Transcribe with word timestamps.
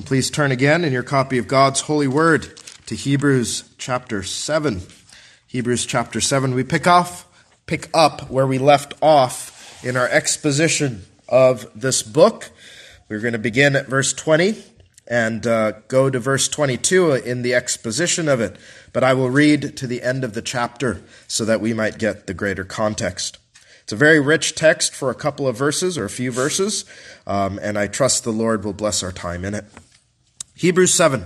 And 0.00 0.06
please 0.06 0.30
turn 0.30 0.50
again 0.50 0.82
in 0.82 0.94
your 0.94 1.02
copy 1.02 1.36
of 1.36 1.46
God's 1.46 1.82
holy 1.82 2.08
word 2.08 2.58
to 2.86 2.94
Hebrews 2.94 3.64
chapter 3.76 4.22
7. 4.22 4.80
Hebrews 5.46 5.84
chapter 5.84 6.22
7. 6.22 6.54
We 6.54 6.64
pick 6.64 6.86
off 6.86 7.28
pick 7.66 7.90
up 7.92 8.30
where 8.30 8.46
we 8.46 8.56
left 8.56 8.94
off 9.02 9.84
in 9.84 9.98
our 9.98 10.08
exposition 10.08 11.04
of 11.28 11.70
this 11.78 12.02
book. 12.02 12.48
We're 13.10 13.20
going 13.20 13.34
to 13.34 13.38
begin 13.38 13.76
at 13.76 13.88
verse 13.88 14.14
20 14.14 14.64
and 15.06 15.46
uh, 15.46 15.72
go 15.88 16.08
to 16.08 16.18
verse 16.18 16.48
22 16.48 17.12
in 17.12 17.42
the 17.42 17.52
exposition 17.52 18.26
of 18.26 18.40
it, 18.40 18.56
but 18.94 19.04
I 19.04 19.12
will 19.12 19.28
read 19.28 19.76
to 19.76 19.86
the 19.86 20.00
end 20.00 20.24
of 20.24 20.32
the 20.32 20.40
chapter 20.40 21.02
so 21.28 21.44
that 21.44 21.60
we 21.60 21.74
might 21.74 21.98
get 21.98 22.26
the 22.26 22.32
greater 22.32 22.64
context. 22.64 23.36
It's 23.82 23.92
a 23.92 23.96
very 23.96 24.18
rich 24.18 24.54
text 24.54 24.94
for 24.94 25.10
a 25.10 25.14
couple 25.14 25.46
of 25.46 25.58
verses 25.58 25.98
or 25.98 26.06
a 26.06 26.10
few 26.10 26.32
verses, 26.32 26.86
um, 27.26 27.58
and 27.60 27.76
I 27.76 27.86
trust 27.86 28.24
the 28.24 28.32
Lord 28.32 28.64
will 28.64 28.72
bless 28.72 29.02
our 29.02 29.12
time 29.12 29.44
in 29.44 29.52
it. 29.52 29.66
Hebrews 30.60 30.92
7, 30.92 31.24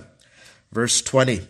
verse 0.70 1.02
20. 1.02 1.40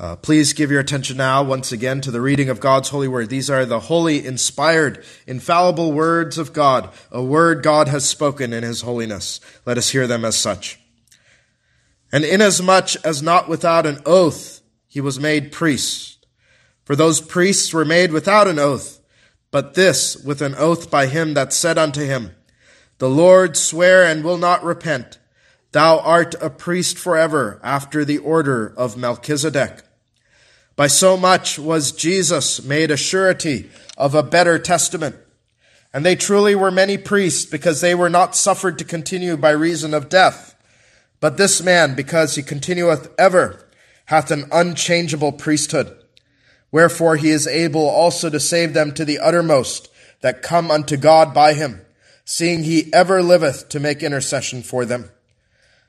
Uh, 0.00 0.16
please 0.16 0.54
give 0.54 0.70
your 0.70 0.80
attention 0.80 1.18
now 1.18 1.42
once 1.42 1.70
again 1.70 2.00
to 2.00 2.10
the 2.10 2.22
reading 2.22 2.48
of 2.48 2.58
God's 2.58 2.88
holy 2.88 3.06
word. 3.06 3.28
These 3.28 3.50
are 3.50 3.66
the 3.66 3.80
holy, 3.80 4.24
inspired, 4.24 5.04
infallible 5.26 5.92
words 5.92 6.38
of 6.38 6.54
God, 6.54 6.88
a 7.10 7.22
word 7.22 7.62
God 7.62 7.88
has 7.88 8.08
spoken 8.08 8.54
in 8.54 8.62
his 8.62 8.80
holiness. 8.80 9.40
Let 9.66 9.76
us 9.76 9.90
hear 9.90 10.06
them 10.06 10.24
as 10.24 10.38
such. 10.38 10.80
And 12.10 12.24
inasmuch 12.24 12.96
as 13.04 13.22
not 13.22 13.46
without 13.46 13.84
an 13.84 13.98
oath 14.06 14.62
he 14.88 15.02
was 15.02 15.20
made 15.20 15.52
priest, 15.52 16.26
for 16.82 16.96
those 16.96 17.20
priests 17.20 17.74
were 17.74 17.84
made 17.84 18.10
without 18.10 18.48
an 18.48 18.58
oath, 18.58 19.02
but 19.50 19.74
this 19.74 20.16
with 20.16 20.40
an 20.40 20.54
oath 20.54 20.90
by 20.90 21.08
him 21.08 21.34
that 21.34 21.52
said 21.52 21.76
unto 21.76 22.06
him, 22.06 22.34
The 22.96 23.10
Lord 23.10 23.54
swear 23.58 24.02
and 24.02 24.24
will 24.24 24.38
not 24.38 24.64
repent. 24.64 25.18
Thou 25.72 25.98
art 26.00 26.34
a 26.40 26.50
priest 26.50 26.98
forever 26.98 27.58
after 27.62 28.04
the 28.04 28.18
order 28.18 28.74
of 28.76 28.96
Melchizedek. 28.96 29.82
By 30.76 30.86
so 30.86 31.16
much 31.16 31.58
was 31.58 31.92
Jesus 31.92 32.62
made 32.62 32.90
a 32.90 32.96
surety 32.96 33.70
of 33.96 34.14
a 34.14 34.22
better 34.22 34.58
testament. 34.58 35.16
And 35.92 36.04
they 36.04 36.16
truly 36.16 36.54
were 36.54 36.70
many 36.70 36.96
priests 36.96 37.44
because 37.44 37.80
they 37.80 37.94
were 37.94 38.10
not 38.10 38.36
suffered 38.36 38.78
to 38.78 38.84
continue 38.84 39.36
by 39.36 39.50
reason 39.50 39.92
of 39.92 40.08
death. 40.08 40.54
But 41.20 41.36
this 41.36 41.62
man, 41.62 41.94
because 41.94 42.34
he 42.34 42.42
continueth 42.42 43.10
ever, 43.18 43.68
hath 44.06 44.30
an 44.30 44.46
unchangeable 44.50 45.32
priesthood. 45.32 45.96
Wherefore 46.70 47.16
he 47.16 47.30
is 47.30 47.46
able 47.46 47.86
also 47.88 48.30
to 48.30 48.40
save 48.40 48.74
them 48.74 48.92
to 48.94 49.04
the 49.04 49.18
uttermost 49.18 49.90
that 50.20 50.42
come 50.42 50.70
unto 50.70 50.96
God 50.96 51.34
by 51.34 51.52
him, 51.52 51.82
seeing 52.24 52.64
he 52.64 52.92
ever 52.92 53.22
liveth 53.22 53.68
to 53.70 53.80
make 53.80 54.02
intercession 54.02 54.62
for 54.62 54.84
them. 54.84 55.10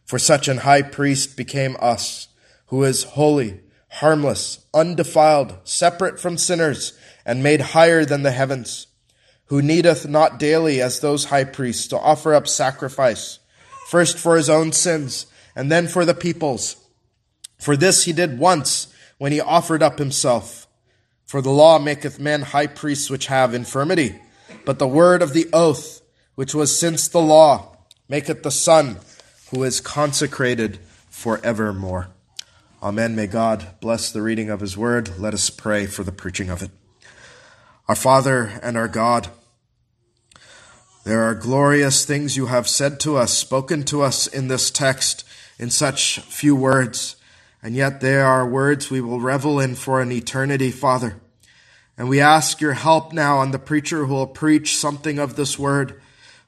For 0.05 0.19
such 0.19 0.47
an 0.47 0.59
high 0.59 0.81
priest 0.81 1.37
became 1.37 1.77
us, 1.79 2.27
who 2.67 2.83
is 2.83 3.03
holy, 3.03 3.61
harmless, 3.89 4.65
undefiled, 4.73 5.55
separate 5.63 6.19
from 6.19 6.37
sinners, 6.37 6.93
and 7.25 7.43
made 7.43 7.61
higher 7.61 8.05
than 8.05 8.23
the 8.23 8.31
heavens, 8.31 8.87
who 9.45 9.61
needeth 9.61 10.07
not 10.07 10.39
daily 10.39 10.81
as 10.81 10.99
those 10.99 11.25
high 11.25 11.43
priests 11.43 11.87
to 11.87 11.97
offer 11.99 12.33
up 12.33 12.47
sacrifice, 12.47 13.39
first 13.87 14.17
for 14.17 14.35
his 14.35 14.49
own 14.49 14.71
sins, 14.71 15.27
and 15.55 15.71
then 15.71 15.87
for 15.87 16.05
the 16.05 16.13
people's. 16.13 16.75
For 17.59 17.77
this 17.77 18.05
he 18.05 18.13
did 18.13 18.39
once 18.39 18.87
when 19.17 19.31
he 19.31 19.39
offered 19.39 19.83
up 19.83 19.99
himself. 19.99 20.67
For 21.25 21.41
the 21.41 21.51
law 21.51 21.79
maketh 21.79 22.19
men 22.19 22.41
high 22.41 22.67
priests 22.67 23.09
which 23.09 23.27
have 23.27 23.53
infirmity, 23.53 24.19
but 24.65 24.79
the 24.79 24.87
word 24.87 25.21
of 25.21 25.33
the 25.33 25.47
oath, 25.53 26.01
which 26.35 26.53
was 26.53 26.77
since 26.77 27.07
the 27.07 27.21
law, 27.21 27.77
maketh 28.09 28.43
the 28.43 28.51
Son, 28.51 28.97
who 29.53 29.63
is 29.63 29.79
consecrated 29.79 30.79
for 31.09 31.39
evermore. 31.43 32.07
Amen. 32.81 33.15
May 33.15 33.27
God 33.27 33.67
bless 33.81 34.11
the 34.11 34.23
reading 34.23 34.49
of 34.49 34.61
his 34.61 34.75
word. 34.75 35.19
Let 35.19 35.35
us 35.35 35.51
pray 35.51 35.85
for 35.85 36.03
the 36.03 36.11
preaching 36.11 36.49
of 36.49 36.63
it. 36.63 36.71
Our 37.87 37.95
Father 37.95 38.59
and 38.63 38.75
our 38.75 38.87
God, 38.87 39.27
there 41.03 41.21
are 41.21 41.35
glorious 41.35 42.03
things 42.03 42.35
you 42.35 42.47
have 42.47 42.67
said 42.67 42.99
to 43.01 43.15
us, 43.15 43.31
spoken 43.31 43.83
to 43.83 44.01
us 44.01 44.25
in 44.25 44.47
this 44.47 44.71
text 44.71 45.23
in 45.59 45.69
such 45.69 46.19
few 46.19 46.55
words, 46.55 47.15
and 47.61 47.75
yet 47.75 48.01
they 48.01 48.17
are 48.17 48.47
words 48.47 48.89
we 48.89 49.01
will 49.01 49.21
revel 49.21 49.59
in 49.59 49.75
for 49.75 50.01
an 50.01 50.11
eternity, 50.11 50.71
Father. 50.71 51.21
And 51.95 52.09
we 52.09 52.19
ask 52.19 52.59
your 52.59 52.73
help 52.73 53.13
now 53.13 53.37
on 53.37 53.51
the 53.51 53.59
preacher 53.59 54.05
who 54.05 54.15
will 54.15 54.25
preach 54.25 54.75
something 54.75 55.19
of 55.19 55.35
this 55.35 55.59
word. 55.59 56.01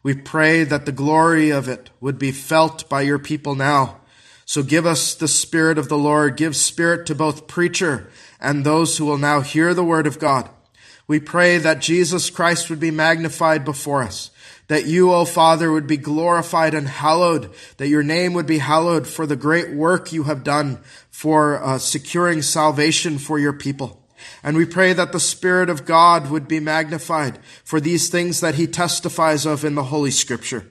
We 0.06 0.14
pray 0.14 0.64
that 0.66 0.86
the 0.86 0.92
glory 0.92 1.50
of 1.50 1.68
it 1.68 1.90
would 2.00 2.20
be 2.20 2.32
felt 2.32 2.88
by 2.88 3.02
your 3.02 3.18
people 3.18 3.56
now. 3.56 4.02
So 4.46 4.62
give 4.62 4.86
us 4.86 5.16
the 5.16 5.28
Spirit 5.28 5.80
of 5.80 5.90
the 5.90 5.98
Lord. 5.98 6.38
Give 6.38 6.56
Spirit 6.56 7.08
to 7.08 7.16
both 7.16 7.48
preacher 7.48 8.12
and 8.40 8.64
those 8.64 9.00
who 9.00 9.06
will 9.06 9.18
now 9.18 9.42
hear 9.42 9.74
the 9.74 9.84
word 9.84 10.06
of 10.06 10.20
God. 10.20 10.48
We 11.08 11.20
pray 11.20 11.58
that 11.58 11.82
Jesus 11.82 12.30
Christ 12.30 12.70
would 12.70 12.80
be 12.80 12.92
magnified 12.92 13.66
before 13.66 14.04
us, 14.04 14.30
that 14.68 14.86
you, 14.86 15.12
O 15.12 15.26
Father, 15.26 15.72
would 15.72 15.88
be 15.88 15.98
glorified 15.98 16.76
and 16.76 16.88
hallowed, 16.88 17.52
that 17.78 17.88
your 17.88 18.04
name 18.04 18.36
would 18.36 18.46
be 18.46 18.60
hallowed 18.60 19.08
for 19.08 19.26
the 19.26 19.36
great 19.36 19.72
work 19.72 20.14
you 20.14 20.26
have 20.26 20.44
done 20.44 20.84
for 21.10 21.64
uh, 21.64 21.80
securing 21.80 22.44
salvation 22.44 23.18
for 23.18 23.40
your 23.40 23.54
people. 23.54 24.05
And 24.44 24.56
we 24.56 24.66
pray 24.66 24.94
that 24.94 25.12
the 25.12 25.20
Spirit 25.20 25.70
of 25.70 25.86
God 25.86 26.30
would 26.30 26.48
be 26.48 26.60
magnified 26.60 27.40
for 27.64 27.80
these 27.80 28.10
things 28.10 28.42
that 28.42 28.56
he 28.56 28.68
testifies 28.68 29.46
of 29.46 29.66
in 29.66 29.76
the 29.76 29.86
Holy 29.86 30.12
Scripture. 30.12 30.70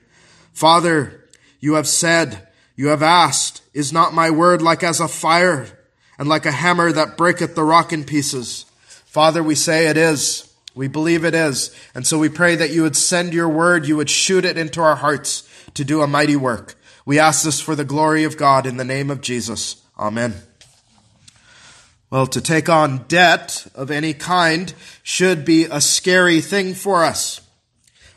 Father, 0.52 1.24
you 1.60 1.74
have 1.74 1.88
said, 1.88 2.46
you 2.76 2.88
have 2.88 3.02
asked, 3.02 3.62
is 3.72 3.92
not 3.92 4.14
my 4.14 4.30
word 4.30 4.62
like 4.62 4.82
as 4.82 5.00
a 5.00 5.08
fire 5.08 5.66
and 6.18 6.28
like 6.28 6.46
a 6.46 6.52
hammer 6.52 6.92
that 6.92 7.16
breaketh 7.16 7.54
the 7.54 7.64
rock 7.64 7.92
in 7.92 8.04
pieces? 8.04 8.66
Father, 9.04 9.42
we 9.42 9.54
say 9.54 9.86
it 9.86 9.96
is. 9.96 10.52
We 10.74 10.88
believe 10.88 11.24
it 11.24 11.34
is. 11.34 11.74
And 11.94 12.06
so 12.06 12.18
we 12.18 12.28
pray 12.28 12.56
that 12.56 12.70
you 12.70 12.82
would 12.82 12.96
send 12.96 13.32
your 13.32 13.48
word, 13.48 13.86
you 13.86 13.96
would 13.96 14.10
shoot 14.10 14.44
it 14.44 14.58
into 14.58 14.80
our 14.80 14.96
hearts 14.96 15.48
to 15.74 15.84
do 15.84 16.02
a 16.02 16.06
mighty 16.06 16.36
work. 16.36 16.76
We 17.06 17.18
ask 17.18 17.44
this 17.44 17.60
for 17.60 17.74
the 17.74 17.84
glory 17.84 18.24
of 18.24 18.36
God 18.36 18.66
in 18.66 18.76
the 18.76 18.84
name 18.84 19.10
of 19.10 19.20
Jesus. 19.20 19.82
Amen. 19.98 20.34
Well, 22.14 22.28
to 22.28 22.40
take 22.40 22.68
on 22.68 23.06
debt 23.08 23.66
of 23.74 23.90
any 23.90 24.14
kind 24.14 24.72
should 25.02 25.44
be 25.44 25.64
a 25.64 25.80
scary 25.80 26.40
thing 26.40 26.74
for 26.74 27.04
us, 27.04 27.40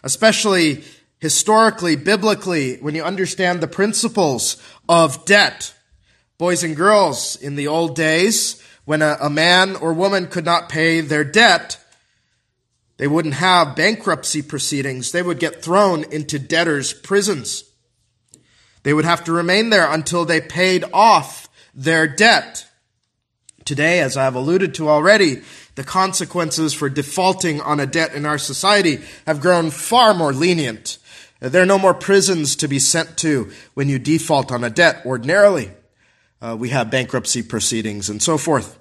especially 0.04 0.84
historically, 1.18 1.96
biblically, 1.96 2.78
when 2.78 2.94
you 2.94 3.04
understand 3.04 3.60
the 3.60 3.68
principles 3.68 4.62
of 4.88 5.26
debt. 5.26 5.74
Boys 6.38 6.64
and 6.64 6.76
girls, 6.76 7.38
in 7.38 7.56
the 7.56 7.66
old 7.66 7.96
days, 7.96 8.62
when 8.86 9.02
a, 9.02 9.18
a 9.20 9.32
man 9.32 9.76
or 9.76 9.94
woman 9.94 10.28
could 10.28 10.46
not 10.46 10.70
pay 10.70 11.02
their 11.02 11.24
debt, 11.24 11.84
they 12.98 13.08
wouldn't 13.08 13.34
have 13.34 13.76
bankruptcy 13.76 14.44
proceedings. 14.44 15.12
They 15.12 15.24
would 15.24 15.40
get 15.40 15.64
thrown 15.64 16.04
into 16.14 16.38
debtors' 16.38 16.94
prisons. 16.94 17.64
They 18.84 18.94
would 18.94 19.06
have 19.06 19.24
to 19.24 19.32
remain 19.32 19.72
there 19.72 19.92
until 19.92 20.24
they 20.24 20.40
paid 20.40 20.86
off 20.94 21.50
their 21.74 22.06
debt. 22.06 22.67
Today, 23.68 24.00
as 24.00 24.16
I 24.16 24.24
have 24.24 24.36
alluded 24.36 24.76
to 24.76 24.88
already, 24.88 25.42
the 25.76 25.84
consequences 25.84 26.74
for 26.74 26.88
defaulting 26.88 27.60
on 27.60 27.82
a 27.82 27.86
debt 27.86 28.14
in 28.14 28.26
our 28.26 28.38
society 28.38 29.02
have 29.26 29.42
grown 29.42 29.72
far 29.72 30.14
more 30.14 30.32
lenient. 30.32 30.98
There 31.42 31.64
are 31.64 31.66
no 31.66 31.78
more 31.78 31.94
prisons 31.94 32.56
to 32.56 32.70
be 32.70 32.80
sent 32.80 33.18
to 33.18 33.52
when 33.74 33.90
you 33.90 34.00
default 34.00 34.54
on 34.54 34.64
a 34.64 34.70
debt 34.70 35.02
ordinarily. 35.06 35.72
Uh, 36.42 36.56
we 36.58 36.70
have 36.70 36.90
bankruptcy 36.90 37.44
proceedings 37.44 38.10
and 38.10 38.24
so 38.24 38.38
forth. 38.38 38.80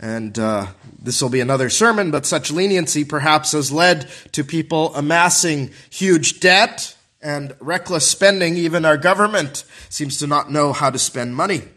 And 0.00 0.36
uh, 0.40 0.66
this 1.00 1.22
will 1.22 1.30
be 1.30 1.38
another 1.38 1.70
sermon, 1.70 2.10
but 2.10 2.26
such 2.26 2.50
leniency 2.50 3.04
perhaps 3.04 3.52
has 3.52 3.70
led 3.70 4.10
to 4.32 4.42
people 4.42 4.92
amassing 4.96 5.70
huge 5.88 6.40
debt 6.40 6.96
and 7.22 7.54
reckless 7.60 8.10
spending. 8.10 8.56
Even 8.56 8.84
our 8.84 8.96
government 8.96 9.64
seems 9.88 10.18
to 10.18 10.26
not 10.26 10.50
know 10.50 10.72
how 10.72 10.90
to 10.90 10.98
spend 10.98 11.36
money. 11.36 11.68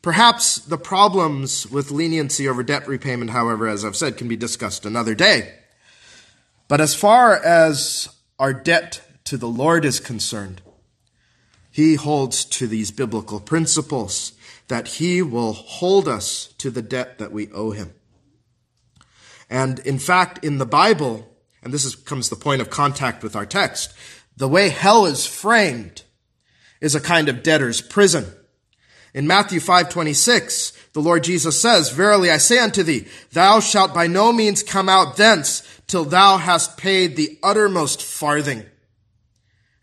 Perhaps 0.00 0.56
the 0.66 0.78
problems 0.78 1.66
with 1.66 1.90
leniency 1.90 2.48
over 2.48 2.62
debt 2.62 2.86
repayment, 2.86 3.30
however, 3.30 3.66
as 3.66 3.84
I've 3.84 3.96
said, 3.96 4.16
can 4.16 4.28
be 4.28 4.36
discussed 4.36 4.86
another 4.86 5.14
day. 5.14 5.54
But 6.68 6.80
as 6.80 6.94
far 6.94 7.34
as 7.34 8.08
our 8.38 8.52
debt 8.52 9.02
to 9.24 9.36
the 9.36 9.48
Lord 9.48 9.84
is 9.84 9.98
concerned, 10.00 10.62
he 11.70 11.96
holds 11.96 12.44
to 12.44 12.66
these 12.66 12.90
biblical 12.90 13.40
principles 13.40 14.32
that 14.68 14.88
he 14.88 15.22
will 15.22 15.52
hold 15.52 16.06
us 16.06 16.54
to 16.58 16.70
the 16.70 16.82
debt 16.82 17.18
that 17.18 17.32
we 17.32 17.50
owe 17.52 17.72
him. 17.72 17.94
And 19.50 19.78
in 19.80 19.98
fact, 19.98 20.44
in 20.44 20.58
the 20.58 20.66
Bible, 20.66 21.26
and 21.62 21.72
this 21.72 21.84
is, 21.84 21.94
comes 21.94 22.28
the 22.28 22.36
point 22.36 22.60
of 22.60 22.70
contact 22.70 23.22
with 23.22 23.34
our 23.34 23.46
text, 23.46 23.92
the 24.36 24.48
way 24.48 24.68
hell 24.68 25.06
is 25.06 25.26
framed 25.26 26.02
is 26.80 26.94
a 26.94 27.00
kind 27.00 27.28
of 27.28 27.42
debtor's 27.42 27.80
prison. 27.80 28.26
In 29.14 29.26
Matthew 29.26 29.60
5:26, 29.60 30.72
the 30.92 31.00
Lord 31.00 31.24
Jesus 31.24 31.60
says, 31.60 31.90
"Verily 31.90 32.30
I 32.30 32.38
say 32.38 32.58
unto 32.58 32.82
thee, 32.82 33.06
thou 33.32 33.60
shalt 33.60 33.94
by 33.94 34.06
no 34.06 34.32
means 34.32 34.62
come 34.62 34.88
out 34.88 35.16
thence 35.16 35.62
till 35.86 36.04
thou 36.04 36.36
hast 36.36 36.76
paid 36.76 37.16
the 37.16 37.38
uttermost 37.42 38.02
farthing." 38.02 38.64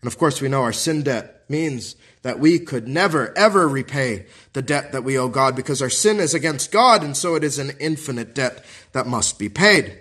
And 0.02 0.06
of 0.06 0.18
course, 0.18 0.40
we 0.40 0.48
know 0.48 0.62
our 0.62 0.72
sin 0.72 1.02
debt 1.02 1.42
means 1.48 1.96
that 2.22 2.38
we 2.38 2.58
could 2.58 2.88
never, 2.88 3.36
ever 3.36 3.68
repay 3.68 4.26
the 4.52 4.62
debt 4.62 4.92
that 4.92 5.04
we 5.04 5.18
owe 5.18 5.28
God 5.28 5.54
because 5.54 5.82
our 5.82 5.90
sin 5.90 6.18
is 6.20 6.34
against 6.34 6.72
God, 6.72 7.02
and 7.02 7.16
so 7.16 7.34
it 7.34 7.44
is 7.44 7.58
an 7.58 7.72
infinite 7.78 8.34
debt 8.34 8.64
that 8.92 9.06
must 9.06 9.38
be 9.38 9.48
paid. 9.48 9.98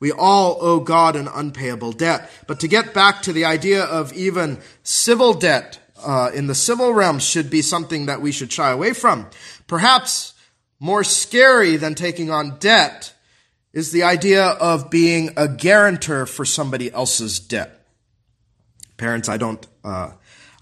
We 0.00 0.10
all 0.10 0.56
owe 0.60 0.80
God 0.80 1.14
an 1.14 1.28
unpayable 1.28 1.92
debt. 1.92 2.30
But 2.46 2.58
to 2.60 2.68
get 2.68 2.94
back 2.94 3.22
to 3.22 3.32
the 3.32 3.44
idea 3.44 3.84
of 3.84 4.12
even 4.14 4.58
civil 4.82 5.34
debt 5.34 5.78
uh, 6.04 6.30
in 6.34 6.46
the 6.46 6.54
civil 6.54 6.92
realm 6.92 7.18
should 7.18 7.50
be 7.50 7.62
something 7.62 8.06
that 8.06 8.20
we 8.20 8.32
should 8.32 8.52
shy 8.52 8.70
away 8.70 8.92
from. 8.92 9.28
Perhaps 9.66 10.34
more 10.78 11.04
scary 11.04 11.76
than 11.76 11.94
taking 11.94 12.30
on 12.30 12.58
debt 12.58 13.14
is 13.72 13.92
the 13.92 14.02
idea 14.02 14.44
of 14.44 14.90
being 14.90 15.30
a 15.36 15.46
guarantor 15.46 16.26
for 16.26 16.44
somebody 16.44 16.92
else's 16.92 17.38
debt. 17.38 17.86
Parents, 18.96 19.28
I 19.28 19.36
don't, 19.36 19.66
uh, 19.84 20.10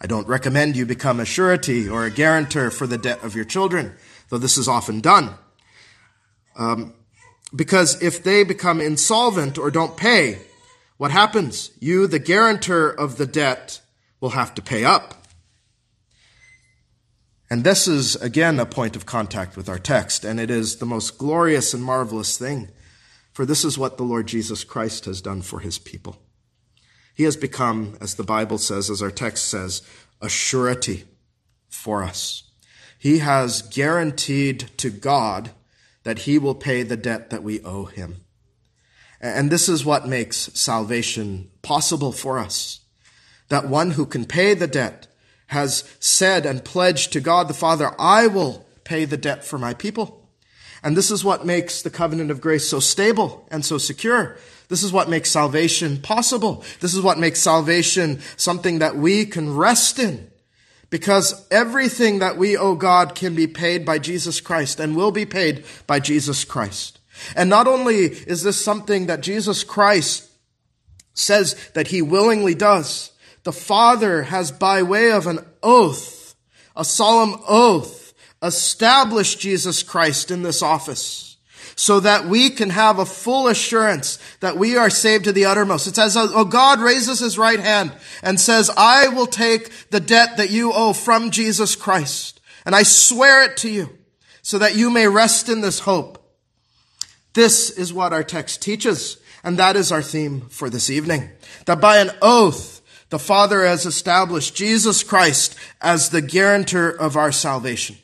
I 0.00 0.06
don't 0.06 0.28
recommend 0.28 0.76
you 0.76 0.86
become 0.86 1.20
a 1.20 1.24
surety 1.24 1.88
or 1.88 2.04
a 2.04 2.10
guarantor 2.10 2.70
for 2.70 2.86
the 2.86 2.98
debt 2.98 3.22
of 3.22 3.34
your 3.34 3.44
children, 3.44 3.94
though 4.28 4.38
this 4.38 4.58
is 4.58 4.68
often 4.68 5.00
done. 5.00 5.34
Um, 6.56 6.94
because 7.54 8.02
if 8.02 8.22
they 8.22 8.44
become 8.44 8.80
insolvent 8.80 9.56
or 9.56 9.70
don't 9.70 9.96
pay, 9.96 10.40
what 10.98 11.10
happens? 11.10 11.70
You, 11.80 12.06
the 12.06 12.18
guarantor 12.18 12.90
of 12.90 13.16
the 13.16 13.26
debt, 13.26 13.80
will 14.20 14.30
have 14.30 14.54
to 14.54 14.62
pay 14.62 14.84
up. 14.84 15.14
And 17.50 17.64
this 17.64 17.88
is, 17.88 18.14
again, 18.16 18.60
a 18.60 18.66
point 18.66 18.94
of 18.94 19.06
contact 19.06 19.56
with 19.56 19.68
our 19.68 19.78
text, 19.78 20.24
and 20.24 20.38
it 20.38 20.50
is 20.50 20.76
the 20.76 20.86
most 20.86 21.16
glorious 21.16 21.72
and 21.72 21.82
marvelous 21.82 22.36
thing, 22.36 22.68
for 23.32 23.46
this 23.46 23.64
is 23.64 23.78
what 23.78 23.96
the 23.96 24.02
Lord 24.02 24.26
Jesus 24.26 24.64
Christ 24.64 25.06
has 25.06 25.22
done 25.22 25.40
for 25.42 25.60
his 25.60 25.78
people. 25.78 26.18
He 27.14 27.24
has 27.24 27.36
become, 27.36 27.96
as 28.00 28.14
the 28.14 28.22
Bible 28.22 28.58
says, 28.58 28.90
as 28.90 29.02
our 29.02 29.10
text 29.10 29.46
says, 29.46 29.82
a 30.20 30.28
surety 30.28 31.04
for 31.68 32.02
us. 32.02 32.44
He 32.98 33.18
has 33.18 33.62
guaranteed 33.62 34.70
to 34.76 34.90
God 34.90 35.50
that 36.04 36.20
he 36.20 36.38
will 36.38 36.54
pay 36.54 36.82
the 36.82 36.96
debt 36.96 37.30
that 37.30 37.42
we 37.42 37.60
owe 37.62 37.86
him. 37.86 38.24
And 39.20 39.50
this 39.50 39.68
is 39.68 39.84
what 39.84 40.06
makes 40.06 40.50
salvation 40.54 41.50
possible 41.62 42.12
for 42.12 42.38
us. 42.38 42.80
That 43.48 43.68
one 43.68 43.92
who 43.92 44.06
can 44.06 44.24
pay 44.24 44.54
the 44.54 44.68
debt 44.68 45.07
has 45.48 45.84
said 45.98 46.46
and 46.46 46.64
pledged 46.64 47.12
to 47.12 47.20
God 47.20 47.48
the 47.48 47.54
Father, 47.54 47.94
I 47.98 48.26
will 48.26 48.64
pay 48.84 49.04
the 49.04 49.16
debt 49.16 49.44
for 49.44 49.58
my 49.58 49.74
people. 49.74 50.26
And 50.82 50.96
this 50.96 51.10
is 51.10 51.24
what 51.24 51.44
makes 51.44 51.82
the 51.82 51.90
covenant 51.90 52.30
of 52.30 52.40
grace 52.40 52.68
so 52.68 52.80
stable 52.80 53.46
and 53.50 53.64
so 53.64 53.78
secure. 53.78 54.36
This 54.68 54.82
is 54.82 54.92
what 54.92 55.08
makes 55.08 55.30
salvation 55.30 55.98
possible. 55.98 56.64
This 56.80 56.94
is 56.94 57.02
what 57.02 57.18
makes 57.18 57.40
salvation 57.40 58.20
something 58.36 58.78
that 58.78 58.96
we 58.96 59.26
can 59.26 59.56
rest 59.56 59.98
in. 59.98 60.30
Because 60.90 61.46
everything 61.50 62.20
that 62.20 62.36
we 62.36 62.56
owe 62.56 62.74
God 62.74 63.14
can 63.14 63.34
be 63.34 63.46
paid 63.46 63.84
by 63.84 63.98
Jesus 63.98 64.40
Christ 64.40 64.80
and 64.80 64.96
will 64.96 65.12
be 65.12 65.26
paid 65.26 65.64
by 65.86 66.00
Jesus 66.00 66.44
Christ. 66.44 66.98
And 67.34 67.50
not 67.50 67.66
only 67.66 67.96
is 67.96 68.42
this 68.42 68.62
something 68.62 69.06
that 69.06 69.20
Jesus 69.20 69.64
Christ 69.64 70.30
says 71.14 71.70
that 71.70 71.88
he 71.88 72.00
willingly 72.00 72.54
does, 72.54 73.12
the 73.48 73.52
Father 73.52 74.24
has, 74.24 74.52
by 74.52 74.82
way 74.82 75.10
of 75.10 75.26
an 75.26 75.38
oath, 75.62 76.34
a 76.76 76.84
solemn 76.84 77.40
oath, 77.48 78.12
established 78.42 79.40
Jesus 79.40 79.82
Christ 79.82 80.30
in 80.30 80.42
this 80.42 80.62
office 80.62 81.38
so 81.74 81.98
that 82.00 82.26
we 82.26 82.50
can 82.50 82.68
have 82.68 82.98
a 82.98 83.06
full 83.06 83.48
assurance 83.48 84.18
that 84.40 84.58
we 84.58 84.76
are 84.76 84.90
saved 84.90 85.24
to 85.24 85.32
the 85.32 85.46
uttermost. 85.46 85.86
It 85.86 85.96
says, 85.96 86.14
Oh, 86.14 86.44
God 86.44 86.80
raises 86.80 87.20
his 87.20 87.38
right 87.38 87.58
hand 87.58 87.94
and 88.22 88.38
says, 88.38 88.70
I 88.76 89.08
will 89.08 89.26
take 89.26 89.88
the 89.88 89.98
debt 89.98 90.36
that 90.36 90.50
you 90.50 90.74
owe 90.74 90.92
from 90.92 91.30
Jesus 91.30 91.74
Christ, 91.74 92.42
and 92.66 92.76
I 92.76 92.82
swear 92.82 93.44
it 93.44 93.56
to 93.58 93.70
you 93.70 93.96
so 94.42 94.58
that 94.58 94.76
you 94.76 94.90
may 94.90 95.08
rest 95.08 95.48
in 95.48 95.62
this 95.62 95.78
hope. 95.78 96.22
This 97.32 97.70
is 97.70 97.94
what 97.94 98.12
our 98.12 98.22
text 98.22 98.60
teaches, 98.60 99.16
and 99.42 99.58
that 99.58 99.74
is 99.74 99.90
our 99.90 100.02
theme 100.02 100.42
for 100.50 100.68
this 100.68 100.90
evening. 100.90 101.30
That 101.64 101.80
by 101.80 101.96
an 101.96 102.10
oath, 102.20 102.77
the 103.10 103.18
Father 103.18 103.64
has 103.64 103.86
established 103.86 104.54
Jesus 104.54 105.02
Christ 105.02 105.56
as 105.80 106.10
the 106.10 106.20
guarantor 106.20 106.90
of 106.90 107.16
our 107.16 107.32
salvation. 107.32 107.96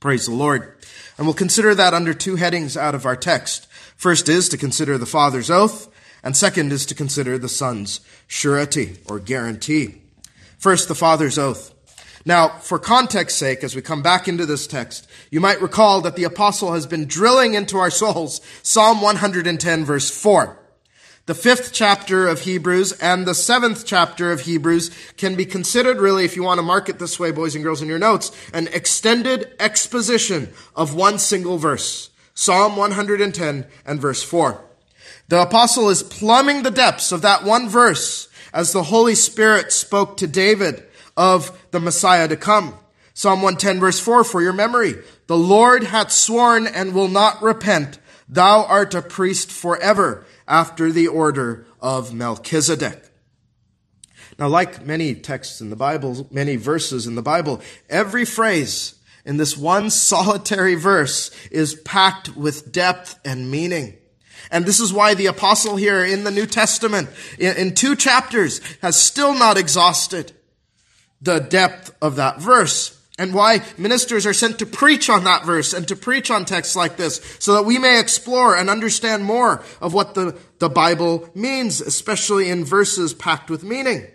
Praise 0.00 0.26
the 0.26 0.32
Lord. 0.32 0.76
And 1.16 1.26
we'll 1.26 1.34
consider 1.34 1.74
that 1.74 1.94
under 1.94 2.14
two 2.14 2.36
headings 2.36 2.76
out 2.76 2.94
of 2.94 3.04
our 3.04 3.16
text. 3.16 3.66
First 3.96 4.28
is 4.28 4.48
to 4.50 4.56
consider 4.56 4.96
the 4.96 5.06
Father's 5.06 5.50
oath, 5.50 5.88
and 6.22 6.36
second 6.36 6.72
is 6.72 6.86
to 6.86 6.94
consider 6.94 7.36
the 7.36 7.48
Son's 7.48 8.00
surety 8.26 8.98
or 9.06 9.18
guarantee. 9.18 10.02
First, 10.58 10.88
the 10.88 10.94
Father's 10.94 11.38
oath. 11.38 11.74
Now, 12.24 12.48
for 12.48 12.78
context's 12.78 13.38
sake, 13.38 13.64
as 13.64 13.74
we 13.74 13.82
come 13.82 14.02
back 14.02 14.28
into 14.28 14.46
this 14.46 14.66
text, 14.66 15.08
you 15.30 15.40
might 15.40 15.62
recall 15.62 16.00
that 16.02 16.16
the 16.16 16.24
apostle 16.24 16.72
has 16.72 16.86
been 16.86 17.06
drilling 17.06 17.54
into 17.54 17.78
our 17.78 17.90
souls 17.90 18.40
Psalm 18.62 19.00
110 19.00 19.84
verse 19.84 20.10
4. 20.10 20.58
The 21.28 21.34
fifth 21.34 21.74
chapter 21.74 22.26
of 22.26 22.40
Hebrews 22.40 22.92
and 22.92 23.26
the 23.26 23.34
seventh 23.34 23.84
chapter 23.84 24.32
of 24.32 24.40
Hebrews 24.40 24.90
can 25.18 25.34
be 25.34 25.44
considered 25.44 25.98
really, 25.98 26.24
if 26.24 26.36
you 26.36 26.42
want 26.42 26.56
to 26.56 26.62
mark 26.62 26.88
it 26.88 26.98
this 26.98 27.20
way, 27.20 27.32
boys 27.32 27.54
and 27.54 27.62
girls, 27.62 27.82
in 27.82 27.88
your 27.88 27.98
notes, 27.98 28.32
an 28.54 28.66
extended 28.68 29.52
exposition 29.60 30.48
of 30.74 30.94
one 30.94 31.18
single 31.18 31.58
verse. 31.58 32.08
Psalm 32.32 32.78
110 32.78 33.66
and 33.84 34.00
verse 34.00 34.22
4. 34.22 34.64
The 35.28 35.42
apostle 35.42 35.90
is 35.90 36.02
plumbing 36.02 36.62
the 36.62 36.70
depths 36.70 37.12
of 37.12 37.20
that 37.20 37.44
one 37.44 37.68
verse 37.68 38.30
as 38.54 38.72
the 38.72 38.84
Holy 38.84 39.14
Spirit 39.14 39.70
spoke 39.70 40.16
to 40.16 40.26
David 40.26 40.82
of 41.14 41.68
the 41.72 41.80
Messiah 41.80 42.28
to 42.28 42.38
come. 42.38 42.72
Psalm 43.12 43.42
110 43.42 43.80
verse 43.80 44.00
4 44.00 44.24
for 44.24 44.40
your 44.40 44.54
memory. 44.54 44.94
The 45.26 45.36
Lord 45.36 45.84
hath 45.84 46.10
sworn 46.10 46.66
and 46.66 46.94
will 46.94 47.08
not 47.08 47.42
repent. 47.42 47.98
Thou 48.30 48.64
art 48.64 48.94
a 48.94 49.02
priest 49.02 49.52
forever 49.52 50.24
after 50.48 50.90
the 50.90 51.06
order 51.06 51.66
of 51.80 52.12
Melchizedek. 52.12 53.04
Now, 54.38 54.48
like 54.48 54.84
many 54.84 55.14
texts 55.14 55.60
in 55.60 55.70
the 55.70 55.76
Bible, 55.76 56.26
many 56.30 56.56
verses 56.56 57.06
in 57.06 57.14
the 57.14 57.22
Bible, 57.22 57.60
every 57.88 58.24
phrase 58.24 58.94
in 59.24 59.36
this 59.36 59.56
one 59.56 59.90
solitary 59.90 60.74
verse 60.74 61.30
is 61.50 61.74
packed 61.74 62.36
with 62.36 62.72
depth 62.72 63.18
and 63.24 63.50
meaning. 63.50 63.96
And 64.50 64.64
this 64.64 64.80
is 64.80 64.92
why 64.92 65.14
the 65.14 65.26
apostle 65.26 65.76
here 65.76 66.04
in 66.04 66.24
the 66.24 66.30
New 66.30 66.46
Testament, 66.46 67.10
in, 67.38 67.74
two 67.74 67.94
chapters, 67.94 68.60
has 68.80 68.96
still 68.96 69.34
not 69.34 69.58
exhausted 69.58 70.32
the 71.20 71.40
depth 71.40 71.94
of 72.00 72.16
that 72.16 72.40
verse 72.40 72.97
and 73.18 73.34
why 73.34 73.62
ministers 73.76 74.24
are 74.24 74.32
sent 74.32 74.60
to 74.60 74.66
preach 74.66 75.10
on 75.10 75.24
that 75.24 75.44
verse 75.44 75.74
and 75.74 75.86
to 75.88 75.96
preach 75.96 76.30
on 76.30 76.44
texts 76.44 76.76
like 76.76 76.96
this 76.96 77.20
so 77.40 77.54
that 77.54 77.64
we 77.64 77.78
may 77.78 78.00
explore 78.00 78.56
and 78.56 78.70
understand 78.70 79.24
more 79.24 79.62
of 79.80 79.92
what 79.92 80.14
the, 80.14 80.38
the 80.60 80.70
Bible 80.70 81.28
means, 81.34 81.80
especially 81.80 82.48
in 82.48 82.64
verses 82.64 83.12
packed 83.12 83.50
with 83.50 83.64
meaning. 83.64 84.06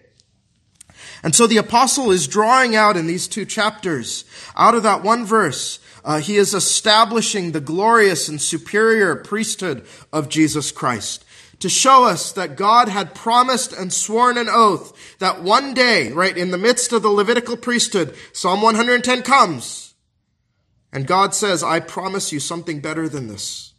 And 1.21 1.35
so 1.35 1.47
the 1.47 1.57
apostle 1.57 2.11
is 2.11 2.27
drawing 2.27 2.75
out 2.75 2.97
in 2.97 3.07
these 3.07 3.27
two 3.27 3.45
chapters, 3.45 4.25
out 4.55 4.75
of 4.75 4.83
that 4.83 5.03
one 5.03 5.25
verse, 5.25 5.79
uh, 6.05 6.19
he 6.19 6.35
is 6.35 6.53
establishing 6.53 7.51
the 7.51 7.61
glorious 7.61 8.27
and 8.27 8.41
superior 8.41 9.15
priesthood 9.15 9.85
of 10.11 10.27
Jesus 10.27 10.71
Christ 10.71 11.22
to 11.63 11.69
show 11.69 12.03
us 12.03 12.33
that 12.33 12.57
God 12.57 12.89
had 12.89 13.15
promised 13.15 13.71
and 13.71 13.93
sworn 13.93 14.37
an 14.37 14.49
oath 14.49 15.17
that 15.19 15.43
one 15.43 15.73
day, 15.73 16.11
right 16.11 16.37
in 16.37 16.51
the 16.51 16.57
midst 16.57 16.91
of 16.91 17.01
the 17.01 17.07
Levitical 17.07 17.55
priesthood, 17.55 18.13
Psalm 18.33 18.61
110 18.61 19.21
comes. 19.21 19.95
And 20.91 21.07
God 21.07 21.33
says, 21.33 21.63
I 21.63 21.79
promise 21.79 22.33
you 22.33 22.41
something 22.41 22.81
better 22.81 23.07
than 23.07 23.29
this. 23.29 23.75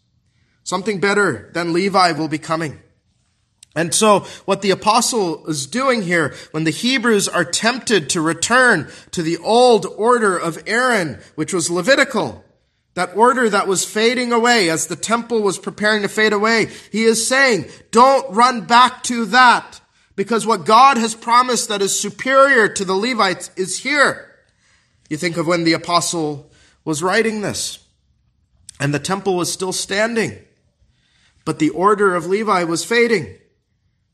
Something 0.62 0.98
better 0.98 1.50
than 1.52 1.74
Levi 1.74 2.12
will 2.12 2.26
be 2.26 2.38
coming. 2.38 2.80
And 3.76 3.92
so 3.92 4.20
what 4.46 4.62
the 4.62 4.70
apostle 4.70 5.46
is 5.46 5.66
doing 5.66 6.00
here, 6.00 6.34
when 6.52 6.64
the 6.64 6.70
Hebrews 6.70 7.28
are 7.28 7.44
tempted 7.44 8.08
to 8.08 8.22
return 8.22 8.88
to 9.10 9.20
the 9.20 9.36
old 9.36 9.84
order 9.84 10.38
of 10.38 10.62
Aaron, 10.66 11.18
which 11.34 11.52
was 11.52 11.68
Levitical, 11.68 12.46
that 12.94 13.16
order 13.16 13.50
that 13.50 13.68
was 13.68 13.84
fading 13.84 14.32
away 14.32 14.70
as 14.70 14.86
the 14.86 14.96
temple 14.96 15.42
was 15.42 15.58
preparing 15.58 16.02
to 16.02 16.08
fade 16.08 16.32
away. 16.32 16.68
He 16.90 17.04
is 17.04 17.26
saying, 17.26 17.66
don't 17.90 18.32
run 18.34 18.62
back 18.62 19.02
to 19.04 19.26
that 19.26 19.80
because 20.16 20.46
what 20.46 20.64
God 20.64 20.96
has 20.96 21.14
promised 21.14 21.68
that 21.68 21.82
is 21.82 21.98
superior 21.98 22.68
to 22.68 22.84
the 22.84 22.94
Levites 22.94 23.50
is 23.56 23.78
here. 23.78 24.30
You 25.08 25.16
think 25.16 25.36
of 25.36 25.46
when 25.46 25.64
the 25.64 25.72
apostle 25.72 26.50
was 26.84 27.02
writing 27.02 27.40
this 27.40 27.80
and 28.78 28.94
the 28.94 28.98
temple 28.98 29.36
was 29.36 29.52
still 29.52 29.72
standing, 29.72 30.38
but 31.44 31.58
the 31.58 31.70
order 31.70 32.14
of 32.14 32.26
Levi 32.26 32.64
was 32.64 32.84
fading. 32.84 33.36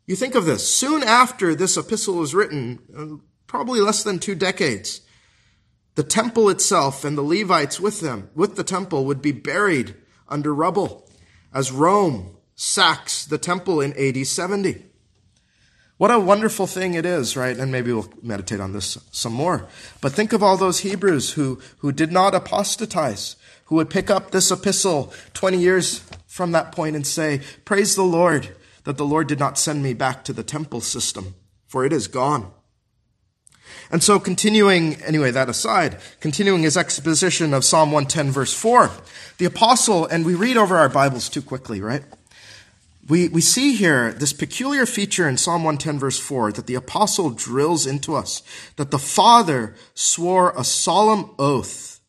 You 0.06 0.16
think 0.16 0.34
of 0.34 0.46
this. 0.46 0.66
Soon 0.66 1.02
after 1.02 1.54
this 1.54 1.76
epistle 1.76 2.16
was 2.16 2.34
written, 2.34 2.80
uh, 2.96 3.22
probably 3.46 3.80
less 3.80 4.02
than 4.02 4.18
two 4.18 4.34
decades, 4.34 5.02
the 5.94 6.02
temple 6.02 6.48
itself 6.48 7.04
and 7.04 7.16
the 7.16 7.22
Levites 7.22 7.80
with 7.80 8.00
them, 8.00 8.30
with 8.34 8.56
the 8.56 8.64
temple, 8.64 9.04
would 9.04 9.20
be 9.20 9.32
buried 9.32 9.94
under 10.28 10.54
rubble 10.54 11.08
as 11.52 11.72
Rome 11.72 12.36
sacks 12.54 13.24
the 13.24 13.38
temple 13.38 13.80
in 13.80 13.92
AD 13.98 14.26
70. 14.26 14.84
What 15.96 16.10
a 16.10 16.18
wonderful 16.18 16.66
thing 16.66 16.94
it 16.94 17.04
is, 17.04 17.36
right? 17.36 17.56
And 17.56 17.70
maybe 17.70 17.92
we'll 17.92 18.10
meditate 18.22 18.60
on 18.60 18.72
this 18.72 18.96
some 19.10 19.34
more. 19.34 19.68
But 20.00 20.12
think 20.12 20.32
of 20.32 20.42
all 20.42 20.56
those 20.56 20.80
Hebrews 20.80 21.32
who, 21.32 21.60
who 21.78 21.92
did 21.92 22.10
not 22.10 22.34
apostatize, 22.34 23.36
who 23.66 23.74
would 23.76 23.90
pick 23.90 24.10
up 24.10 24.30
this 24.30 24.50
epistle 24.50 25.12
20 25.34 25.58
years 25.58 25.98
from 26.26 26.52
that 26.52 26.72
point 26.72 26.96
and 26.96 27.06
say, 27.06 27.42
Praise 27.66 27.96
the 27.96 28.02
Lord 28.02 28.56
that 28.84 28.96
the 28.96 29.04
Lord 29.04 29.26
did 29.26 29.38
not 29.38 29.58
send 29.58 29.82
me 29.82 29.92
back 29.92 30.24
to 30.24 30.32
the 30.32 30.42
temple 30.42 30.80
system, 30.80 31.34
for 31.66 31.84
it 31.84 31.92
is 31.92 32.08
gone. 32.08 32.50
And 33.90 34.02
so 34.02 34.20
continuing, 34.20 35.02
anyway, 35.02 35.32
that 35.32 35.48
aside, 35.48 35.98
continuing 36.20 36.62
his 36.62 36.76
exposition 36.76 37.52
of 37.52 37.64
Psalm 37.64 37.90
110 37.90 38.30
verse 38.30 38.54
4, 38.54 38.90
the 39.38 39.46
apostle, 39.46 40.06
and 40.06 40.24
we 40.24 40.34
read 40.34 40.56
over 40.56 40.76
our 40.76 40.88
Bibles 40.88 41.28
too 41.28 41.42
quickly, 41.42 41.80
right? 41.80 42.04
We, 43.08 43.28
we 43.28 43.40
see 43.40 43.74
here 43.74 44.12
this 44.12 44.32
peculiar 44.32 44.86
feature 44.86 45.28
in 45.28 45.36
Psalm 45.36 45.64
110 45.64 45.98
verse 45.98 46.18
4 46.20 46.52
that 46.52 46.68
the 46.68 46.76
apostle 46.76 47.30
drills 47.30 47.84
into 47.84 48.14
us, 48.14 48.44
that 48.76 48.92
the 48.92 48.98
Father 48.98 49.74
swore 49.94 50.52
a 50.56 50.62
solemn 50.62 51.30
oath 51.36 52.00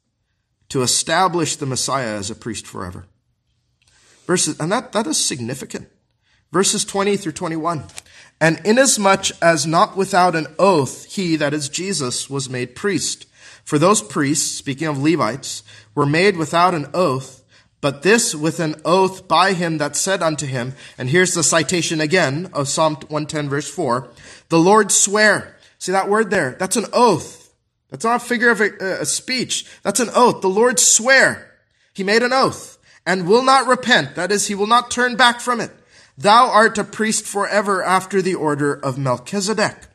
to 0.70 0.84
establish 0.84 1.56
the 1.56 1.66
Messiah 1.66 2.16
as 2.16 2.30
a 2.30 2.36
priest 2.36 2.68
forever. 2.68 3.08
Verses, 4.28 4.60
and 4.60 4.72
that, 4.72 4.92
that 4.92 5.08
is 5.08 5.18
significant. 5.18 5.90
Verses 6.52 6.86
20 6.86 7.18
through 7.18 7.32
21. 7.32 7.84
And 8.42 8.60
inasmuch 8.66 9.28
as 9.40 9.68
not 9.68 9.96
without 9.96 10.36
an 10.36 10.48
oath 10.58 11.06
he, 11.06 11.36
that 11.36 11.54
is 11.54 11.70
Jesus, 11.70 12.28
was 12.28 12.50
made 12.50 12.76
priest. 12.76 13.28
For 13.64 13.78
those 13.78 14.02
priests, 14.02 14.58
speaking 14.58 14.88
of 14.88 15.02
Levites, 15.02 15.62
were 15.94 16.08
made 16.08 16.36
without 16.36 16.74
an 16.74 16.88
oath, 16.92 17.44
but 17.82 18.02
this 18.02 18.34
with 18.34 18.60
an 18.60 18.82
oath 18.84 19.28
by 19.28 19.54
him 19.54 19.78
that 19.78 19.96
said 19.96 20.24
unto 20.24 20.48
him, 20.48 20.74
and 20.98 21.10
here's 21.10 21.36
the 21.36 21.44
citation 21.44 22.02
again 22.02 22.50
of 22.52 22.68
Psalm 22.68 22.96
110 22.96 23.48
verse 23.48 23.70
4, 23.70 24.10
the 24.50 24.60
Lord 24.60 24.92
swear. 24.92 25.58
See 25.78 25.92
that 25.92 26.10
word 26.10 26.32
there? 26.32 26.56
That's 26.60 26.76
an 26.76 26.86
oath. 26.94 27.54
That's 27.92 28.06
not 28.06 28.24
a 28.24 28.26
figure 28.26 28.50
of 28.50 28.60
a, 28.62 29.02
a 29.02 29.06
speech. 29.06 29.66
That's 29.84 30.00
an 30.00 30.10
oath. 30.16 30.42
The 30.42 30.50
Lord 30.50 30.80
swear. 30.80 31.52
He 31.94 32.04
made 32.04 32.24
an 32.24 32.34
oath 32.34 32.80
and 33.06 33.28
will 33.28 33.44
not 33.44 33.68
repent. 33.68 34.16
That 34.16 34.32
is, 34.32 34.48
he 34.48 34.56
will 34.56 34.68
not 34.68 34.90
turn 34.90 35.16
back 35.16 35.42
from 35.42 35.60
it. 35.60 35.72
Thou 36.22 36.52
art 36.52 36.78
a 36.78 36.84
priest 36.84 37.26
forever 37.26 37.82
after 37.82 38.22
the 38.22 38.36
order 38.36 38.74
of 38.74 38.96
Melchizedek. 38.96 39.88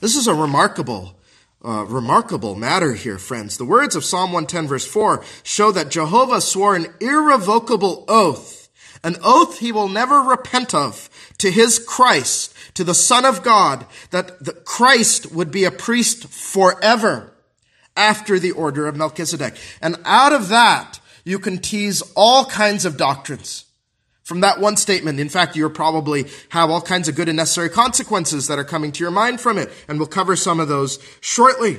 This 0.00 0.14
is 0.14 0.26
a 0.26 0.34
remarkable, 0.34 1.18
uh, 1.64 1.86
remarkable 1.86 2.54
matter 2.54 2.92
here, 2.92 3.16
friends. 3.16 3.56
The 3.56 3.64
words 3.64 3.96
of 3.96 4.04
Psalm 4.04 4.32
110 4.32 4.68
verse 4.68 4.86
4 4.86 5.24
show 5.42 5.72
that 5.72 5.90
Jehovah 5.90 6.42
swore 6.42 6.76
an 6.76 6.92
irrevocable 7.00 8.04
oath, 8.06 8.68
an 9.02 9.16
oath 9.24 9.60
he 9.60 9.72
will 9.72 9.88
never 9.88 10.20
repent 10.20 10.74
of 10.74 11.08
to 11.38 11.50
his 11.50 11.78
Christ, 11.78 12.52
to 12.74 12.84
the 12.84 12.94
Son 12.94 13.24
of 13.24 13.42
God, 13.42 13.86
that 14.10 14.44
the 14.44 14.52
Christ 14.52 15.32
would 15.32 15.50
be 15.50 15.64
a 15.64 15.70
priest 15.70 16.28
forever 16.28 17.32
after 17.96 18.38
the 18.38 18.52
order 18.52 18.86
of 18.86 18.96
Melchizedek. 18.96 19.56
And 19.80 19.96
out 20.04 20.34
of 20.34 20.48
that, 20.50 21.00
you 21.24 21.38
can 21.38 21.56
tease 21.56 22.02
all 22.14 22.44
kinds 22.44 22.84
of 22.84 22.98
doctrines 22.98 23.64
from 24.28 24.40
that 24.42 24.60
one 24.60 24.76
statement. 24.76 25.18
In 25.18 25.30
fact, 25.30 25.56
you'll 25.56 25.70
probably 25.70 26.26
have 26.50 26.68
all 26.68 26.82
kinds 26.82 27.08
of 27.08 27.14
good 27.14 27.30
and 27.30 27.38
necessary 27.38 27.70
consequences 27.70 28.46
that 28.48 28.58
are 28.58 28.64
coming 28.64 28.92
to 28.92 29.02
your 29.02 29.10
mind 29.10 29.40
from 29.40 29.56
it, 29.56 29.70
and 29.88 29.98
we'll 29.98 30.06
cover 30.06 30.36
some 30.36 30.60
of 30.60 30.68
those 30.68 30.98
shortly. 31.22 31.78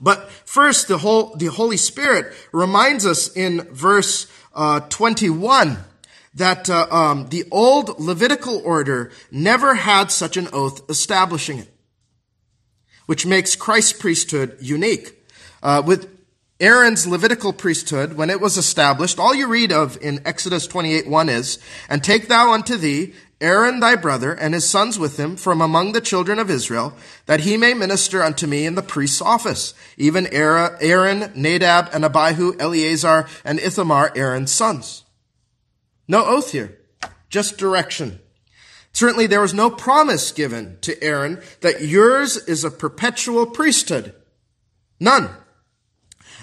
But 0.00 0.28
first, 0.44 0.88
the 0.88 0.98
whole, 0.98 1.36
the 1.36 1.46
Holy 1.46 1.76
Spirit 1.76 2.34
reminds 2.50 3.06
us 3.06 3.34
in 3.36 3.60
verse 3.72 4.26
uh, 4.56 4.80
21 4.80 5.78
that 6.34 6.68
uh, 6.68 6.88
um, 6.90 7.28
the 7.28 7.44
old 7.52 8.00
Levitical 8.00 8.60
order 8.64 9.12
never 9.30 9.76
had 9.76 10.10
such 10.10 10.36
an 10.36 10.48
oath 10.52 10.90
establishing 10.90 11.60
it, 11.60 11.72
which 13.06 13.24
makes 13.24 13.54
Christ's 13.54 13.92
priesthood 13.92 14.56
unique. 14.60 15.12
Uh, 15.62 15.80
with 15.86 16.15
Aaron's 16.58 17.06
Levitical 17.06 17.52
priesthood, 17.52 18.14
when 18.14 18.30
it 18.30 18.40
was 18.40 18.56
established, 18.56 19.18
all 19.18 19.34
you 19.34 19.46
read 19.46 19.72
of 19.72 19.98
in 20.00 20.22
Exodus 20.24 20.66
28 20.66 21.06
1 21.06 21.28
is, 21.28 21.58
And 21.88 22.02
take 22.02 22.28
thou 22.28 22.52
unto 22.52 22.76
thee 22.76 23.12
Aaron 23.42 23.80
thy 23.80 23.96
brother 23.96 24.32
and 24.32 24.54
his 24.54 24.66
sons 24.66 24.98
with 24.98 25.18
him 25.18 25.36
from 25.36 25.60
among 25.60 25.92
the 25.92 26.00
children 26.00 26.38
of 26.38 26.48
Israel, 26.48 26.94
that 27.26 27.40
he 27.40 27.58
may 27.58 27.74
minister 27.74 28.22
unto 28.22 28.46
me 28.46 28.64
in 28.64 28.74
the 28.74 28.82
priest's 28.82 29.20
office, 29.20 29.74
even 29.98 30.26
Aaron, 30.28 31.30
Nadab, 31.34 31.90
and 31.92 32.06
Abihu, 32.06 32.56
Eleazar, 32.58 33.26
and 33.44 33.60
Ithamar, 33.60 34.10
Aaron's 34.16 34.50
sons. 34.50 35.04
No 36.08 36.24
oath 36.24 36.52
here, 36.52 36.78
just 37.28 37.58
direction. 37.58 38.20
Certainly 38.94 39.26
there 39.26 39.42
was 39.42 39.52
no 39.52 39.68
promise 39.68 40.32
given 40.32 40.78
to 40.80 41.02
Aaron 41.04 41.42
that 41.60 41.82
yours 41.82 42.38
is 42.48 42.64
a 42.64 42.70
perpetual 42.70 43.44
priesthood. 43.44 44.14
None. 44.98 45.28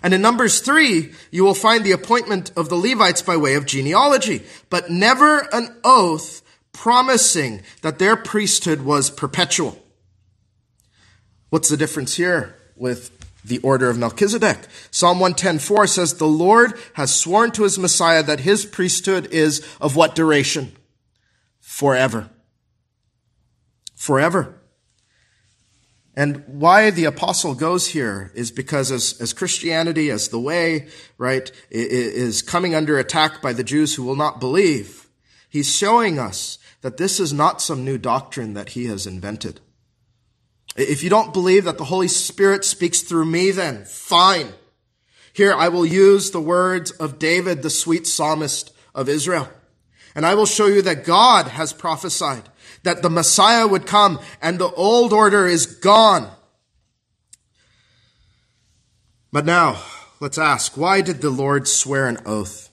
And 0.03 0.13
in 0.13 0.21
Numbers 0.21 0.59
3, 0.59 1.13
you 1.31 1.45
will 1.45 1.53
find 1.53 1.85
the 1.85 1.93
appointment 1.93 2.51
of 2.57 2.67
the 2.67 2.75
Levites 2.75 3.21
by 3.21 3.37
way 3.37 3.55
of 3.55 3.65
genealogy, 3.65 4.43
but 4.69 4.91
never 4.91 5.47
an 5.53 5.73
oath 5.85 6.41
promising 6.73 7.61
that 7.81 7.99
their 7.99 8.17
priesthood 8.17 8.81
was 8.81 9.09
perpetual. 9.09 9.81
What's 11.49 11.69
the 11.69 11.77
difference 11.77 12.15
here 12.15 12.55
with 12.75 13.11
the 13.45 13.59
order 13.59 13.89
of 13.89 13.97
Melchizedek? 13.97 14.67
Psalm 14.91 15.19
110:4 15.19 15.87
says, 15.87 16.15
"The 16.15 16.27
Lord 16.27 16.77
has 16.93 17.15
sworn 17.15 17.51
to 17.51 17.63
his 17.63 17.79
Messiah 17.79 18.23
that 18.23 18.41
his 18.41 18.65
priesthood 18.65 19.27
is 19.31 19.61
of 19.79 19.95
what 19.95 20.15
duration? 20.15 20.75
Forever." 21.61 22.29
Forever. 23.95 24.55
And 26.15 26.43
why 26.47 26.91
the 26.91 27.05
apostle 27.05 27.55
goes 27.55 27.87
here 27.87 28.31
is 28.35 28.51
because 28.51 28.91
as, 28.91 29.19
as 29.19 29.33
Christianity, 29.33 30.11
as 30.11 30.27
the 30.27 30.39
way, 30.39 30.87
right, 31.17 31.51
is 31.71 32.43
coming 32.43 32.75
under 32.75 32.99
attack 32.99 33.41
by 33.41 33.53
the 33.53 33.63
Jews 33.63 33.95
who 33.95 34.03
will 34.03 34.15
not 34.15 34.39
believe, 34.39 35.07
he's 35.49 35.75
showing 35.75 36.19
us 36.19 36.59
that 36.81 36.97
this 36.97 37.19
is 37.19 37.33
not 37.33 37.61
some 37.61 37.83
new 37.83 37.97
doctrine 37.97 38.53
that 38.53 38.69
he 38.69 38.85
has 38.85 39.07
invented. 39.07 39.59
If 40.75 41.03
you 41.03 41.09
don't 41.09 41.33
believe 41.33 41.65
that 41.65 41.77
the 41.77 41.85
Holy 41.85 42.07
Spirit 42.07 42.63
speaks 42.65 43.01
through 43.01 43.25
me, 43.25 43.51
then 43.51 43.85
fine. 43.85 44.53
Here 45.31 45.53
I 45.53 45.69
will 45.69 45.85
use 45.85 46.29
the 46.29 46.41
words 46.41 46.91
of 46.91 47.17
David, 47.17 47.63
the 47.63 47.69
sweet 47.71 48.05
psalmist 48.05 48.71
of 48.93 49.09
Israel. 49.09 49.49
And 50.15 50.25
I 50.27 50.35
will 50.35 50.45
show 50.45 50.67
you 50.67 50.83
that 50.83 51.05
God 51.05 51.47
has 51.47 51.73
prophesied 51.73 52.49
that 52.83 53.01
the 53.01 53.09
Messiah 53.09 53.67
would 53.67 53.85
come 53.85 54.19
and 54.41 54.59
the 54.59 54.71
old 54.71 55.13
order 55.13 55.47
is 55.47 55.65
gone. 55.65 56.29
But 59.31 59.45
now, 59.45 59.81
let's 60.19 60.37
ask, 60.37 60.77
why 60.77 61.01
did 61.01 61.21
the 61.21 61.31
Lord 61.31 61.67
swear 61.67 62.07
an 62.07 62.19
oath? 62.25 62.69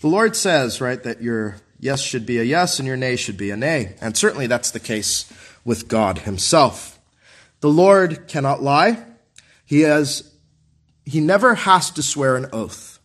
The 0.00 0.06
Lord 0.08 0.36
says, 0.36 0.80
right, 0.80 1.02
that 1.02 1.22
your 1.22 1.56
yes 1.78 2.00
should 2.00 2.24
be 2.24 2.38
a 2.38 2.42
yes 2.42 2.78
and 2.78 2.86
your 2.88 2.96
nay 2.96 3.16
should 3.16 3.36
be 3.36 3.50
a 3.50 3.56
nay. 3.56 3.96
And 4.00 4.16
certainly 4.16 4.46
that's 4.46 4.70
the 4.70 4.80
case 4.80 5.30
with 5.64 5.88
God 5.88 6.20
himself. 6.20 6.98
The 7.60 7.68
Lord 7.68 8.28
cannot 8.28 8.62
lie. 8.62 9.04
He 9.64 9.80
has, 9.80 10.30
he 11.04 11.20
never 11.20 11.54
has 11.54 11.90
to 11.92 12.02
swear 12.02 12.36
an 12.36 12.46
oath. 12.52 12.98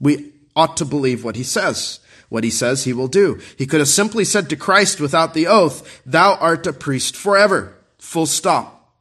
We 0.00 0.32
ought 0.56 0.76
to 0.78 0.84
believe 0.84 1.24
what 1.24 1.36
he 1.36 1.42
says. 1.42 2.00
What 2.34 2.42
he 2.42 2.50
says 2.50 2.82
he 2.82 2.92
will 2.92 3.06
do. 3.06 3.40
He 3.56 3.64
could 3.64 3.78
have 3.78 3.88
simply 3.88 4.24
said 4.24 4.50
to 4.50 4.56
Christ 4.56 5.00
without 5.00 5.34
the 5.34 5.46
oath, 5.46 6.02
Thou 6.04 6.34
art 6.34 6.66
a 6.66 6.72
priest 6.72 7.16
forever. 7.16 7.76
Full 7.98 8.26
stop. 8.26 8.92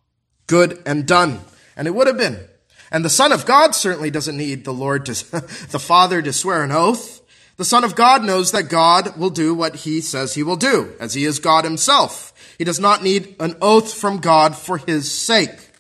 Good 0.46 0.80
and 0.86 1.08
done. 1.08 1.40
And 1.75 1.88
it 1.88 1.96
would 1.96 2.06
have 2.06 2.20
been. 2.20 2.48
And 2.92 3.04
the 3.04 3.10
Son 3.10 3.32
of 3.32 3.48
God 3.48 3.74
certainly 3.74 4.12
doesn't 4.12 4.38
need 4.38 4.66
the 4.66 4.72
Lord 4.72 5.08
to, 5.08 5.13
the 5.72 5.80
Father 5.80 6.22
to 6.22 6.32
swear 6.32 6.63
an 6.63 6.72
oath. 6.72 7.24
The 7.58 7.66
Son 7.66 7.84
of 7.84 7.96
God 7.96 8.24
knows 8.24 8.52
that 8.52 8.70
God 8.70 9.18
will 9.18 9.32
do 9.32 9.56
what 9.56 9.78
he 9.78 10.00
says 10.00 10.36
he 10.36 10.44
will 10.44 10.56
do, 10.56 10.94
as 11.00 11.16
he 11.16 11.25
is 11.25 11.40
God 11.40 11.63
himself. 11.63 12.36
He 12.60 12.63
does 12.63 12.80
not 12.80 13.02
need 13.02 13.36
an 13.40 13.56
oath 13.63 13.96
from 13.96 14.20
God 14.20 14.56
for 14.56 14.78
his 14.78 15.12
sake. 15.12 15.72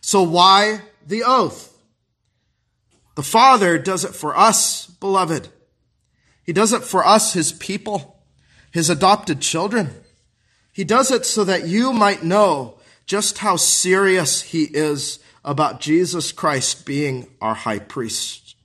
So 0.00 0.24
why 0.24 0.80
the 1.06 1.22
oath? 1.22 1.78
The 3.14 3.22
Father 3.22 3.78
does 3.78 4.04
it 4.04 4.16
for 4.16 4.36
us, 4.36 4.86
beloved. 4.86 5.50
He 6.50 6.54
does 6.54 6.72
it 6.72 6.82
for 6.82 7.06
us, 7.06 7.32
his 7.32 7.52
people, 7.52 8.18
his 8.72 8.90
adopted 8.90 9.40
children. 9.40 9.90
He 10.72 10.82
does 10.82 11.12
it 11.12 11.24
so 11.24 11.44
that 11.44 11.68
you 11.68 11.92
might 11.92 12.24
know 12.24 12.74
just 13.06 13.38
how 13.38 13.54
serious 13.54 14.42
he 14.42 14.64
is 14.64 15.20
about 15.44 15.80
Jesus 15.80 16.32
Christ 16.32 16.84
being 16.84 17.28
our 17.40 17.54
high 17.54 17.78
priest, 17.78 18.56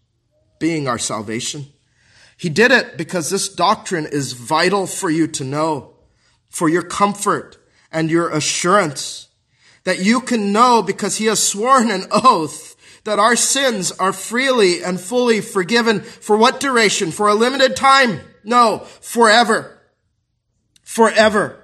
being 0.57 0.87
our 0.87 0.97
salvation. 0.97 1.67
He 2.35 2.49
did 2.49 2.71
it 2.71 2.97
because 2.97 3.29
this 3.29 3.49
doctrine 3.49 4.07
is 4.07 4.33
vital 4.33 4.87
for 4.87 5.11
you 5.11 5.27
to 5.27 5.43
know, 5.43 5.93
for 6.49 6.67
your 6.67 6.81
comfort 6.81 7.55
and 7.91 8.09
your 8.09 8.31
assurance, 8.31 9.27
that 9.83 9.99
you 9.99 10.21
can 10.21 10.51
know 10.51 10.81
because 10.81 11.17
he 11.17 11.25
has 11.25 11.39
sworn 11.39 11.91
an 11.91 12.05
oath 12.09 12.74
that 13.05 13.19
our 13.19 13.35
sins 13.35 13.91
are 13.93 14.11
freely 14.11 14.83
and 14.83 14.99
fully 14.99 15.39
forgiven. 15.39 16.01
For 16.01 16.35
what 16.37 16.59
duration? 16.59 17.11
For 17.11 17.27
a 17.27 17.35
limited 17.35 17.75
time? 17.75 18.19
No, 18.43 18.79
forever. 18.99 19.71
forever. 20.95 21.61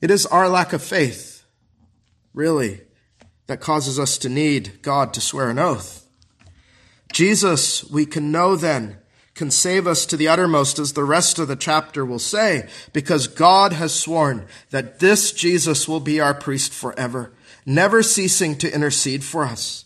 It 0.00 0.10
is 0.10 0.26
our 0.26 0.48
lack 0.48 0.72
of 0.72 0.82
faith, 0.82 1.44
really, 2.34 2.80
that 3.46 3.60
causes 3.60 3.98
us 3.98 4.18
to 4.18 4.28
need 4.28 4.82
God 4.82 5.14
to 5.14 5.20
swear 5.20 5.50
an 5.50 5.58
oath. 5.58 6.08
Jesus, 7.12 7.84
we 7.84 8.06
can 8.06 8.32
know 8.32 8.56
then, 8.56 8.98
can 9.34 9.50
save 9.50 9.86
us 9.86 10.04
to 10.06 10.16
the 10.16 10.26
uttermost, 10.26 10.78
as 10.78 10.94
the 10.94 11.04
rest 11.04 11.38
of 11.38 11.46
the 11.46 11.56
chapter 11.56 12.04
will 12.04 12.18
say, 12.18 12.68
because 12.92 13.28
God 13.28 13.72
has 13.72 13.94
sworn 13.94 14.46
that 14.70 14.98
this 14.98 15.30
Jesus 15.30 15.86
will 15.86 16.00
be 16.00 16.20
our 16.20 16.34
priest 16.34 16.72
forever, 16.72 17.32
never 17.66 18.02
ceasing 18.02 18.56
to 18.58 18.72
intercede 18.72 19.24
for 19.24 19.44
us. 19.44 19.84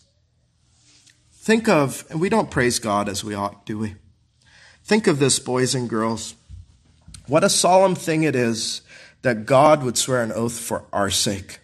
Think 1.32 1.68
of, 1.68 2.04
and 2.10 2.20
we 2.20 2.28
don't 2.28 2.50
praise 2.50 2.78
God 2.78 3.08
as 3.08 3.25
we 3.25 3.34
ought, 3.34 3.64
do 3.64 3.78
we? 3.78 3.96
Think 4.84 5.06
of 5.06 5.18
this, 5.18 5.38
boys 5.38 5.75
and 5.75 5.88
girls. 5.88 6.34
What 7.26 7.44
a 7.44 7.49
solemn 7.49 7.94
thing 7.94 8.22
it 8.22 8.37
is 8.37 8.82
that 9.22 9.46
God 9.46 9.82
would 9.82 9.96
swear 9.96 10.22
an 10.22 10.32
oath 10.32 10.58
for 10.58 10.84
our 10.92 11.10
sake. 11.10 11.60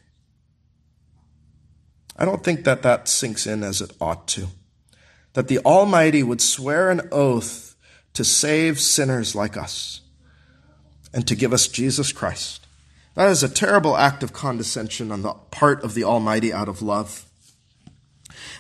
I 2.17 2.25
don't 2.25 2.43
think 2.43 2.65
that 2.65 2.83
that 2.83 3.09
sinks 3.09 3.47
in 3.47 3.63
as 3.63 3.83
it 3.83 3.93
ought 4.01 4.27
to. 4.29 4.49
That 5.35 5.49
the 5.49 5.59
Almighty 5.59 6.23
would 6.23 6.41
swear 6.41 6.91
an 6.91 7.09
oath 7.13 7.77
to 8.15 8.25
save 8.25 8.81
sinners 8.81 9.35
like 9.35 9.57
us 9.57 10.01
and 11.13 11.29
to 11.29 11.35
give 11.35 11.53
us 11.53 11.69
Jesus 11.69 12.13
Christ. 12.13 12.66
That 13.17 13.31
is 13.31 13.43
a 13.43 13.49
terrible 13.49 13.97
act 13.97 14.23
of 14.23 14.35
condescension 14.35 15.11
on 15.11 15.23
the 15.23 15.33
part 15.51 15.83
of 15.83 15.95
the 15.95 16.05
Almighty 16.05 16.53
out 16.53 16.69
of 16.69 16.83
love. 16.83 17.25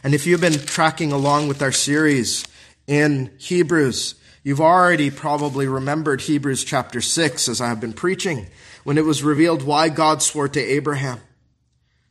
And 0.02 0.14
if 0.14 0.26
you've 0.26 0.40
been 0.40 0.54
tracking 0.54 1.12
along 1.12 1.48
with 1.48 1.60
our 1.60 1.72
series 1.72 2.46
in 2.86 3.32
Hebrews, 3.38 4.14
you've 4.42 4.60
already 4.60 5.10
probably 5.10 5.68
remembered 5.68 6.22
Hebrews 6.22 6.64
chapter 6.64 7.02
6 7.02 7.50
as 7.50 7.60
I 7.60 7.68
have 7.68 7.80
been 7.80 7.92
preaching 7.92 8.46
when 8.82 8.96
it 8.96 9.04
was 9.04 9.22
revealed 9.22 9.62
why 9.62 9.90
God 9.90 10.22
swore 10.22 10.48
to 10.48 10.60
Abraham. 10.60 11.20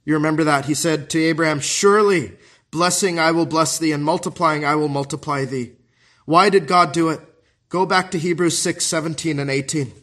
You 0.04 0.14
remember 0.14 0.44
that? 0.44 0.66
He 0.66 0.76
said 0.76 1.10
to 1.10 1.24
Abraham, 1.24 1.60
Surely 1.60 2.34
blessing 2.70 3.18
I 3.18 3.32
will 3.32 3.48
bless 3.48 3.80
thee, 3.80 3.92
and 3.92 4.06
multiplying 4.06 4.64
I 4.64 4.76
will 4.76 4.88
multiply 4.88 5.46
thee. 5.46 5.72
Why 6.26 6.52
did 6.52 6.68
God 6.68 6.92
do 6.92 7.10
it? 7.10 7.22
Go 7.70 7.88
back 7.88 8.12
to 8.12 8.20
Hebrews 8.20 8.60
6, 8.60 8.86
17 8.86 9.40
and 9.40 9.50
18. 9.50 9.94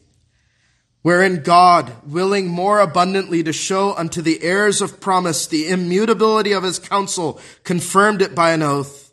Wherein 1.02 1.42
God, 1.42 1.92
willing 2.06 2.49
more 2.49 2.80
abundantly 2.80 3.42
to 3.42 3.52
show 3.52 3.94
unto 3.94 4.23
the 4.23 4.42
heirs 4.42 4.80
of 4.80 5.00
promise 5.00 5.47
the 5.47 5.68
immutability 5.68 6.52
of 6.52 6.62
his 6.62 6.78
counsel, 6.78 7.40
confirmed 7.64 8.23
it 8.23 8.35
by 8.35 8.52
an 8.52 8.62
oath, 8.62 9.12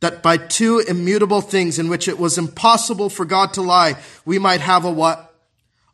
that 0.00 0.22
by 0.22 0.36
two 0.36 0.78
immutable 0.78 1.40
things 1.40 1.78
in 1.78 1.88
which 1.88 2.06
it 2.06 2.18
was 2.18 2.38
impossible 2.38 3.10
for 3.10 3.24
God 3.24 3.52
to 3.54 3.62
lie, 3.62 3.96
we 4.24 4.38
might 4.38 4.60
have 4.60 4.84
a 4.84 4.90
what? 4.90 5.34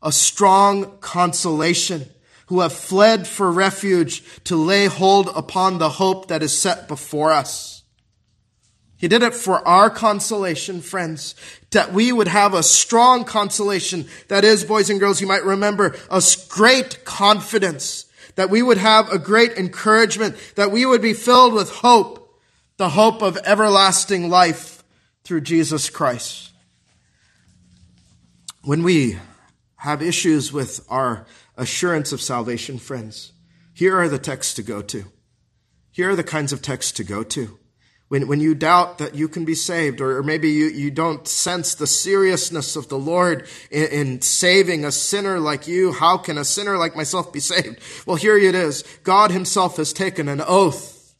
a 0.02 0.12
strong 0.12 0.99
consolation, 1.00 2.09
who 2.47 2.61
have 2.61 2.73
fled 2.73 3.28
for 3.28 3.52
refuge 3.52 4.25
to 4.45 4.57
lay 4.57 4.87
hold 4.87 5.28
upon 5.37 5.78
the 5.78 5.88
hope 5.88 6.28
that 6.28 6.42
is 6.42 6.57
set 6.57 6.88
before 6.88 7.30
us. 7.30 7.79
He 9.00 9.09
did 9.09 9.23
it 9.23 9.35
for 9.35 9.66
our 9.66 9.88
consolation, 9.88 10.83
friends, 10.83 11.35
that 11.71 11.95
we 11.95 12.12
would 12.12 12.28
have 12.28 12.52
a 12.52 12.62
strong 12.62 13.25
consolation. 13.25 14.04
That 14.28 14.45
is, 14.45 14.62
boys 14.62 14.90
and 14.90 15.00
girls, 15.00 15.23
you 15.23 15.26
might 15.26 15.42
remember, 15.42 15.97
a 16.11 16.23
great 16.50 17.07
confidence, 17.07 18.04
that 18.35 18.50
we 18.50 18.61
would 18.61 18.76
have 18.76 19.11
a 19.11 19.19
great 19.19 19.52
encouragement, 19.52 20.37
that 20.57 20.71
we 20.71 20.85
would 20.85 21.00
be 21.00 21.14
filled 21.14 21.54
with 21.54 21.71
hope, 21.71 22.38
the 22.76 22.90
hope 22.90 23.23
of 23.23 23.38
everlasting 23.38 24.28
life 24.28 24.85
through 25.25 25.40
Jesus 25.40 25.88
Christ. 25.88 26.50
When 28.64 28.83
we 28.83 29.16
have 29.76 30.02
issues 30.02 30.52
with 30.52 30.85
our 30.90 31.25
assurance 31.57 32.12
of 32.12 32.21
salvation, 32.21 32.78
friends, 32.78 33.33
here 33.73 33.97
are 33.97 34.11
the 34.11 34.19
texts 34.19 34.52
to 34.54 34.62
go 34.62 34.83
to. 34.83 35.04
Here 35.90 36.11
are 36.11 36.16
the 36.16 36.23
kinds 36.23 36.52
of 36.52 36.61
texts 36.61 36.92
to 36.92 37.04
go 37.04 37.23
to. 37.23 37.60
When, 38.11 38.27
when 38.27 38.40
you 38.40 38.57
doubt 38.57 38.99
that 38.99 39.14
you 39.14 39.29
can 39.29 39.44
be 39.44 39.55
saved, 39.55 40.01
or, 40.01 40.18
or 40.18 40.25
maybe 40.25 40.51
you, 40.51 40.66
you 40.66 40.90
don't 40.90 41.29
sense 41.29 41.77
the 41.77 41.87
seriousness 41.87 42.75
of 42.75 42.88
the 42.88 42.99
Lord 42.99 43.46
in, 43.70 43.87
in 43.87 44.20
saving 44.20 44.85
a 44.85 44.90
sinner 44.90 45.38
like 45.38 45.68
you, 45.68 45.92
how 45.92 46.18
can 46.18 46.37
a 46.37 46.44
sinner 46.44 46.77
like 46.77 46.96
myself 46.96 47.33
be 47.33 47.38
saved? 47.38 47.79
Well, 48.07 48.16
here 48.16 48.37
it 48.37 48.57
is. 48.57 48.83
God 49.05 49.31
himself 49.31 49.77
has 49.77 49.92
taken 49.92 50.27
an 50.27 50.42
oath 50.44 51.14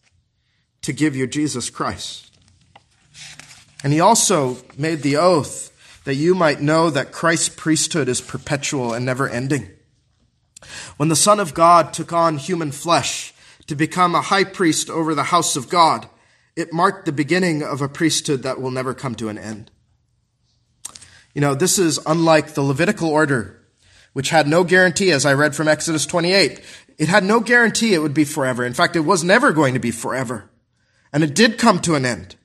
to 0.83 0.93
give 0.93 1.15
you 1.15 1.29
Jesus 1.29 1.71
Christ. 1.71 2.29
And 3.85 3.93
he 3.93 4.01
also 4.01 4.57
made 4.77 5.03
the 5.03 5.17
oath 5.17 5.71
that 6.03 6.17
you 6.17 6.35
might 6.35 6.61
know 6.61 6.91
that 6.91 7.13
Christ's 7.13 7.51
priesthood 7.51 8.09
is 8.09 8.21
perpetual 8.21 8.95
and 8.95 9.07
never 9.07 9.29
ending. 9.29 9.71
When 10.97 11.09
the 11.09 11.15
Son 11.15 11.39
of 11.39 11.55
God 11.55 11.93
took 11.93 12.13
on 12.13 12.39
human 12.39 12.73
flesh 12.73 13.33
to 13.69 13.77
become 13.77 14.17
a 14.17 14.23
high 14.23 14.43
priest 14.43 14.91
over 14.91 15.15
the 15.15 15.23
house 15.23 15.55
of 15.55 15.69
God, 15.69 16.09
it 16.61 16.73
marked 16.73 17.07
the 17.07 17.13
beginning 17.13 17.63
of 17.63 17.81
a 17.81 17.89
priesthood 17.89 18.43
that 18.43 18.61
will 18.61 18.71
never 18.71 18.95
come 18.95 19.15
to 19.17 19.29
an 19.29 19.39
end. 19.39 19.71
You 21.35 21.41
know, 21.41 21.55
this 21.55 21.79
is 21.79 21.99
unlike 22.07 22.55
the 22.55 22.63
Levitical 22.63 23.09
order, 23.09 23.61
which 24.13 24.31
had 24.31 24.49
no 24.49 24.65
guarantee, 24.65 25.11
as 25.13 25.25
I 25.25 25.35
read 25.35 25.55
from 25.55 25.69
Exodus 25.69 26.07
28. 26.07 26.61
It 26.99 27.09
had 27.09 27.25
no 27.25 27.41
guarantee 27.41 27.95
it 27.95 28.01
would 28.01 28.15
be 28.15 28.25
forever. 28.25 28.65
In 28.65 28.75
fact, 28.75 28.97
it 28.97 29.01
was 29.01 29.25
never 29.25 29.53
going 29.53 29.75
to 29.75 29.81
be 29.81 29.91
forever. 29.91 30.51
And 31.13 31.25
it 31.25 31.35
did 31.35 31.59
come 31.59 31.81
to 31.81 31.95
an 31.95 32.05
end. 32.05 32.37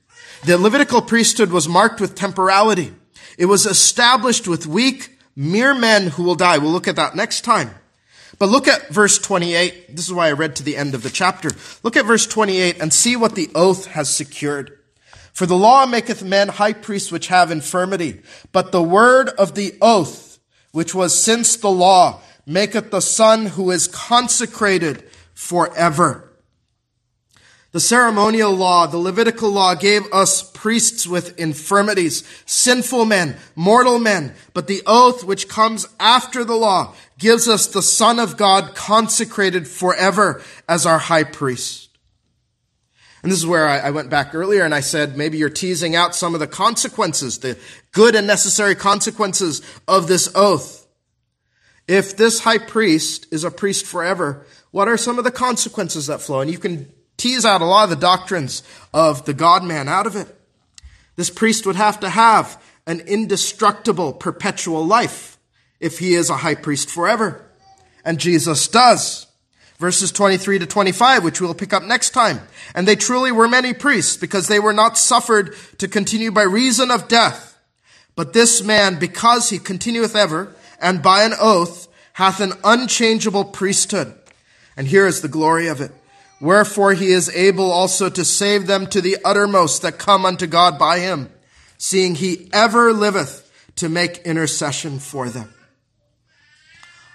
The 0.44 0.58
Levitical 0.58 1.02
priesthood 1.02 1.50
was 1.50 1.68
marked 1.68 2.00
with 2.00 2.14
temporality. 2.14 2.94
It 3.38 3.46
was 3.46 3.66
established 3.66 4.48
with 4.48 4.66
weak, 4.66 5.18
mere 5.34 5.74
men 5.74 6.08
who 6.08 6.22
will 6.22 6.34
die. 6.34 6.58
We'll 6.58 6.70
look 6.70 6.88
at 6.88 6.96
that 6.96 7.16
next 7.16 7.42
time. 7.42 7.70
But 8.38 8.48
look 8.48 8.68
at 8.68 8.88
verse 8.88 9.18
28. 9.18 9.96
This 9.96 10.06
is 10.06 10.12
why 10.12 10.28
I 10.28 10.32
read 10.32 10.56
to 10.56 10.62
the 10.62 10.76
end 10.76 10.94
of 10.94 11.02
the 11.02 11.10
chapter. 11.10 11.50
Look 11.82 11.96
at 11.96 12.04
verse 12.04 12.26
28 12.26 12.80
and 12.80 12.92
see 12.92 13.16
what 13.16 13.34
the 13.34 13.50
oath 13.54 13.86
has 13.86 14.08
secured. 14.08 14.78
For 15.32 15.46
the 15.46 15.56
law 15.56 15.86
maketh 15.86 16.22
men 16.22 16.48
high 16.48 16.72
priests 16.72 17.12
which 17.12 17.26
have 17.28 17.50
infirmity, 17.50 18.22
but 18.52 18.72
the 18.72 18.82
word 18.82 19.28
of 19.30 19.54
the 19.54 19.74
oath, 19.82 20.38
which 20.72 20.94
was 20.94 21.18
since 21.18 21.56
the 21.56 21.70
law, 21.70 22.20
maketh 22.46 22.90
the 22.90 23.00
Son 23.00 23.46
who 23.46 23.70
is 23.70 23.86
consecrated 23.88 25.04
forever. 25.34 26.25
The 27.76 27.80
ceremonial 27.80 28.54
law, 28.54 28.86
the 28.86 28.96
Levitical 28.96 29.50
law 29.50 29.74
gave 29.74 30.10
us 30.10 30.42
priests 30.42 31.06
with 31.06 31.38
infirmities, 31.38 32.24
sinful 32.46 33.04
men, 33.04 33.36
mortal 33.54 33.98
men, 33.98 34.32
but 34.54 34.66
the 34.66 34.80
oath 34.86 35.22
which 35.22 35.46
comes 35.46 35.86
after 36.00 36.42
the 36.42 36.56
law 36.56 36.94
gives 37.18 37.48
us 37.48 37.66
the 37.66 37.82
Son 37.82 38.18
of 38.18 38.38
God 38.38 38.74
consecrated 38.74 39.68
forever 39.68 40.40
as 40.66 40.86
our 40.86 40.96
high 40.96 41.24
priest. 41.24 41.90
And 43.22 43.30
this 43.30 43.40
is 43.40 43.46
where 43.46 43.68
I, 43.68 43.90
went 43.90 44.08
back 44.08 44.34
earlier 44.34 44.64
and 44.64 44.74
I 44.74 44.80
said 44.80 45.18
maybe 45.18 45.36
you're 45.36 45.50
teasing 45.50 45.94
out 45.94 46.14
some 46.14 46.32
of 46.32 46.40
the 46.40 46.46
consequences, 46.46 47.40
the 47.40 47.58
good 47.92 48.14
and 48.14 48.26
necessary 48.26 48.74
consequences 48.74 49.60
of 49.86 50.06
this 50.06 50.30
oath. 50.34 50.86
If 51.86 52.16
this 52.16 52.40
high 52.40 52.56
priest 52.56 53.26
is 53.30 53.44
a 53.44 53.50
priest 53.50 53.84
forever, 53.84 54.46
what 54.70 54.88
are 54.88 54.96
some 54.96 55.18
of 55.18 55.24
the 55.24 55.30
consequences 55.30 56.06
that 56.06 56.22
flow? 56.22 56.40
And 56.40 56.50
you 56.50 56.56
can 56.56 56.90
tease 57.16 57.44
out 57.44 57.62
a 57.62 57.66
lot 57.66 57.84
of 57.84 57.90
the 57.90 57.96
doctrines 57.96 58.62
of 58.92 59.24
the 59.24 59.34
God 59.34 59.64
man 59.64 59.88
out 59.88 60.06
of 60.06 60.16
it. 60.16 60.28
This 61.16 61.30
priest 61.30 61.66
would 61.66 61.76
have 61.76 62.00
to 62.00 62.08
have 62.08 62.62
an 62.86 63.00
indestructible 63.00 64.12
perpetual 64.12 64.84
life 64.84 65.38
if 65.80 65.98
he 65.98 66.14
is 66.14 66.30
a 66.30 66.36
high 66.36 66.54
priest 66.54 66.90
forever. 66.90 67.44
And 68.04 68.18
Jesus 68.18 68.68
does. 68.68 69.26
Verses 69.78 70.10
23 70.10 70.60
to 70.60 70.66
25, 70.66 71.22
which 71.22 71.40
we'll 71.40 71.52
pick 71.52 71.74
up 71.74 71.82
next 71.82 72.10
time. 72.10 72.40
And 72.74 72.88
they 72.88 72.96
truly 72.96 73.30
were 73.30 73.48
many 73.48 73.74
priests 73.74 74.16
because 74.16 74.48
they 74.48 74.60
were 74.60 74.72
not 74.72 74.96
suffered 74.96 75.54
to 75.78 75.88
continue 75.88 76.30
by 76.30 76.44
reason 76.44 76.90
of 76.90 77.08
death. 77.08 77.58
But 78.14 78.32
this 78.32 78.62
man, 78.62 78.98
because 78.98 79.50
he 79.50 79.58
continueth 79.58 80.16
ever, 80.16 80.54
and 80.80 81.02
by 81.02 81.24
an 81.24 81.34
oath, 81.38 81.88
hath 82.14 82.40
an 82.40 82.54
unchangeable 82.64 83.44
priesthood. 83.44 84.14
And 84.78 84.86
here 84.86 85.06
is 85.06 85.20
the 85.20 85.28
glory 85.28 85.66
of 85.66 85.82
it 85.82 85.92
Wherefore 86.40 86.92
he 86.92 87.12
is 87.12 87.30
able 87.30 87.70
also 87.70 88.10
to 88.10 88.24
save 88.24 88.66
them 88.66 88.86
to 88.88 89.00
the 89.00 89.16
uttermost 89.24 89.82
that 89.82 89.98
come 89.98 90.26
unto 90.26 90.46
God 90.46 90.78
by 90.78 90.98
him, 90.98 91.30
seeing 91.78 92.14
he 92.14 92.48
ever 92.52 92.92
liveth 92.92 93.50
to 93.76 93.88
make 93.88 94.18
intercession 94.18 94.98
for 94.98 95.28
them. 95.28 95.52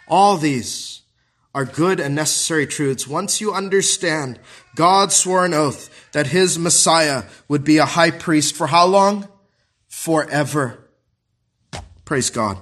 All 0.08 0.38
these 0.38 1.02
are 1.54 1.66
good 1.66 2.00
and 2.00 2.16
necessary 2.16 2.66
truths 2.66 3.08
once 3.08 3.42
you 3.42 3.54
understand 3.54 4.40
God 4.76 5.12
swore 5.12 5.46
an 5.46 5.54
oath 5.54 5.90
that 6.14 6.28
his 6.28 6.58
Messiah 6.58 7.24
would 7.48 7.64
be 7.64 7.78
a 7.78 7.86
high 7.86 8.12
priest 8.12 8.56
for 8.56 8.68
how 8.68 8.86
long? 8.86 9.28
Forever. 9.88 10.88
Praise 12.06 12.30
God. 12.30 12.58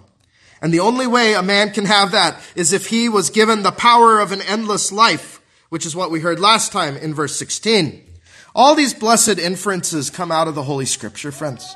And 0.62 0.74
the 0.74 0.80
only 0.82 1.08
way 1.08 1.34
a 1.34 1.44
man 1.44 1.72
can 1.72 1.86
have 1.86 2.12
that 2.12 2.42
is 2.56 2.74
if 2.74 2.88
he 2.88 3.08
was 3.08 3.30
given 3.30 3.64
the 3.64 3.72
power 3.72 4.20
of 4.20 4.32
an 4.32 4.42
endless 4.42 4.92
life 4.92 5.39
which 5.70 5.86
is 5.86 5.96
what 5.96 6.12
we 6.12 6.20
heard 6.20 6.40
last 6.40 6.72
time 6.72 6.98
in 6.98 7.14
verse 7.14 7.38
16. 7.38 8.06
All 8.54 8.76
these 8.76 8.94
blessed 8.94 9.40
inferences 9.40 10.10
come 10.10 10.32
out 10.32 10.48
of 10.48 10.56
the 10.56 10.64
Holy 10.64 10.86
Scripture, 10.86 11.32
friends. 11.32 11.76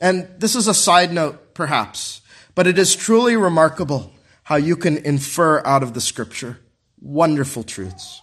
And 0.00 0.28
this 0.38 0.54
is 0.54 0.68
a 0.68 0.74
side 0.74 1.12
note, 1.12 1.54
perhaps. 1.54 2.20
But 2.54 2.66
it 2.66 2.78
is 2.78 2.94
truly 2.94 3.36
remarkable 3.36 4.12
how 4.44 4.56
you 4.56 4.76
can 4.76 4.98
infer 4.98 5.64
out 5.66 5.82
of 5.82 5.94
the 5.94 6.00
scripture 6.00 6.58
wonderful 7.00 7.62
truths. 7.62 8.22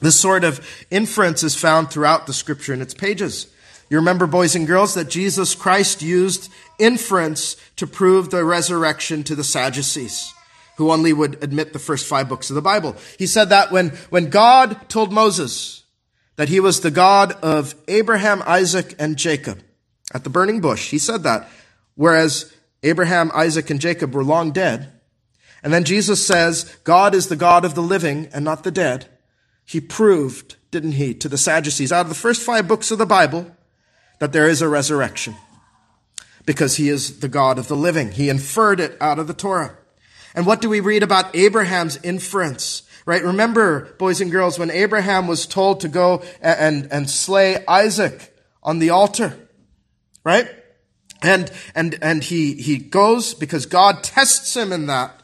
This 0.00 0.18
sort 0.18 0.44
of 0.44 0.66
inference 0.90 1.42
is 1.42 1.54
found 1.54 1.90
throughout 1.90 2.26
the 2.26 2.32
scripture 2.32 2.74
in 2.74 2.82
its 2.82 2.94
pages. 2.94 3.46
You 3.88 3.98
remember, 3.98 4.26
boys 4.26 4.56
and 4.56 4.66
girls, 4.66 4.94
that 4.94 5.08
Jesus 5.08 5.54
Christ 5.54 6.02
used 6.02 6.50
inference 6.78 7.56
to 7.76 7.86
prove 7.86 8.30
the 8.30 8.44
resurrection 8.44 9.22
to 9.24 9.34
the 9.34 9.44
Sadducees, 9.44 10.34
who 10.76 10.90
only 10.90 11.12
would 11.12 11.42
admit 11.42 11.72
the 11.72 11.78
first 11.78 12.06
five 12.06 12.28
books 12.28 12.50
of 12.50 12.54
the 12.54 12.62
Bible. 12.62 12.96
He 13.18 13.26
said 13.26 13.50
that 13.50 13.70
when, 13.70 13.90
when 14.10 14.30
God 14.30 14.88
told 14.88 15.12
Moses 15.12 15.84
that 16.36 16.48
he 16.48 16.60
was 16.60 16.80
the 16.80 16.90
God 16.90 17.32
of 17.42 17.74
Abraham, 17.88 18.42
Isaac, 18.46 18.94
and 18.98 19.16
Jacob 19.16 19.62
at 20.14 20.24
the 20.24 20.30
burning 20.30 20.60
bush, 20.60 20.90
he 20.90 20.98
said 20.98 21.22
that, 21.24 21.48
whereas 21.94 22.54
Abraham, 22.82 23.30
Isaac, 23.34 23.70
and 23.70 23.80
Jacob 23.80 24.14
were 24.14 24.24
long 24.24 24.50
dead. 24.50 24.92
And 25.62 25.72
then 25.72 25.84
Jesus 25.84 26.26
says, 26.26 26.64
God 26.84 27.14
is 27.14 27.28
the 27.28 27.36
God 27.36 27.64
of 27.64 27.74
the 27.74 27.82
living 27.82 28.28
and 28.32 28.44
not 28.44 28.64
the 28.64 28.72
dead. 28.72 29.06
He 29.64 29.80
proved, 29.80 30.56
didn't 30.70 30.92
he, 30.92 31.14
to 31.14 31.28
the 31.28 31.38
Sadducees 31.38 31.92
out 31.92 32.06
of 32.06 32.08
the 32.08 32.14
first 32.14 32.42
five 32.42 32.66
books 32.66 32.90
of 32.90 32.98
the 32.98 33.06
Bible 33.06 33.54
that 34.18 34.32
there 34.32 34.48
is 34.48 34.60
a 34.60 34.68
resurrection 34.68 35.36
because 36.44 36.76
he 36.76 36.88
is 36.88 37.20
the 37.20 37.28
God 37.28 37.58
of 37.58 37.68
the 37.68 37.76
living. 37.76 38.10
He 38.10 38.28
inferred 38.28 38.80
it 38.80 38.96
out 39.00 39.18
of 39.18 39.28
the 39.28 39.34
Torah. 39.34 39.76
And 40.34 40.46
what 40.46 40.60
do 40.60 40.68
we 40.68 40.80
read 40.80 41.02
about 41.02 41.34
Abraham's 41.36 41.98
inference? 42.02 42.82
Right? 43.04 43.24
Remember, 43.24 43.94
boys 43.98 44.20
and 44.20 44.30
girls, 44.30 44.58
when 44.58 44.70
Abraham 44.70 45.26
was 45.26 45.46
told 45.46 45.80
to 45.80 45.88
go 45.88 46.22
and, 46.40 46.88
and 46.92 47.10
slay 47.10 47.64
Isaac 47.66 48.34
on 48.62 48.78
the 48.78 48.90
altar, 48.90 49.36
right? 50.24 50.48
And, 51.20 51.50
and, 51.74 51.98
and 52.00 52.22
he, 52.22 52.54
he 52.54 52.78
goes 52.78 53.34
because 53.34 53.66
God 53.66 54.02
tests 54.04 54.56
him 54.56 54.72
in 54.72 54.86
that. 54.86 55.22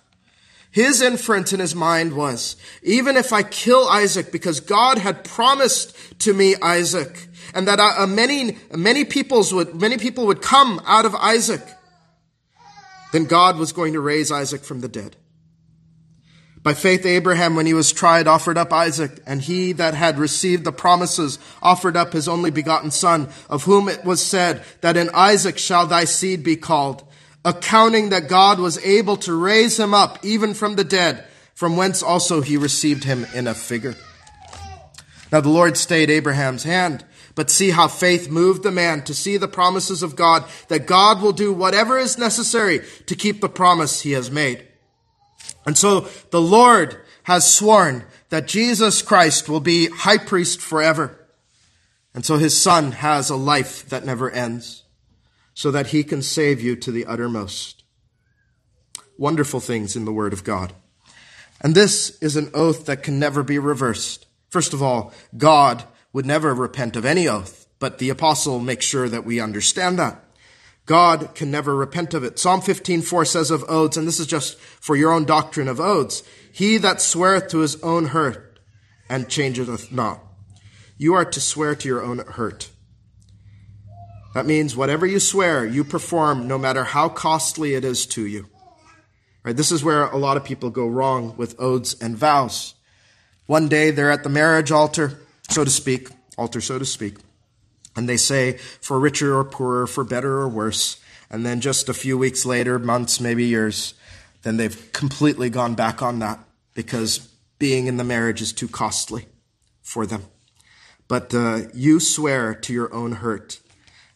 His 0.71 1.01
inference 1.01 1.53
in 1.53 1.61
his 1.61 1.75
mind 1.75 2.15
was, 2.15 2.57
even 2.83 3.17
if 3.17 3.33
I 3.33 3.43
kill 3.43 3.89
Isaac, 3.89 4.31
because 4.31 4.61
God 4.61 4.99
had 4.99 5.25
promised 5.25 5.97
to 6.21 6.35
me 6.35 6.57
Isaac, 6.63 7.29
and 7.55 7.67
that 7.67 7.81
uh, 7.81 8.07
many, 8.07 8.59
many 8.77 9.05
peoples 9.05 9.53
would, 9.53 9.75
many 9.81 9.97
people 9.97 10.27
would 10.27 10.43
come 10.43 10.81
out 10.85 11.07
of 11.07 11.15
Isaac, 11.15 11.63
then 13.13 13.25
God 13.25 13.57
was 13.57 13.73
going 13.73 13.93
to 13.93 14.01
raise 14.01 14.31
Isaac 14.31 14.65
from 14.65 14.81
the 14.81 14.89
dead. 14.89 15.17
By 16.63 16.75
faith, 16.75 17.07
Abraham, 17.07 17.55
when 17.55 17.67
he 17.67 17.75
was 17.75 17.93
tried, 17.93 18.27
offered 18.27 18.59
up 18.59 18.73
Isaac, 18.73 19.23
and 19.27 19.41
he 19.41 19.73
that 19.73 19.95
had 19.95 20.19
received 20.19 20.65
the 20.65 20.73
promises 20.73 21.39
offered 21.63 21.97
up 21.97 22.13
his 22.13 22.29
only 22.29 22.51
begotten 22.51 22.91
son, 22.91 23.29
of 23.49 23.65
whom 23.65 23.89
it 23.89 24.05
was 24.05 24.25
said 24.25 24.63
that 24.81 24.97
in 24.97 25.09
Isaac 25.15 25.57
shall 25.57 25.87
thy 25.87 26.05
seed 26.05 26.43
be 26.43 26.57
called 26.57 27.09
accounting 27.45 28.11
that 28.11 28.29
God 28.29 28.59
was 28.59 28.79
able 28.85 29.17
to 29.19 29.35
raise 29.35 29.79
him 29.79 29.95
up 29.95 30.25
even 30.25 30.55
from 30.55 30.77
the 30.77 30.85
dead, 30.85 31.25
from 31.55 31.77
whence 31.77 32.03
also 32.03 32.41
he 32.41 32.57
received 32.57 33.05
him 33.05 33.27
in 33.35 33.47
a 33.47 33.55
figure. 33.55 33.95
Now 35.33 35.41
the 35.41 35.49
Lord 35.49 35.77
stayed 35.77 36.11
Abraham's 36.11 36.65
hand, 36.65 37.05
but 37.39 37.51
see 37.51 37.71
how 37.71 37.87
faith 37.87 38.29
moved 38.29 38.65
the 38.65 38.73
man 38.73 39.01
to 39.01 39.15
see 39.15 39.37
the 39.37 39.47
promises 39.47 40.03
of 40.03 40.17
God, 40.17 40.45
that 40.67 40.89
God 40.89 41.23
will 41.23 41.31
do 41.31 41.53
whatever 41.53 41.97
is 41.97 42.19
necessary 42.19 42.81
to 43.07 43.15
keep 43.15 43.41
the 43.41 43.49
promise 43.49 44.01
he 44.01 44.11
has 44.11 44.29
made. 44.29 44.67
And 45.65 45.79
so 45.79 46.09
the 46.31 46.41
Lord 46.41 47.01
has 47.23 47.49
sworn 47.49 48.05
that 48.31 48.49
Jesus 48.49 49.03
Christ 49.03 49.49
will 49.49 49.61
be 49.61 49.87
high 49.87 50.19
priest 50.19 50.61
forever. 50.61 51.29
And 52.13 52.27
so 52.27 52.39
his 52.39 52.61
son 52.61 52.91
has 52.91 53.31
a 53.31 53.37
life 53.37 53.89
that 53.89 54.05
never 54.05 54.29
ends 54.29 54.83
so 55.55 55.71
that 55.71 55.87
he 55.87 56.03
can 56.03 56.23
save 56.23 56.61
you 56.61 56.75
to 56.75 56.91
the 56.91 57.07
uttermost. 57.07 57.85
Wonderful 59.17 59.61
things 59.61 59.95
in 59.95 60.05
the 60.05 60.13
Word 60.13 60.33
of 60.33 60.43
God. 60.43 60.73
And 61.61 61.77
this 61.77 62.19
is 62.21 62.35
an 62.35 62.51
oath 62.53 62.87
that 62.87 63.05
can 63.05 63.21
never 63.21 63.45
be 63.45 63.61
reversed. 63.61 64.27
First 64.49 64.73
of 64.73 64.83
all, 64.83 65.13
God 65.37 65.85
would 66.19 66.27
never 66.27 66.53
repent 66.53 66.97
of 66.97 67.05
any 67.05 67.29
oath, 67.29 67.69
but 67.79 67.99
the 67.99 68.11
apostle 68.11 68.59
makes 68.59 68.85
sure 68.85 69.09
that 69.09 69.25
we 69.25 69.39
understand 69.39 69.97
that. 70.01 70.21
God 70.85 71.33
can 71.37 71.49
never 71.49 71.77
repent 71.77 72.13
of 72.13 72.25
it. 72.25 72.41
Psalm 72.41 72.61
15:4 72.61 73.25
says 73.25 73.53
of 73.53 73.65
oaths, 73.69 73.97
and 73.97 74.05
this 74.05 74.19
is 74.19 74.27
just 74.27 74.59
for 74.59 74.97
your 74.97 75.13
own 75.13 75.25
doctrine 75.25 75.69
of 75.69 75.79
oaths, 75.79 76.25
he 76.51 76.77
that 76.79 77.01
sweareth 77.01 77.47
to 77.51 77.59
his 77.59 77.81
own 77.85 78.07
hurt 78.07 78.59
and 79.09 79.29
changeth 79.29 79.93
not. 79.93 80.21
You 80.97 81.15
are 81.15 81.25
to 81.25 81.41
swear 81.41 81.77
to 81.77 81.87
your 81.87 82.03
own 82.03 82.19
hurt. 82.19 82.71
That 84.35 84.45
means 84.45 84.75
whatever 84.75 85.07
you 85.07 85.21
swear, 85.21 85.65
you 85.65 85.85
perform 85.85 86.49
no 86.49 86.59
matter 86.59 86.83
how 86.83 87.09
costly 87.11 87.75
it 87.75 87.85
is 87.85 88.07
to 88.07 88.27
you. 88.27 88.49
Right? 89.45 89.57
This 89.57 89.71
is 89.71 89.85
where 89.85 90.07
a 90.07 90.19
lot 90.19 90.37
of 90.37 90.43
people 90.43 90.71
go 90.71 90.89
wrong 90.89 91.37
with 91.37 91.55
oaths 91.61 91.95
and 92.01 92.19
vows. 92.19 92.75
One 93.47 93.69
day 93.69 93.93
they're 93.93 94.11
at 94.11 94.25
the 94.25 94.29
marriage 94.29 94.73
altar, 94.73 95.21
so 95.49 95.65
to 95.65 95.71
speak, 95.71 96.09
altar, 96.37 96.61
so 96.61 96.79
to 96.79 96.85
speak, 96.85 97.17
and 97.97 98.09
they 98.09 98.17
say, 98.17 98.59
for 98.81 98.99
richer 99.01 99.37
or 99.37 99.45
poorer, 99.45 99.87
for 99.87 100.05
better 100.05 100.39
or 100.39 100.49
worse. 100.49 101.01
And 101.31 101.45
then 101.45 101.61
just 101.61 101.89
a 101.89 101.95
few 101.95 102.17
weeks 102.17 102.47
later, 102.47 102.79
months, 102.79 103.21
maybe 103.21 103.45
years, 103.45 103.95
then 104.43 104.57
they've 104.57 104.93
completely 104.93 105.51
gone 105.51 105.75
back 105.75 106.01
on 106.01 106.21
that 106.21 106.39
because 106.75 107.19
being 107.59 107.87
in 107.87 107.97
the 107.97 108.05
marriage 108.05 108.41
is 108.41 108.53
too 108.53 108.69
costly 108.69 109.27
for 109.83 110.07
them. 110.07 110.23
But 111.07 111.35
uh, 111.35 111.63
you 111.75 112.01
swear 112.01 112.55
to 112.55 112.73
your 112.73 112.93
own 112.95 113.13
hurt 113.13 113.61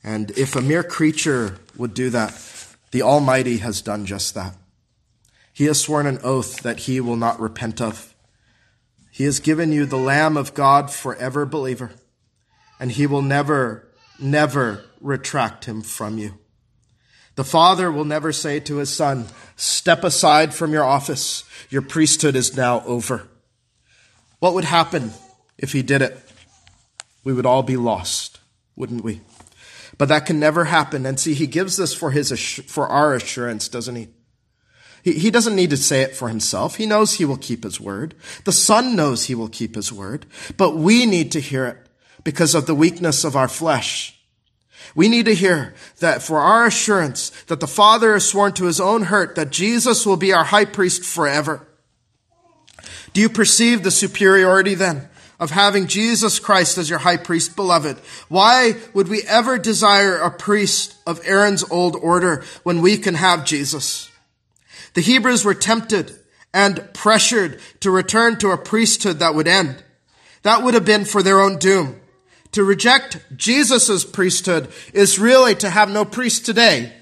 and 0.05 0.31
if 0.33 0.57
a 0.57 0.61
mere 0.61 0.83
creature 0.83 1.59
would 1.77 1.95
do 1.95 2.11
that, 2.11 2.35
the 2.91 3.03
Almighty 3.03 3.59
has 3.59 3.81
done 3.81 4.05
just 4.05 4.35
that. 4.35 4.57
He 5.53 5.67
has 5.67 5.81
sworn 5.81 6.07
an 6.07 6.19
oath 6.25 6.63
that 6.63 6.81
he 6.81 7.01
will 7.01 7.17
not 7.17 7.41
repent 7.41 7.81
of. 7.81 8.12
He 9.15 9.25
has 9.25 9.41
given 9.41 9.73
you 9.73 9.85
the 9.85 9.99
Lamb 9.99 10.39
of 10.39 10.55
God 10.55 10.91
forever 10.91 11.45
believer, 11.45 11.91
and 12.81 12.91
he 12.91 13.07
will 13.07 13.21
never, 13.21 13.87
never 14.19 14.87
retract 15.03 15.67
him 15.67 15.83
from 15.83 16.17
you. 16.17 16.39
The 17.35 17.45
Father 17.45 17.93
will 17.93 18.07
never 18.07 18.33
say 18.33 18.59
to 18.61 18.79
his 18.79 18.89
Son, 18.89 19.27
Step 19.55 20.03
aside 20.03 20.55
from 20.55 20.73
your 20.73 20.85
office. 20.85 21.45
Your 21.69 21.83
priesthood 21.83 22.35
is 22.35 22.57
now 22.57 22.83
over. 22.87 23.29
What 24.39 24.55
would 24.55 24.65
happen 24.65 25.13
if 25.59 25.73
he 25.73 25.83
did 25.83 26.01
it? 26.01 26.19
We 27.23 27.35
would 27.35 27.47
all 27.47 27.63
be 27.63 27.77
lost, 27.77 28.41
wouldn't 28.77 29.05
we? 29.05 29.21
But 29.99 30.09
that 30.09 30.25
can 30.25 30.41
never 30.41 30.65
happen. 30.65 31.05
And 31.05 31.21
see, 31.21 31.35
he 31.35 31.47
gives 31.47 31.77
this 31.77 31.93
for 31.93 32.13
his, 32.13 32.33
for 32.67 32.89
our 32.89 33.15
assurance, 33.15 33.69
doesn't 33.69 33.95
he? 33.95 34.09
He, 35.03 35.31
doesn't 35.31 35.57
need 35.57 35.71
to 35.71 35.77
say 35.77 36.03
it 36.03 36.15
for 36.15 36.29
himself. 36.29 36.77
He 36.77 36.87
knows 36.87 37.15
he 37.15 37.25
will 37.25 37.37
keep 37.37 37.65
his 37.65 37.81
word. 37.81 38.15
The 38.45 38.53
son 38.53 38.95
knows 38.95 39.25
he 39.25 39.35
will 39.35 39.49
keep 39.49 39.75
his 39.75 39.93
word, 39.93 40.27
but 40.57 40.77
we 40.77 41.07
need 41.07 41.33
to 41.33 41.41
hear 41.41 41.67
it 41.67 41.77
because 42.23 42.55
of 42.55 42.67
the 42.67 42.75
weakness 42.75 43.25
of 43.25 43.35
our 43.35 43.49
flesh. 43.49 44.17
We 44.95 45.09
need 45.09 45.25
to 45.25 45.35
hear 45.35 45.75
that 45.99 46.23
for 46.23 46.39
our 46.39 46.67
assurance 46.67 47.31
that 47.47 47.59
the 47.59 47.67
Father 47.67 48.13
has 48.13 48.29
sworn 48.29 48.53
to 48.55 48.67
his 48.67 48.81
own 48.81 49.05
hurt 49.05 49.35
that 49.35 49.51
Jesus 49.51 50.07
will 50.07 50.17
be 50.17 50.33
our 50.33 50.45
high 50.45 50.67
priest 50.67 51.05
forever. 51.05 51.67
Do 53.13 53.21
you 53.21 53.29
perceive 53.29 53.83
the 53.83 53.91
superiority 53.91 54.75
then 54.75 55.09
of 55.43 55.51
having 55.51 55.89
Jesus 55.89 56.39
Christ 56.39 56.79
as 56.79 56.89
your 56.89 57.01
high 57.01 57.17
priest, 57.17 57.57
beloved. 57.57 57.99
Why 58.29 58.77
would 58.95 59.09
we 59.09 59.23
ever 59.25 59.59
desire 59.59 60.19
a 60.19 60.31
priest 60.31 60.95
of 61.05 61.21
Aaron's 61.25 61.65
old 61.69 61.97
order 61.97 62.45
when 62.63 62.81
we 62.81 62.97
can 62.97 63.17
have 63.17 63.45
Jesus? 63.45 64.12
The 64.95 65.01
Hebrews 65.01 65.45
were 65.45 65.55
tempted 65.55 66.19
and 66.53 66.93
pressured 66.93 67.61
to 67.81 67.91
return 67.91 68.39
to 68.39 68.51
a 68.51 68.59
priesthood 68.59 69.19
that 69.21 69.35
would 69.35 69.49
end. 69.49 69.83
That 70.43 70.63
would 70.63 70.75
have 70.75 70.85
been 70.85 71.05
for 71.05 71.23
their 71.23 71.41
own 71.41 71.59
doom. 71.59 72.01
To 72.53 72.65
reject 72.65 73.19
Jesus' 73.37 74.05
priesthood 74.05 74.69
is 74.93 75.19
really 75.19 75.55
to 75.57 75.71
have 75.71 75.91
no 75.91 76.05
priest 76.05 76.45
today. 76.45 76.93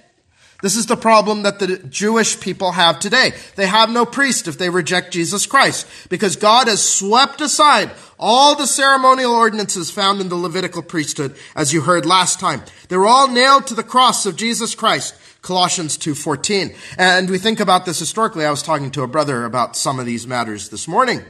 This 0.63 0.77
is 0.77 0.87
the 0.87 0.97
problem 0.97 1.43
that 1.43 1.59
the 1.59 1.79
Jewish 1.79 2.39
people 2.39 2.73
have 2.73 3.01
today. 3.01 3.33
They 3.57 3.67
have 3.67 3.89
no 3.89 4.05
priest 4.05 4.47
if 4.47 4.59
they 4.59 4.69
reject 4.69 5.13
Jesus 5.13 5.47
Christ 5.47 5.87
because 6.11 6.37
God 6.37 6.69
has 6.69 6.87
swept 6.87 7.41
aside 7.41 7.91
all 8.19 8.55
the 8.55 8.67
ceremonial 8.67 9.33
ordinances 9.33 9.91
found 9.91 10.21
in 10.21 10.29
the 10.29 10.37
Levitical 10.37 10.83
priesthood, 10.83 11.35
as 11.57 11.73
you 11.73 11.81
heard 11.81 12.05
last 12.05 12.39
time. 12.39 12.63
They 12.89 12.99
were 12.99 13.07
all 13.07 13.29
nailed 13.29 13.67
to 13.69 13.75
the 13.75 13.83
cross 13.83 14.27
of 14.27 14.37
Jesus 14.37 14.75
Christ. 14.75 15.15
Colossians 15.43 15.97
2:14. 15.97 16.75
And 16.99 17.31
we 17.31 17.39
think 17.39 17.61
about 17.61 17.87
this 17.87 17.99
historically. 17.99 18.45
I 18.45 18.51
was 18.51 18.63
talking 18.63 18.91
to 18.93 19.03
a 19.03 19.09
brother 19.09 19.45
about 19.45 19.77
some 19.77 19.99
of 19.99 20.07
these 20.07 20.27
matters 20.27 20.69
this 20.69 20.87
morning. 20.87 21.25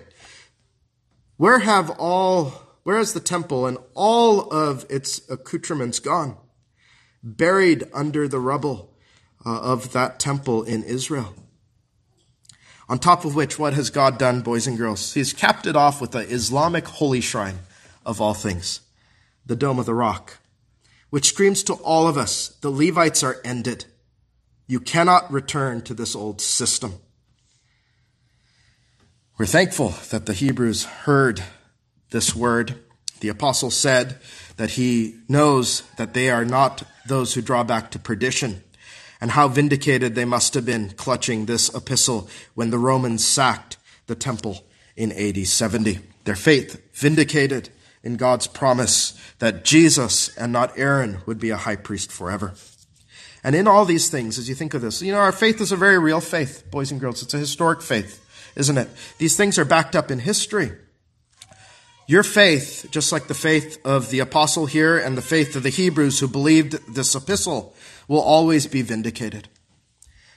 Where 1.36 1.60
have 1.60 1.90
all 1.90 2.70
where 2.82 2.98
is 2.98 3.12
the 3.12 3.20
temple 3.20 3.66
and 3.66 3.78
all 3.94 4.50
of 4.52 4.86
its 4.88 5.20
accoutrements 5.30 5.98
gone? 5.98 6.36
Buried 7.22 7.84
under 7.92 8.26
the 8.26 8.40
rubble 8.40 8.94
uh, 9.44 9.60
of 9.60 9.92
that 9.92 10.18
temple 10.18 10.62
in 10.62 10.82
Israel. 10.82 11.34
On 12.88 12.98
top 12.98 13.24
of 13.24 13.36
which, 13.36 13.58
what 13.58 13.74
has 13.74 13.88
God 13.90 14.18
done, 14.18 14.40
boys 14.40 14.66
and 14.66 14.76
girls? 14.76 15.14
He's 15.14 15.32
capped 15.32 15.66
it 15.66 15.76
off 15.76 16.00
with 16.00 16.10
the 16.10 16.28
Islamic 16.28 16.88
holy 16.88 17.20
shrine 17.20 17.60
of 18.04 18.20
all 18.20 18.34
things, 18.34 18.80
the 19.46 19.54
Dome 19.54 19.78
of 19.78 19.86
the 19.86 19.94
Rock, 19.94 20.38
which 21.10 21.28
screams 21.28 21.62
to 21.64 21.74
all 21.74 22.08
of 22.08 22.16
us 22.16 22.48
the 22.60 22.70
Levites 22.70 23.22
are 23.22 23.40
ended. 23.44 23.84
You 24.70 24.78
cannot 24.78 25.32
return 25.32 25.82
to 25.82 25.94
this 25.94 26.14
old 26.14 26.40
system. 26.40 27.00
We're 29.36 29.46
thankful 29.46 29.94
that 30.10 30.26
the 30.26 30.32
Hebrews 30.32 30.84
heard 30.84 31.42
this 32.10 32.36
word. 32.36 32.76
The 33.18 33.30
apostle 33.30 33.72
said 33.72 34.20
that 34.58 34.70
he 34.70 35.16
knows 35.28 35.82
that 35.96 36.14
they 36.14 36.30
are 36.30 36.44
not 36.44 36.84
those 37.04 37.34
who 37.34 37.42
draw 37.42 37.64
back 37.64 37.90
to 37.90 37.98
perdition, 37.98 38.62
and 39.20 39.32
how 39.32 39.48
vindicated 39.48 40.14
they 40.14 40.24
must 40.24 40.54
have 40.54 40.66
been 40.66 40.90
clutching 40.90 41.46
this 41.46 41.74
epistle 41.74 42.30
when 42.54 42.70
the 42.70 42.78
Romans 42.78 43.24
sacked 43.24 43.76
the 44.06 44.14
temple 44.14 44.64
in 44.94 45.10
AD 45.10 45.48
70. 45.48 45.98
Their 46.22 46.36
faith 46.36 46.80
vindicated 46.94 47.70
in 48.04 48.14
God's 48.14 48.46
promise 48.46 49.20
that 49.40 49.64
Jesus 49.64 50.28
and 50.36 50.52
not 50.52 50.78
Aaron 50.78 51.22
would 51.26 51.40
be 51.40 51.50
a 51.50 51.56
high 51.56 51.74
priest 51.74 52.12
forever. 52.12 52.54
And 53.42 53.54
in 53.54 53.66
all 53.66 53.84
these 53.84 54.10
things, 54.10 54.38
as 54.38 54.48
you 54.48 54.54
think 54.54 54.74
of 54.74 54.82
this, 54.82 55.00
you 55.00 55.12
know, 55.12 55.18
our 55.18 55.32
faith 55.32 55.60
is 55.60 55.72
a 55.72 55.76
very 55.76 55.98
real 55.98 56.20
faith, 56.20 56.70
boys 56.70 56.90
and 56.90 57.00
girls. 57.00 57.22
It's 57.22 57.34
a 57.34 57.38
historic 57.38 57.80
faith, 57.80 58.24
isn't 58.56 58.76
it? 58.76 58.88
These 59.18 59.36
things 59.36 59.58
are 59.58 59.64
backed 59.64 59.96
up 59.96 60.10
in 60.10 60.18
history. 60.18 60.72
Your 62.06 62.22
faith, 62.22 62.88
just 62.90 63.12
like 63.12 63.28
the 63.28 63.34
faith 63.34 63.78
of 63.84 64.10
the 64.10 64.18
apostle 64.18 64.66
here 64.66 64.98
and 64.98 65.16
the 65.16 65.22
faith 65.22 65.54
of 65.54 65.62
the 65.62 65.70
Hebrews 65.70 66.18
who 66.18 66.26
believed 66.26 66.94
this 66.94 67.14
epistle, 67.14 67.74
will 68.08 68.20
always 68.20 68.66
be 68.66 68.82
vindicated. 68.82 69.48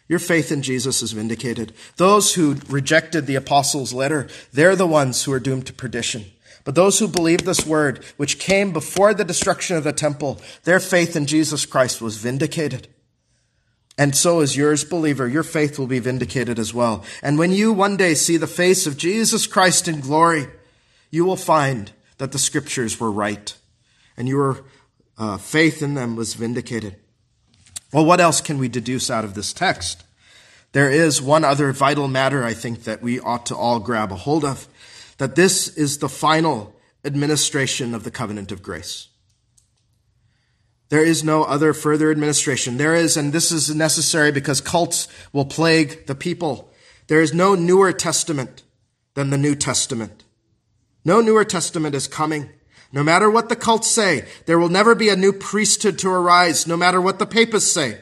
Your 0.08 0.20
faith 0.20 0.52
in 0.52 0.62
Jesus 0.62 1.02
is 1.02 1.14
vindicated. 1.14 1.74
Those 1.98 2.36
who 2.36 2.58
rejected 2.70 3.26
the 3.26 3.36
apostles' 3.36 3.94
letter, 3.94 4.28
they're 4.52 4.76
the 4.76 4.86
ones 4.86 5.24
who 5.24 5.34
are 5.34 5.40
doomed 5.40 5.66
to 5.66 5.74
perdition. 5.74 6.26
But 6.64 6.76
those 6.76 7.00
who 7.00 7.08
believed 7.08 7.46
this 7.46 7.66
word, 7.66 8.04
which 8.18 8.40
came 8.40 8.72
before 8.72 9.14
the 9.14 9.26
destruction 9.26 9.76
of 9.76 9.84
the 9.84 9.94
temple, 9.94 10.40
their 10.66 10.80
faith 10.80 11.16
in 11.16 11.26
Jesus 11.26 11.66
Christ 11.66 12.02
was 12.02 12.18
vindicated. 12.18 12.88
And 13.98 14.16
so 14.16 14.40
is 14.40 14.58
yours, 14.58 14.84
believer. 14.84 15.28
Your 15.28 15.44
faith 15.44 15.78
will 15.78 15.88
be 15.88 16.00
vindicated 16.00 16.58
as 16.58 16.74
well. 16.74 17.04
And 17.22 17.38
when 17.38 17.52
you 17.52 17.72
one 17.72 17.96
day 17.96 18.16
see 18.16 18.38
the 18.38 18.48
face 18.48 18.88
of 18.88 18.98
Jesus 18.98 19.46
Christ 19.46 19.88
in 19.88 20.00
glory, 20.00 20.48
you 21.12 21.26
will 21.26 21.36
find 21.36 21.92
that 22.18 22.32
the 22.32 22.40
scriptures 22.40 23.00
were 23.00 23.12
right 23.12 23.56
and 24.18 24.28
your 24.28 24.64
uh, 25.18 25.38
faith 25.38 25.82
in 25.82 25.94
them 25.94 26.16
was 26.16 26.34
vindicated. 26.34 26.96
Well, 27.92 28.06
what 28.06 28.20
else 28.20 28.42
can 28.42 28.58
we 28.58 28.68
deduce 28.68 29.12
out 29.12 29.24
of 29.24 29.36
this 29.36 29.54
text? 29.54 30.04
There 30.72 30.90
is 30.90 31.22
one 31.22 31.44
other 31.44 31.72
vital 31.72 32.08
matter 32.08 32.44
I 32.44 32.56
think 32.56 32.86
that 32.86 33.04
we 33.04 33.20
ought 33.20 33.46
to 33.48 33.56
all 33.56 33.80
grab 33.80 34.12
a 34.12 34.16
hold 34.16 34.44
of 34.44 34.68
that 35.20 35.36
this 35.36 35.68
is 35.78 36.00
the 36.00 36.10
final 36.10 36.76
administration 37.06 37.94
of 37.94 38.04
the 38.04 38.12
covenant 38.12 38.52
of 38.52 38.64
grace. 38.64 39.08
There 40.94 41.04
is 41.04 41.24
no 41.24 41.44
other 41.44 41.74
further 41.74 42.12
administration. 42.12 42.78
There 42.78 42.94
is, 42.94 43.18
and 43.18 43.34
this 43.34 43.52
is 43.52 43.74
necessary 43.74 44.32
because 44.32 44.62
cults 44.62 45.08
will 45.32 45.44
plague 45.44 46.06
the 46.06 46.14
people. 46.14 46.72
There 47.08 47.20
is 47.20 47.34
no 47.34 47.56
newer 47.56 47.92
testament 47.92 48.62
than 49.16 49.32
the 49.32 49.38
New 49.40 49.56
Testament. 49.56 50.24
No 51.04 51.20
newer 51.20 51.46
testament 51.46 51.96
is 51.96 52.08
coming. 52.08 52.52
No 52.92 53.02
matter 53.02 53.28
what 53.28 53.50
the 53.50 53.56
cults 53.56 53.88
say, 53.88 54.28
there 54.46 54.60
will 54.60 54.70
never 54.70 54.94
be 54.94 55.10
a 55.10 55.16
new 55.16 55.34
priesthood 55.34 55.98
to 55.98 56.12
arise, 56.12 56.68
no 56.68 56.78
matter 56.78 57.02
what 57.02 57.18
the 57.18 57.26
papists 57.26 57.72
say. 57.72 57.98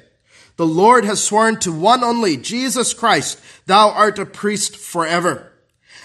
The 0.58 0.67
Lord 0.67 1.06
has 1.06 1.23
sworn 1.23 1.60
to 1.60 1.71
one 1.71 2.04
only, 2.04 2.36
Jesus 2.36 2.93
Christ, 2.93 3.39
thou 3.67 3.89
art 3.91 4.19
a 4.19 4.25
priest 4.25 4.75
forever. 4.75 5.51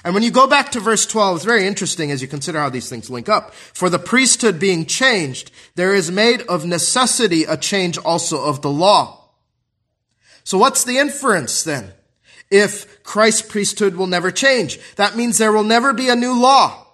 And 0.06 0.14
when 0.14 0.22
you 0.22 0.30
go 0.30 0.46
back 0.46 0.70
to 0.70 0.78
verse 0.78 1.04
12, 1.04 1.38
it's 1.38 1.44
very 1.44 1.66
interesting 1.66 2.12
as 2.12 2.22
you 2.22 2.28
consider 2.28 2.60
how 2.60 2.68
these 2.68 2.88
things 2.88 3.10
link 3.10 3.28
up. 3.28 3.52
For 3.52 3.90
the 3.90 3.98
priesthood 3.98 4.60
being 4.60 4.86
changed, 4.86 5.50
there 5.74 5.92
is 5.92 6.12
made 6.12 6.42
of 6.42 6.64
necessity 6.64 7.42
a 7.42 7.56
change 7.56 7.98
also 7.98 8.40
of 8.44 8.62
the 8.62 8.70
law. 8.70 9.30
So 10.44 10.58
what's 10.58 10.84
the 10.84 10.98
inference 10.98 11.64
then? 11.64 11.92
If 12.52 13.02
Christ's 13.02 13.42
priesthood 13.42 13.96
will 13.96 14.06
never 14.06 14.30
change, 14.30 14.78
that 14.94 15.16
means 15.16 15.38
there 15.38 15.50
will 15.50 15.64
never 15.64 15.92
be 15.92 16.08
a 16.08 16.14
new 16.14 16.40
law. 16.40 16.86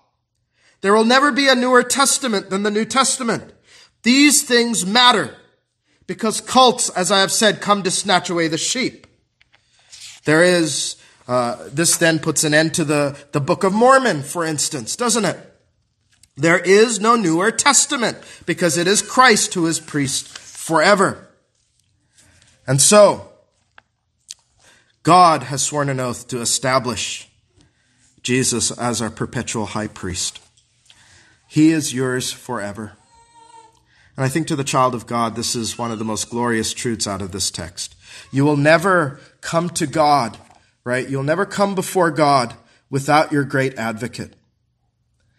There 0.81 0.95
will 0.95 1.05
never 1.05 1.31
be 1.33 1.49
a 1.49 1.55
newer 1.55 1.83
testament 1.83 2.49
than 2.49 2.63
the 2.63 2.71
New 2.71 2.87
Testament. 2.87 3.53
These 4.05 4.45
things 4.45 4.87
matter 4.87 5.37
because 6.07 6.41
cults, 6.41 6.89
as 6.89 7.13
I 7.13 7.21
have 7.21 7.31
said, 7.31 7.61
come 7.61 7.83
to 7.83 7.91
snatch 7.91 8.31
away 8.31 8.49
the 8.49 8.57
sheep. 8.57 9.07
There 10.25 10.43
is 10.43 10.97
uh, 11.33 11.57
this 11.73 11.97
then 11.97 12.19
puts 12.19 12.45
an 12.45 12.53
end 12.53 12.75
to 12.75 12.85
the, 12.85 13.19
the 13.33 13.41
Book 13.41 13.65
of 13.65 13.73
Mormon, 13.73 14.23
for 14.23 14.45
instance, 14.45 14.97
doesn't 14.97 15.25
it? 15.25 15.39
There 16.37 16.59
is 16.59 17.01
no 17.01 17.17
newer 17.17 17.51
testament 17.51 18.19
because 18.45 18.77
it 18.77 18.87
is 18.87 19.01
Christ 19.01 19.55
who 19.55 19.67
is 19.67 19.81
priest 19.81 20.29
forever. 20.37 21.27
And 22.67 22.83
so, 22.83 23.31
God 25.03 25.45
has 25.45 25.63
sworn 25.63 25.89
an 25.89 26.01
oath 26.01 26.29
to 26.29 26.43
establish 26.43 27.31
Jesus 28.23 28.71
as 28.71 29.01
our 29.01 29.09
perpetual 29.09 29.65
high 29.65 29.89
priest. 29.89 30.39
He 31.49 31.71
is 31.71 31.95
yours 31.95 32.31
forever. 32.31 32.93
And 34.19 34.27
I 34.27 34.29
think 34.29 34.49
to 34.49 34.57
the 34.57 34.65
child 34.65 34.95
of 34.95 35.07
God, 35.07 35.35
this 35.35 35.57
is 35.57 35.79
one 35.79 35.93
of 35.93 35.99
the 35.99 36.05
most 36.05 36.29
glorious 36.29 36.75
truths 36.75 37.07
out 37.07 37.23
of 37.23 37.33
this 37.33 37.51
text. 37.51 37.95
You 38.31 38.45
will 38.45 38.59
never 38.59 39.19
come 39.41 39.71
to 39.71 39.87
God 39.87 40.37
right? 40.85 41.09
You'll 41.09 41.23
never 41.23 41.47
come 41.47 41.75
before 41.75 42.11
God 42.11 42.55
without 42.91 43.33
your 43.33 43.45
great 43.45 43.79
advocate. 43.79 44.35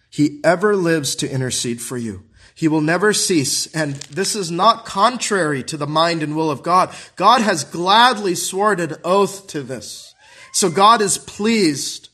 He 0.09 0.39
ever 0.43 0.75
lives 0.75 1.15
to 1.15 1.29
intercede 1.29 1.81
for 1.81 1.97
you. 1.97 2.23
He 2.55 2.67
will 2.67 2.81
never 2.81 3.13
cease. 3.13 3.65
And 3.73 3.95
this 3.95 4.35
is 4.35 4.51
not 4.51 4.85
contrary 4.85 5.63
to 5.63 5.77
the 5.77 5.87
mind 5.87 6.21
and 6.21 6.35
will 6.35 6.51
of 6.51 6.61
God. 6.61 6.93
God 7.15 7.41
has 7.41 7.63
gladly 7.63 8.35
sworn 8.35 8.79
an 8.79 8.95
oath 9.03 9.47
to 9.47 9.63
this. 9.63 10.13
So 10.51 10.69
God 10.69 11.01
is 11.01 11.17
pleased 11.17 12.09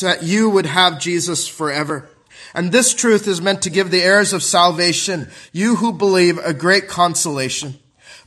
that 0.00 0.22
you 0.22 0.48
would 0.50 0.66
have 0.66 1.00
Jesus 1.00 1.48
forever. 1.48 2.08
And 2.54 2.70
this 2.70 2.94
truth 2.94 3.26
is 3.26 3.42
meant 3.42 3.62
to 3.62 3.70
give 3.70 3.90
the 3.90 4.02
heirs 4.02 4.32
of 4.32 4.42
salvation, 4.42 5.28
you 5.52 5.76
who 5.76 5.92
believe, 5.92 6.38
a 6.38 6.54
great 6.54 6.86
consolation. 6.86 7.74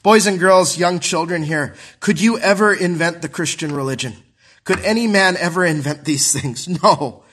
Boys 0.03 0.27
and 0.27 0.39
girls, 0.39 0.77
young 0.77 0.99
children 0.99 1.43
here, 1.43 1.75
could 1.99 2.19
you 2.19 2.37
ever 2.39 2.73
invent 2.73 3.21
the 3.21 3.29
Christian 3.29 3.73
religion? 3.73 4.13
Could 4.65 4.79
any 4.81 5.07
man 5.07 5.37
ever 5.37 5.63
invent 5.63 6.03
these 6.03 6.31
things? 6.39 6.67
No. 6.67 7.23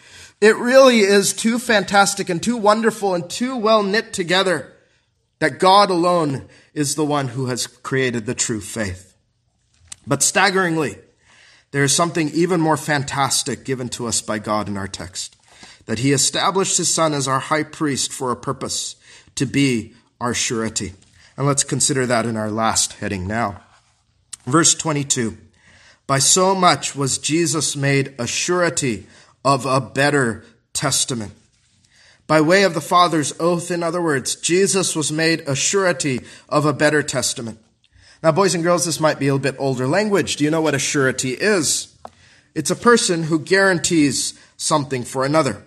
It 0.40 0.56
really 0.56 1.00
is 1.00 1.32
too 1.32 1.58
fantastic 1.58 2.28
and 2.28 2.42
too 2.42 2.56
wonderful 2.56 3.14
and 3.14 3.28
too 3.28 3.56
well 3.56 3.82
knit 3.82 4.12
together 4.12 4.72
that 5.38 5.58
God 5.58 5.90
alone 5.90 6.48
is 6.74 6.94
the 6.94 7.04
one 7.04 7.28
who 7.28 7.46
has 7.46 7.66
created 7.66 8.26
the 8.26 8.34
true 8.34 8.60
faith. 8.60 9.16
But 10.06 10.22
staggeringly, 10.22 10.98
there 11.72 11.84
is 11.84 11.94
something 11.94 12.28
even 12.30 12.60
more 12.60 12.76
fantastic 12.76 13.64
given 13.64 13.88
to 13.90 14.06
us 14.06 14.20
by 14.20 14.38
God 14.38 14.68
in 14.68 14.76
our 14.76 14.88
text. 14.88 15.36
That 15.86 16.00
he 16.00 16.12
established 16.12 16.76
his 16.76 16.92
son 16.92 17.12
as 17.12 17.26
our 17.26 17.40
high 17.40 17.64
priest 17.64 18.12
for 18.12 18.30
a 18.30 18.36
purpose, 18.36 18.96
to 19.34 19.46
be 19.46 19.94
our 20.20 20.34
surety. 20.34 20.92
And 21.36 21.46
let's 21.46 21.64
consider 21.64 22.06
that 22.06 22.26
in 22.26 22.36
our 22.36 22.50
last 22.50 22.94
heading 22.94 23.26
now. 23.26 23.62
Verse 24.44 24.74
22. 24.74 25.38
By 26.12 26.18
so 26.18 26.54
much 26.54 26.94
was 26.94 27.16
Jesus 27.16 27.74
made 27.74 28.14
a 28.18 28.26
surety 28.26 29.06
of 29.46 29.64
a 29.64 29.80
better 29.80 30.44
testament. 30.74 31.32
By 32.26 32.42
way 32.42 32.64
of 32.64 32.74
the 32.74 32.82
Father's 32.82 33.32
oath, 33.40 33.70
in 33.70 33.82
other 33.82 34.02
words, 34.02 34.34
Jesus 34.36 34.94
was 34.94 35.10
made 35.10 35.40
a 35.46 35.56
surety 35.56 36.20
of 36.50 36.66
a 36.66 36.74
better 36.74 37.02
testament. 37.02 37.60
Now, 38.22 38.30
boys 38.30 38.54
and 38.54 38.62
girls, 38.62 38.84
this 38.84 39.00
might 39.00 39.18
be 39.18 39.28
a 39.28 39.38
bit 39.38 39.56
older 39.58 39.86
language. 39.86 40.36
Do 40.36 40.44
you 40.44 40.50
know 40.50 40.60
what 40.60 40.74
a 40.74 40.78
surety 40.78 41.30
is? 41.30 41.96
It's 42.54 42.70
a 42.70 42.76
person 42.76 43.22
who 43.22 43.38
guarantees 43.38 44.38
something 44.58 45.04
for 45.04 45.24
another. 45.24 45.64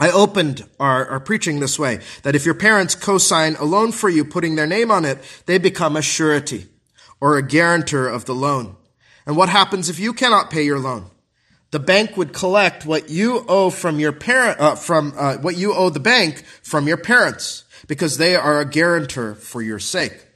I 0.00 0.10
opened 0.10 0.66
our, 0.80 1.06
our, 1.06 1.20
preaching 1.20 1.60
this 1.60 1.78
way, 1.78 2.00
that 2.24 2.34
if 2.34 2.44
your 2.44 2.56
parents 2.56 2.96
co-sign 2.96 3.54
a 3.54 3.64
loan 3.64 3.92
for 3.92 4.08
you, 4.08 4.24
putting 4.24 4.56
their 4.56 4.66
name 4.66 4.90
on 4.90 5.04
it, 5.04 5.18
they 5.46 5.58
become 5.58 5.94
a 5.94 6.02
surety 6.02 6.66
or 7.20 7.36
a 7.36 7.46
guarantor 7.46 8.08
of 8.08 8.24
the 8.24 8.34
loan. 8.34 8.74
And 9.26 9.36
what 9.36 9.48
happens 9.48 9.88
if 9.88 9.98
you 9.98 10.12
cannot 10.12 10.50
pay 10.50 10.64
your 10.64 10.78
loan? 10.78 11.10
The 11.70 11.80
bank 11.80 12.16
would 12.16 12.32
collect 12.32 12.86
what 12.86 13.10
you 13.10 13.44
owe 13.48 13.70
from 13.70 13.98
your 13.98 14.12
parent, 14.12 14.60
uh, 14.60 14.76
from 14.76 15.12
uh, 15.16 15.38
what 15.38 15.56
you 15.56 15.74
owe 15.74 15.90
the 15.90 15.98
bank 15.98 16.44
from 16.62 16.86
your 16.86 16.96
parents, 16.96 17.64
because 17.88 18.16
they 18.16 18.36
are 18.36 18.60
a 18.60 18.64
guarantor 18.64 19.34
for 19.34 19.60
your 19.60 19.80
sake. 19.80 20.26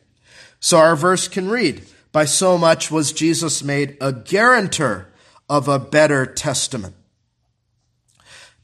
So 0.59 0.79
our 0.79 0.97
verse 0.97 1.29
can 1.29 1.49
read, 1.49 1.87
"By 2.11 2.25
so 2.25 2.59
much 2.59 2.91
was 2.91 3.13
Jesus 3.13 3.63
made 3.63 3.97
a 4.01 4.13
guarantor 4.13 5.13
of 5.49 5.69
a 5.69 5.79
better 5.79 6.27
testament." 6.27 6.97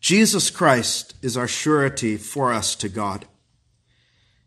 Jesus 0.01 0.51
Christ 0.51 1.15
is 1.23 1.37
our 1.37 1.49
surety 1.49 2.17
for 2.17 2.53
us 2.53 2.75
to 2.75 2.89
God. 2.89 3.27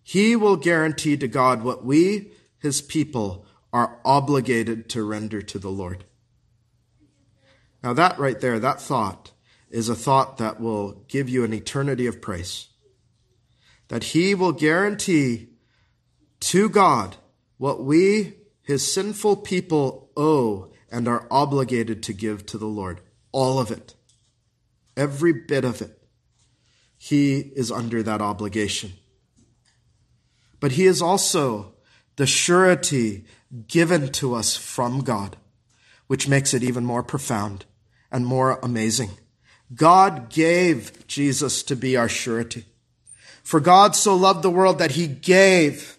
He 0.03 0.35
will 0.35 0.57
guarantee 0.57 1.17
to 1.17 1.27
God 1.27 1.63
what 1.63 1.83
we, 1.83 2.31
his 2.59 2.81
people, 2.81 3.46
are 3.77 3.99
obligated 4.03 4.89
to 4.89 5.03
render 5.03 5.39
to 5.39 5.59
the 5.59 5.69
Lord. 5.69 6.03
Now, 7.83 7.93
that 7.93 8.17
right 8.17 8.41
there, 8.41 8.57
that 8.57 8.81
thought, 8.81 9.33
is 9.69 9.87
a 9.87 9.93
thought 9.93 10.39
that 10.39 10.59
will 10.59 11.03
give 11.07 11.29
you 11.29 11.43
an 11.43 11.53
eternity 11.53 12.07
of 12.07 12.19
praise. 12.19 12.69
That 13.89 14.05
He 14.05 14.33
will 14.33 14.51
guarantee 14.51 15.49
to 16.39 16.69
God 16.69 17.17
what 17.59 17.83
we, 17.83 18.33
his 18.63 18.91
sinful 18.91 19.37
people 19.37 20.09
owe 20.17 20.71
and 20.91 21.07
are 21.07 21.27
obligated 21.29 22.01
to 22.01 22.13
give 22.13 22.47
to 22.47 22.57
the 22.57 22.65
Lord. 22.65 22.99
All 23.31 23.59
of 23.59 23.69
it. 23.69 23.93
Every 24.95 25.33
bit 25.33 25.63
of 25.63 25.83
it. 25.83 26.01
He 26.97 27.37
is 27.37 27.71
under 27.71 28.01
that 28.01 28.21
obligation. 28.21 28.93
But 30.59 30.71
he 30.71 30.87
is 30.87 30.99
also 30.99 31.73
the 32.15 32.25
surety 32.25 33.25
given 33.67 34.11
to 34.13 34.35
us 34.35 34.55
from 34.55 35.01
God, 35.01 35.37
which 36.07 36.27
makes 36.27 36.53
it 36.53 36.63
even 36.63 36.85
more 36.85 37.03
profound 37.03 37.65
and 38.11 38.25
more 38.25 38.59
amazing. 38.61 39.11
God 39.73 40.29
gave 40.29 41.07
Jesus 41.07 41.63
to 41.63 41.75
be 41.75 41.97
our 41.97 42.09
surety. 42.09 42.65
For 43.43 43.59
God 43.59 43.95
so 43.95 44.15
loved 44.15 44.43
the 44.43 44.49
world 44.49 44.79
that 44.79 44.91
he 44.91 45.07
gave 45.07 45.97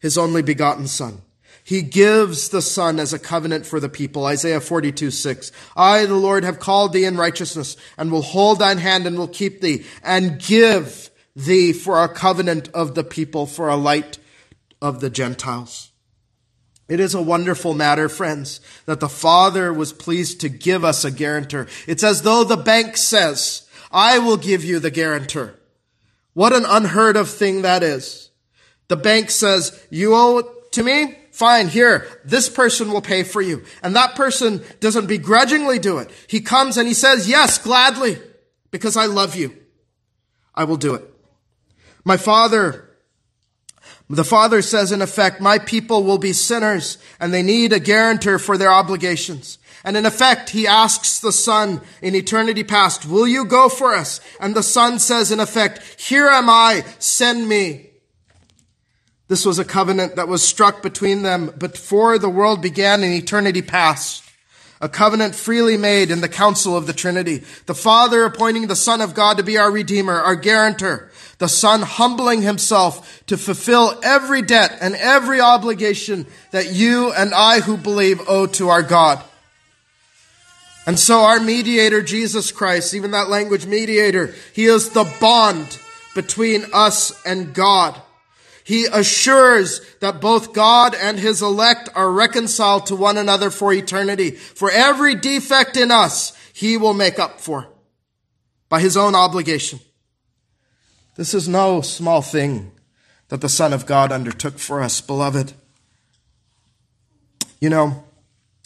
his 0.00 0.16
only 0.16 0.42
begotten 0.42 0.86
son. 0.86 1.22
He 1.62 1.82
gives 1.82 2.48
the 2.48 2.62
son 2.62 2.98
as 2.98 3.12
a 3.12 3.18
covenant 3.18 3.66
for 3.66 3.78
the 3.78 3.88
people. 3.88 4.26
Isaiah 4.26 4.60
42, 4.60 5.10
6. 5.10 5.52
I, 5.76 6.06
the 6.06 6.14
Lord, 6.14 6.42
have 6.42 6.58
called 6.58 6.92
thee 6.92 7.04
in 7.04 7.16
righteousness 7.16 7.76
and 7.96 8.10
will 8.10 8.22
hold 8.22 8.58
thine 8.58 8.78
hand 8.78 9.06
and 9.06 9.16
will 9.16 9.28
keep 9.28 9.60
thee 9.60 9.84
and 10.02 10.40
give 10.40 11.10
thee 11.36 11.72
for 11.72 12.02
a 12.02 12.08
covenant 12.08 12.68
of 12.74 12.94
the 12.94 13.04
people, 13.04 13.46
for 13.46 13.68
a 13.68 13.76
light 13.76 14.18
of 14.82 15.00
the 15.00 15.10
Gentiles. 15.10 15.89
It 16.90 16.98
is 16.98 17.14
a 17.14 17.22
wonderful 17.22 17.72
matter, 17.72 18.08
friends, 18.08 18.60
that 18.84 18.98
the 18.98 19.08
Father 19.08 19.72
was 19.72 19.92
pleased 19.92 20.40
to 20.40 20.48
give 20.48 20.84
us 20.84 21.04
a 21.04 21.12
guarantor. 21.12 21.68
It's 21.86 22.02
as 22.02 22.22
though 22.22 22.42
the 22.42 22.56
bank 22.56 22.96
says, 22.96 23.68
I 23.92 24.18
will 24.18 24.36
give 24.36 24.64
you 24.64 24.80
the 24.80 24.90
guarantor. 24.90 25.54
What 26.34 26.52
an 26.52 26.64
unheard 26.66 27.16
of 27.16 27.30
thing 27.30 27.62
that 27.62 27.84
is. 27.84 28.30
The 28.88 28.96
bank 28.96 29.30
says, 29.30 29.86
you 29.88 30.16
owe 30.16 30.38
it 30.38 30.72
to 30.72 30.82
me? 30.82 31.16
Fine, 31.30 31.68
here, 31.68 32.08
this 32.24 32.48
person 32.48 32.90
will 32.90 33.00
pay 33.00 33.22
for 33.22 33.40
you. 33.40 33.64
And 33.84 33.94
that 33.94 34.16
person 34.16 34.60
doesn't 34.80 35.06
begrudgingly 35.06 35.78
do 35.78 35.98
it. 35.98 36.10
He 36.26 36.40
comes 36.40 36.76
and 36.76 36.88
he 36.88 36.94
says, 36.94 37.28
yes, 37.28 37.56
gladly, 37.56 38.18
because 38.72 38.96
I 38.96 39.06
love 39.06 39.36
you. 39.36 39.56
I 40.56 40.64
will 40.64 40.76
do 40.76 40.94
it. 40.94 41.04
My 42.04 42.16
father 42.16 42.89
the 44.16 44.24
Father 44.24 44.60
says, 44.60 44.90
in 44.90 45.02
effect, 45.02 45.40
my 45.40 45.58
people 45.58 46.02
will 46.02 46.18
be 46.18 46.32
sinners 46.32 46.98
and 47.20 47.32
they 47.32 47.44
need 47.44 47.72
a 47.72 47.78
guarantor 47.78 48.40
for 48.40 48.58
their 48.58 48.72
obligations. 48.72 49.58
And 49.84 49.96
in 49.96 50.04
effect, 50.04 50.50
he 50.50 50.66
asks 50.66 51.20
the 51.20 51.32
Son 51.32 51.80
in 52.02 52.16
eternity 52.16 52.64
past, 52.64 53.06
will 53.06 53.28
you 53.28 53.44
go 53.44 53.68
for 53.68 53.94
us? 53.94 54.20
And 54.40 54.54
the 54.54 54.64
Son 54.64 54.98
says, 54.98 55.30
in 55.30 55.38
effect, 55.38 56.00
here 56.00 56.26
am 56.26 56.50
I, 56.50 56.84
send 56.98 57.48
me. 57.48 57.90
This 59.28 59.46
was 59.46 59.60
a 59.60 59.64
covenant 59.64 60.16
that 60.16 60.26
was 60.26 60.42
struck 60.42 60.82
between 60.82 61.22
them 61.22 61.54
before 61.56 62.18
the 62.18 62.28
world 62.28 62.60
began 62.60 63.04
in 63.04 63.12
eternity 63.12 63.62
past. 63.62 64.24
A 64.80 64.88
covenant 64.88 65.36
freely 65.36 65.76
made 65.76 66.10
in 66.10 66.20
the 66.20 66.28
council 66.28 66.76
of 66.76 66.88
the 66.88 66.92
Trinity. 66.92 67.44
The 67.66 67.74
Father 67.74 68.24
appointing 68.24 68.66
the 68.66 68.74
Son 68.74 69.00
of 69.00 69.14
God 69.14 69.36
to 69.36 69.44
be 69.44 69.56
our 69.56 69.70
Redeemer, 69.70 70.14
our 70.14 70.34
guarantor 70.34 71.09
the 71.40 71.48
Son 71.48 71.80
humbling 71.80 72.42
himself 72.42 73.24
to 73.26 73.36
fulfill 73.36 73.98
every 74.04 74.42
debt 74.42 74.76
and 74.80 74.94
every 74.94 75.40
obligation 75.40 76.26
that 76.50 76.72
you 76.72 77.12
and 77.12 77.34
I 77.34 77.60
who 77.60 77.78
believe 77.78 78.20
owe 78.28 78.46
to 78.46 78.68
our 78.68 78.82
God. 78.82 79.20
And 80.86 80.98
so 80.98 81.20
our 81.20 81.40
mediator, 81.40 82.02
Jesus 82.02 82.52
Christ, 82.52 82.94
even 82.94 83.12
that 83.12 83.30
language 83.30 83.64
mediator, 83.64 84.34
he 84.52 84.66
is 84.66 84.90
the 84.90 85.10
bond 85.18 85.78
between 86.14 86.64
us 86.74 87.18
and 87.24 87.54
God. 87.54 88.00
He 88.62 88.84
assures 88.84 89.80
that 90.00 90.20
both 90.20 90.52
God 90.52 90.94
and 90.94 91.18
his 91.18 91.40
elect 91.40 91.88
are 91.94 92.10
reconciled 92.10 92.86
to 92.86 92.96
one 92.96 93.16
another 93.16 93.48
for 93.48 93.72
eternity. 93.72 94.32
For 94.32 94.70
every 94.70 95.14
defect 95.14 95.78
in 95.78 95.90
us, 95.90 96.36
he 96.52 96.76
will 96.76 96.94
make 96.94 97.18
up 97.18 97.40
for 97.40 97.66
by 98.68 98.80
his 98.80 98.98
own 98.98 99.14
obligation. 99.14 99.80
This 101.20 101.34
is 101.34 101.46
no 101.46 101.82
small 101.82 102.22
thing 102.22 102.72
that 103.28 103.42
the 103.42 103.48
Son 103.50 103.74
of 103.74 103.84
God 103.84 104.10
undertook 104.10 104.58
for 104.58 104.80
us, 104.80 105.02
beloved. 105.02 105.52
You 107.60 107.68
know, 107.68 108.04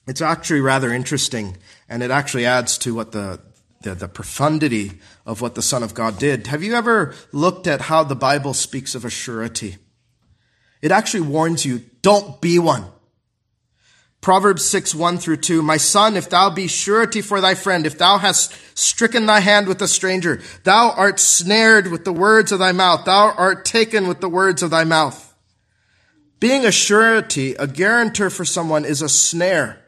it's 0.06 0.22
actually 0.22 0.60
rather 0.60 0.92
interesting, 0.92 1.56
and 1.88 2.00
it 2.00 2.12
actually 2.12 2.46
adds 2.46 2.78
to 2.78 2.94
what 2.94 3.10
the, 3.10 3.40
the, 3.82 3.96
the, 3.96 4.06
profundity 4.06 5.00
of 5.26 5.40
what 5.40 5.56
the 5.56 5.62
Son 5.62 5.82
of 5.82 5.94
God 5.94 6.16
did. 6.16 6.46
Have 6.46 6.62
you 6.62 6.76
ever 6.76 7.12
looked 7.32 7.66
at 7.66 7.80
how 7.80 8.04
the 8.04 8.14
Bible 8.14 8.54
speaks 8.54 8.94
of 8.94 9.04
a 9.04 9.10
surety? 9.10 9.78
It 10.80 10.92
actually 10.92 11.22
warns 11.22 11.66
you, 11.66 11.82
don't 12.02 12.40
be 12.40 12.60
one. 12.60 12.84
Proverbs 14.24 14.64
6, 14.64 14.94
1 14.94 15.18
through 15.18 15.37
2. 15.37 15.60
My 15.60 15.76
son, 15.76 16.16
if 16.16 16.30
thou 16.30 16.48
be 16.48 16.66
surety 16.66 17.20
for 17.20 17.42
thy 17.42 17.54
friend, 17.54 17.84
if 17.84 17.98
thou 17.98 18.16
hast 18.16 18.56
stricken 18.74 19.26
thy 19.26 19.40
hand 19.40 19.68
with 19.68 19.82
a 19.82 19.87
stranger, 19.87 20.40
thou 20.62 20.92
art 20.96 21.20
snared 21.20 21.88
with 21.88 22.06
the 22.06 22.12
words 22.12 22.50
of 22.50 22.58
thy 22.58 22.72
mouth, 22.72 23.04
thou 23.04 23.34
art 23.37 23.66
taken 23.66 24.08
with 24.08 24.22
the 24.22 24.28
words 24.30 24.62
of 24.62 24.70
thy 24.70 24.82
mouth. 24.82 25.34
Being 26.40 26.64
a 26.64 26.72
surety, 26.72 27.54
a 27.56 27.66
guarantor 27.66 28.30
for 28.30 28.46
someone 28.46 28.87
is 28.87 29.02
a 29.02 29.10
snare. 29.10 29.84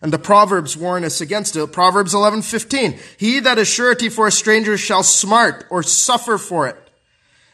And 0.00 0.12
the 0.12 0.20
Proverbs 0.20 0.76
warn 0.76 1.02
us 1.02 1.20
against 1.20 1.56
it. 1.56 1.72
Proverbs 1.72 2.14
11, 2.14 2.42
15. 2.42 2.96
He 3.16 3.40
that 3.40 3.58
is 3.58 3.66
surety 3.66 4.08
for 4.08 4.28
a 4.28 4.32
stranger 4.32 4.78
shall 4.78 5.02
smart 5.02 5.64
or 5.68 5.82
suffer 5.82 6.38
for 6.38 6.68
it. 6.68 6.76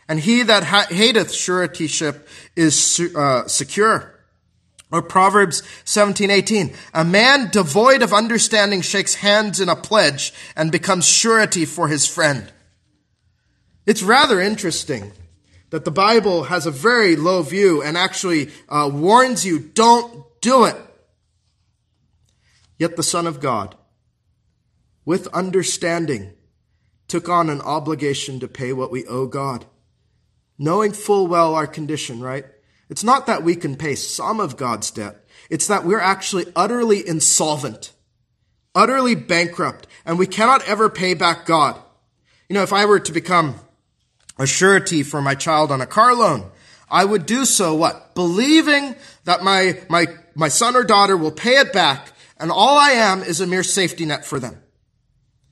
And 0.07 0.21
he 0.21 0.43
that 0.43 0.65
hateth 0.65 1.33
suretyship 1.33 2.29
is 2.55 3.01
uh, 3.17 3.49
secure. 3.49 4.14
Or 4.95 5.03
Proverbs 5.03 5.65
17, 5.85 6.31
18. 6.31 6.73
A 6.95 7.05
man 7.05 7.51
devoid 7.51 8.01
of 8.01 8.13
understanding 8.13 8.81
shakes 8.81 9.17
hands 9.17 9.61
in 9.61 9.69
a 9.69 9.75
pledge 9.75 10.33
and 10.55 10.71
becomes 10.71 11.05
surety 11.05 11.65
for 11.65 11.89
his 11.89 12.07
friend. 12.07 12.53
It's 13.87 14.05
rather 14.05 14.41
interesting 14.41 15.11
that 15.71 15.85
the 15.85 15.91
Bible 15.91 16.45
has 16.45 16.65
a 16.65 16.71
very 16.71 17.17
low 17.17 17.43
view 17.43 17.83
and 17.83 17.97
actually 17.99 18.53
uh, 18.69 18.89
warns 18.93 19.45
you, 19.45 19.59
don't 19.59 20.25
do 20.41 20.65
it. 20.65 20.77
Yet 22.79 22.95
the 22.95 23.03
Son 23.03 23.27
of 23.27 23.41
God, 23.41 23.75
with 25.05 25.27
understanding, 25.35 26.35
took 27.09 27.29
on 27.29 27.51
an 27.51 27.61
obligation 27.61 28.39
to 28.39 28.47
pay 28.47 28.73
what 28.73 28.93
we 28.93 29.05
owe 29.07 29.27
God, 29.27 29.67
knowing 30.57 30.93
full 30.93 31.27
well 31.27 31.57
our 31.57 31.67
condition, 31.67 32.21
right? 32.21 32.45
It's 32.95 33.03
not 33.03 33.27
that 33.27 33.43
we 33.43 33.57
can 33.57 33.75
pay 33.75 33.97
some 33.97 34.39
of 34.39 34.57
God's 34.57 34.93
debt. 34.93 35.17
It's 35.51 35.67
that 35.67 35.85
we're 35.85 35.99
actually 35.99 36.47
utterly 36.55 37.05
insolvent, 37.05 37.91
utterly 38.73 39.17
bankrupt, 39.17 39.89
and 40.07 40.17
we 40.17 40.29
cannot 40.29 40.63
ever 40.69 40.89
pay 40.89 41.15
back 41.15 41.45
God. 41.45 41.77
You 42.49 42.55
know, 42.55 42.63
if 42.63 42.73
I 42.73 42.85
were 42.85 43.01
to 43.01 43.11
become 43.11 43.57
a 44.39 44.47
surety 44.47 45.03
for 45.03 45.21
my 45.21 45.35
child 45.35 45.73
on 45.73 45.81
a 45.81 45.87
car 45.87 46.15
loan, 46.15 46.53
I 46.89 47.05
would 47.05 47.27
do 47.27 47.45
so 47.45 47.75
what? 47.75 48.15
Believing 48.15 48.95
that 49.25 49.43
my, 49.43 49.77
my, 49.91 50.07
my 50.37 50.47
son 50.47 50.77
or 50.77 50.85
daughter 50.85 51.17
will 51.17 51.33
pay 51.33 51.57
it 51.57 51.73
back, 51.73 52.13
and 52.39 52.53
all 52.53 52.79
I 52.79 52.91
am 52.91 53.25
is 53.25 53.41
a 53.41 53.47
mere 53.49 53.65
safety 53.65 54.07
net 54.07 54.25
for 54.25 54.39
them. 54.39 54.63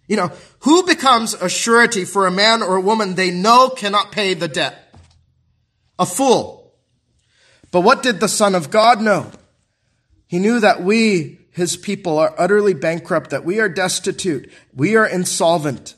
You 0.06 0.14
know, 0.14 0.30
who 0.60 0.86
becomes 0.86 1.34
a 1.34 1.48
surety 1.48 2.04
for 2.04 2.28
a 2.28 2.30
man 2.30 2.62
or 2.62 2.76
a 2.76 2.80
woman 2.80 3.16
they 3.16 3.32
know 3.32 3.68
cannot 3.68 4.12
pay 4.12 4.34
the 4.34 4.46
debt? 4.46 4.78
A 5.98 6.06
fool. 6.06 6.61
But 7.72 7.80
what 7.80 8.02
did 8.02 8.20
the 8.20 8.28
Son 8.28 8.54
of 8.54 8.70
God 8.70 9.00
know? 9.00 9.32
He 10.28 10.38
knew 10.38 10.60
that 10.60 10.82
we, 10.82 11.40
his 11.50 11.76
people, 11.76 12.18
are 12.18 12.34
utterly 12.38 12.74
bankrupt, 12.74 13.30
that 13.30 13.44
we 13.44 13.58
are 13.58 13.68
destitute, 13.68 14.48
we 14.72 14.94
are 14.94 15.06
insolvent. 15.06 15.96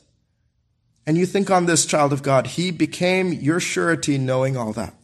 And 1.05 1.17
you 1.17 1.27
think 1.27 1.51
on 1.51 1.67
this 1.67 1.85
child 1.85 2.11
of 2.11 2.23
God, 2.23 2.47
he 2.47 2.71
became 2.71 3.31
your 3.31 3.59
surety 3.59 4.17
knowing 4.17 4.57
all 4.57 4.73
that. 4.73 4.95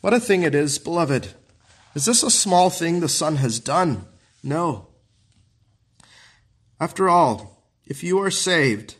What 0.00 0.14
a 0.14 0.20
thing 0.20 0.42
it 0.44 0.54
is, 0.54 0.78
beloved. 0.78 1.28
Is 1.94 2.04
this 2.04 2.22
a 2.22 2.30
small 2.30 2.70
thing 2.70 3.00
the 3.00 3.08
Son 3.08 3.36
has 3.36 3.58
done? 3.58 4.06
No. 4.42 4.86
After 6.78 7.08
all, 7.08 7.64
if 7.86 8.04
you 8.04 8.20
are 8.22 8.30
saved, 8.30 8.96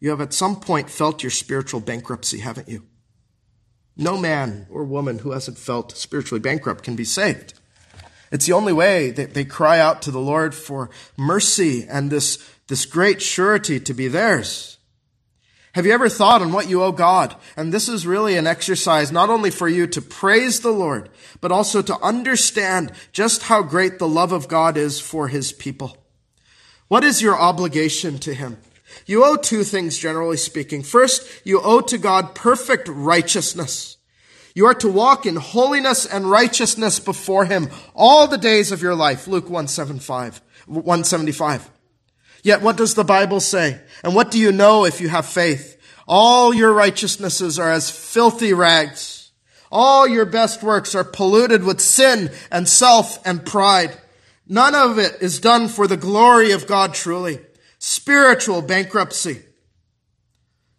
you 0.00 0.10
have 0.10 0.20
at 0.20 0.32
some 0.32 0.58
point 0.58 0.90
felt 0.90 1.22
your 1.22 1.30
spiritual 1.30 1.80
bankruptcy, 1.80 2.38
haven't 2.40 2.68
you? 2.68 2.86
No 4.00 4.16
man 4.16 4.66
or 4.70 4.82
woman 4.82 5.18
who 5.18 5.32
hasn't 5.32 5.58
felt 5.58 5.94
spiritually 5.94 6.40
bankrupt 6.40 6.82
can 6.82 6.96
be 6.96 7.04
saved. 7.04 7.52
It's 8.32 8.46
the 8.46 8.54
only 8.54 8.72
way 8.72 9.10
that 9.10 9.34
they 9.34 9.44
cry 9.44 9.78
out 9.78 10.00
to 10.02 10.10
the 10.10 10.18
Lord 10.18 10.54
for 10.54 10.88
mercy 11.18 11.86
and 11.86 12.10
this, 12.10 12.38
this 12.68 12.86
great 12.86 13.20
surety 13.20 13.78
to 13.78 13.92
be 13.92 14.08
theirs. 14.08 14.78
Have 15.74 15.84
you 15.84 15.92
ever 15.92 16.08
thought 16.08 16.40
on 16.40 16.50
what 16.50 16.68
you 16.68 16.82
owe 16.82 16.92
God? 16.92 17.36
And 17.58 17.74
this 17.74 17.90
is 17.90 18.06
really 18.06 18.36
an 18.36 18.46
exercise 18.46 19.12
not 19.12 19.28
only 19.28 19.50
for 19.50 19.68
you 19.68 19.86
to 19.88 20.00
praise 20.00 20.60
the 20.60 20.72
Lord, 20.72 21.10
but 21.42 21.52
also 21.52 21.82
to 21.82 21.98
understand 21.98 22.92
just 23.12 23.42
how 23.42 23.62
great 23.62 23.98
the 23.98 24.08
love 24.08 24.32
of 24.32 24.48
God 24.48 24.78
is 24.78 24.98
for 24.98 25.28
his 25.28 25.52
people. 25.52 25.98
What 26.88 27.04
is 27.04 27.20
your 27.20 27.38
obligation 27.38 28.18
to 28.20 28.32
him? 28.32 28.56
You 29.06 29.24
owe 29.24 29.36
two 29.36 29.64
things, 29.64 29.98
generally 29.98 30.36
speaking. 30.36 30.82
First, 30.82 31.42
you 31.44 31.60
owe 31.62 31.80
to 31.82 31.98
God 31.98 32.34
perfect 32.34 32.88
righteousness. 32.88 33.96
You 34.54 34.66
are 34.66 34.74
to 34.74 34.90
walk 34.90 35.26
in 35.26 35.36
holiness 35.36 36.06
and 36.06 36.30
righteousness 36.30 36.98
before 36.98 37.44
him 37.44 37.68
all 37.94 38.26
the 38.26 38.38
days 38.38 38.72
of 38.72 38.82
your 38.82 38.94
life. 38.94 39.28
Luke 39.28 39.44
175, 39.44 40.40
175. 40.66 41.70
Yet 42.42 42.62
what 42.62 42.76
does 42.76 42.94
the 42.94 43.04
Bible 43.04 43.40
say? 43.40 43.80
And 44.02 44.14
what 44.14 44.30
do 44.30 44.38
you 44.38 44.50
know 44.50 44.84
if 44.84 45.00
you 45.00 45.08
have 45.08 45.26
faith? 45.26 45.76
All 46.08 46.52
your 46.52 46.72
righteousnesses 46.72 47.58
are 47.58 47.70
as 47.70 47.90
filthy 47.90 48.52
rags. 48.52 49.30
All 49.70 50.08
your 50.08 50.24
best 50.24 50.62
works 50.62 50.94
are 50.94 51.04
polluted 51.04 51.62
with 51.62 51.80
sin 51.80 52.32
and 52.50 52.68
self 52.68 53.24
and 53.24 53.46
pride. 53.46 53.96
None 54.48 54.74
of 54.74 54.98
it 54.98 55.18
is 55.20 55.38
done 55.38 55.68
for 55.68 55.86
the 55.86 55.96
glory 55.96 56.50
of 56.50 56.66
God 56.66 56.92
truly. 56.94 57.38
Spiritual 57.80 58.62
bankruptcy. 58.62 59.40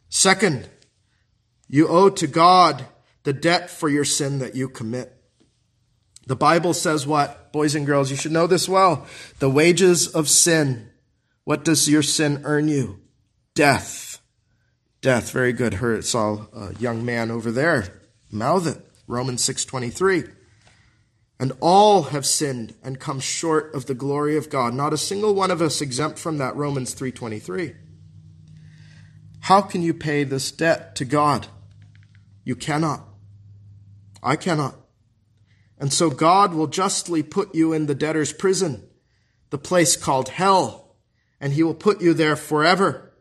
Second, 0.07 0.69
you 1.67 1.87
owe 1.87 2.09
to 2.09 2.27
God 2.27 2.85
the 3.23 3.33
debt 3.33 3.69
for 3.69 3.89
your 3.89 4.05
sin 4.05 4.39
that 4.39 4.55
you 4.55 4.69
commit. 4.69 5.11
The 6.27 6.35
Bible 6.35 6.73
says 6.73 7.07
what? 7.07 7.51
Boys 7.51 7.75
and 7.75 7.85
girls, 7.85 8.11
you 8.11 8.15
should 8.15 8.31
know 8.31 8.47
this 8.47 8.69
well. 8.69 9.07
The 9.39 9.49
wages 9.49 10.07
of 10.07 10.29
sin. 10.29 10.89
What 11.43 11.65
does 11.65 11.89
your 11.89 12.03
sin 12.03 12.41
earn 12.45 12.67
you? 12.67 13.01
Death. 13.55 14.21
Death. 15.01 15.31
Very 15.31 15.51
good. 15.51 15.75
Heard 15.75 16.05
saw 16.05 16.45
a 16.53 16.73
young 16.75 17.03
man 17.03 17.31
over 17.31 17.51
there 17.51 18.01
mouth 18.31 18.67
it. 18.67 18.77
Romans 19.07 19.43
6:23. 19.43 20.29
And 21.41 21.51
all 21.59 22.03
have 22.03 22.25
sinned 22.25 22.75
and 22.83 22.99
come 22.99 23.19
short 23.19 23.73
of 23.73 23.87
the 23.87 23.95
glory 23.95 24.37
of 24.37 24.51
God. 24.51 24.75
Not 24.75 24.93
a 24.93 24.97
single 24.97 25.33
one 25.33 25.49
of 25.49 25.61
us 25.61 25.81
exempt 25.81 26.19
from 26.19 26.37
that. 26.37 26.55
Romans 26.55 26.93
3:23. 26.93 27.75
How 29.41 29.61
can 29.61 29.81
you 29.81 29.93
pay 29.93 30.23
this 30.23 30.51
debt 30.51 30.95
to 30.97 31.03
God? 31.03 31.47
You 32.43 32.55
cannot. 32.55 33.07
I 34.21 34.35
cannot. 34.35 34.79
And 35.79 35.91
so 35.91 36.11
God 36.11 36.53
will 36.53 36.67
justly 36.67 37.23
put 37.23 37.55
you 37.55 37.73
in 37.73 37.87
the 37.87 37.95
debtor's 37.95 38.33
prison, 38.33 38.87
the 39.49 39.57
place 39.57 39.97
called 39.97 40.29
hell, 40.29 40.95
and 41.39 41.53
he 41.53 41.63
will 41.63 41.73
put 41.73 42.01
you 42.01 42.13
there 42.13 42.35
forever 42.35 43.11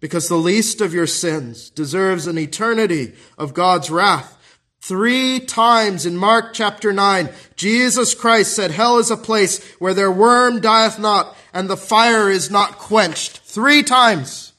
because 0.00 0.28
the 0.28 0.36
least 0.36 0.80
of 0.80 0.94
your 0.94 1.06
sins 1.06 1.68
deserves 1.68 2.26
an 2.26 2.38
eternity 2.38 3.14
of 3.36 3.52
God's 3.52 3.90
wrath. 3.90 4.37
Three 4.80 5.40
times 5.40 6.06
in 6.06 6.16
Mark 6.16 6.54
chapter 6.54 6.92
9, 6.92 7.30
Jesus 7.56 8.14
Christ 8.14 8.54
said, 8.54 8.70
Hell 8.70 8.98
is 8.98 9.10
a 9.10 9.16
place 9.16 9.62
where 9.74 9.94
their 9.94 10.10
worm 10.10 10.60
dieth 10.60 10.98
not 10.98 11.36
and 11.52 11.68
the 11.68 11.76
fire 11.76 12.30
is 12.30 12.50
not 12.50 12.78
quenched. 12.78 13.38
Three 13.38 13.82
times. 13.82 14.52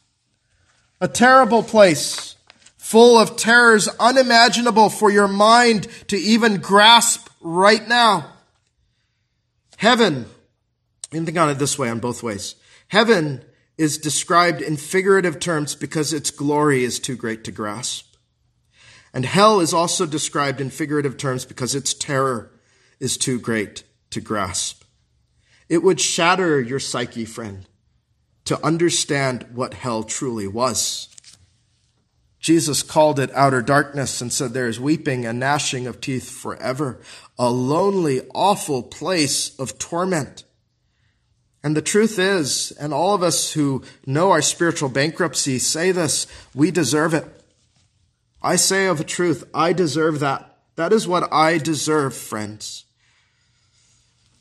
A 1.02 1.08
terrible 1.08 1.64
place 1.64 2.36
full 2.76 3.18
of 3.18 3.38
terrors 3.38 3.88
unimaginable 4.00 4.90
for 4.90 5.10
your 5.10 5.28
mind 5.28 5.88
to 6.08 6.18
even 6.18 6.60
grasp 6.60 7.30
right 7.40 7.88
now. 7.88 8.34
Heaven, 9.78 10.26
you 11.12 11.20
can 11.20 11.26
think 11.26 11.38
on 11.38 11.50
it 11.50 11.60
this 11.60 11.80
way, 11.80 11.90
on 11.90 12.00
both 12.00 12.22
ways. 12.22 12.56
Heaven 12.90 13.46
is 13.78 13.98
described 13.98 14.62
in 14.62 14.76
figurative 14.76 15.40
terms 15.40 15.76
because 15.76 16.12
its 16.12 16.32
glory 16.32 16.84
is 16.84 17.00
too 17.00 17.16
great 17.16 17.46
to 17.46 17.52
grasp. 17.52 18.09
And 19.14 19.26
hell 19.26 19.60
is 19.60 19.74
also 19.74 20.06
described 20.06 20.62
in 20.62 20.70
figurative 20.70 21.18
terms 21.18 21.46
because 21.46 21.76
its 21.76 21.94
terror 21.94 22.52
is 23.00 23.18
too 23.18 23.40
great 23.40 23.84
to 24.12 24.22
grasp. 24.22 24.84
It 25.68 25.84
would 25.84 26.00
shatter 26.00 26.60
your 26.62 26.80
psyche, 26.80 27.26
friend, 27.26 27.68
to 28.46 28.64
understand 28.66 29.46
what 29.54 29.74
hell 29.76 30.04
truly 30.04 30.48
was. 30.48 31.08
Jesus 32.40 32.84
called 32.84 33.20
it 33.20 33.32
outer 33.34 33.62
darkness 33.62 34.22
and 34.22 34.32
said 34.32 34.54
there 34.54 34.68
is 34.68 34.80
weeping 34.80 35.26
and 35.26 35.40
gnashing 35.40 35.88
of 35.88 36.00
teeth 36.00 36.30
forever, 36.30 37.00
a 37.38 37.50
lonely, 37.50 38.22
awful 38.34 38.82
place 38.82 39.58
of 39.60 39.78
torment. 39.78 40.44
And 41.62 41.76
the 41.76 41.82
truth 41.82 42.18
is, 42.18 42.72
and 42.80 42.94
all 42.94 43.14
of 43.14 43.22
us 43.22 43.52
who 43.52 43.84
know 44.06 44.32
our 44.32 44.42
spiritual 44.42 44.90
bankruptcy 44.90 45.60
say 45.60 45.92
this, 45.92 46.26
we 46.56 46.72
deserve 46.72 47.14
it. 47.14 47.26
I 48.42 48.56
say 48.56 48.88
of 48.88 49.00
a 49.00 49.04
truth, 49.04 49.44
I 49.54 49.74
deserve 49.74 50.20
that. 50.20 50.58
That 50.76 50.94
is 50.94 51.08
what 51.08 51.32
I 51.32 51.58
deserve, 51.58 52.16
friends. 52.16 52.86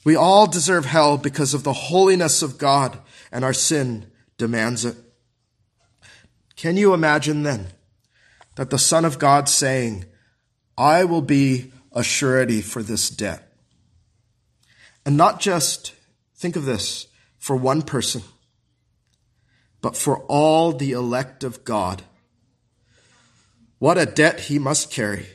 We 0.04 0.14
all 0.14 0.46
deserve 0.46 0.86
hell 0.86 1.18
because 1.18 1.52
of 1.52 1.64
the 1.64 1.72
holiness 1.72 2.42
of 2.42 2.58
God, 2.58 2.98
and 3.32 3.44
our 3.44 3.52
sin 3.52 4.06
demands 4.36 4.84
it. 4.84 4.96
Can 6.56 6.76
you 6.76 6.94
imagine 6.94 7.42
then 7.42 7.68
that 8.54 8.70
the 8.70 8.78
Son 8.78 9.04
of 9.04 9.18
God 9.18 9.48
saying, 9.48 10.04
I 10.76 11.04
will 11.04 11.22
be 11.22 11.72
a 11.92 12.02
surety 12.02 12.60
for 12.60 12.82
this 12.82 13.10
debt. 13.10 13.52
And 15.04 15.16
not 15.16 15.40
just, 15.40 15.94
think 16.36 16.56
of 16.56 16.64
this, 16.64 17.06
for 17.38 17.56
one 17.56 17.82
person, 17.82 18.22
but 19.80 19.96
for 19.96 20.20
all 20.26 20.72
the 20.72 20.92
elect 20.92 21.44
of 21.44 21.64
God. 21.64 22.02
What 23.78 23.98
a 23.98 24.06
debt 24.06 24.40
he 24.40 24.58
must 24.58 24.90
carry. 24.90 25.26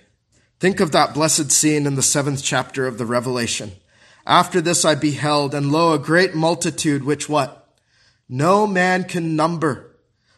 Think 0.60 0.80
of 0.80 0.92
that 0.92 1.14
blessed 1.14 1.52
scene 1.52 1.86
in 1.86 1.96
the 1.96 2.02
seventh 2.02 2.44
chapter 2.44 2.88
of 2.88 2.98
the 2.98 3.06
Revelation. 3.06 3.72
After 4.26 4.62
this 4.62 4.86
I 4.86 4.96
beheld, 4.96 5.54
and 5.54 5.72
lo, 5.72 5.94
a 5.94 6.00
great 6.00 6.36
multitude, 6.36 7.04
which 7.04 7.30
what? 7.30 7.68
No 8.28 8.66
man 8.68 9.04
can 9.04 9.36
number 9.36 9.94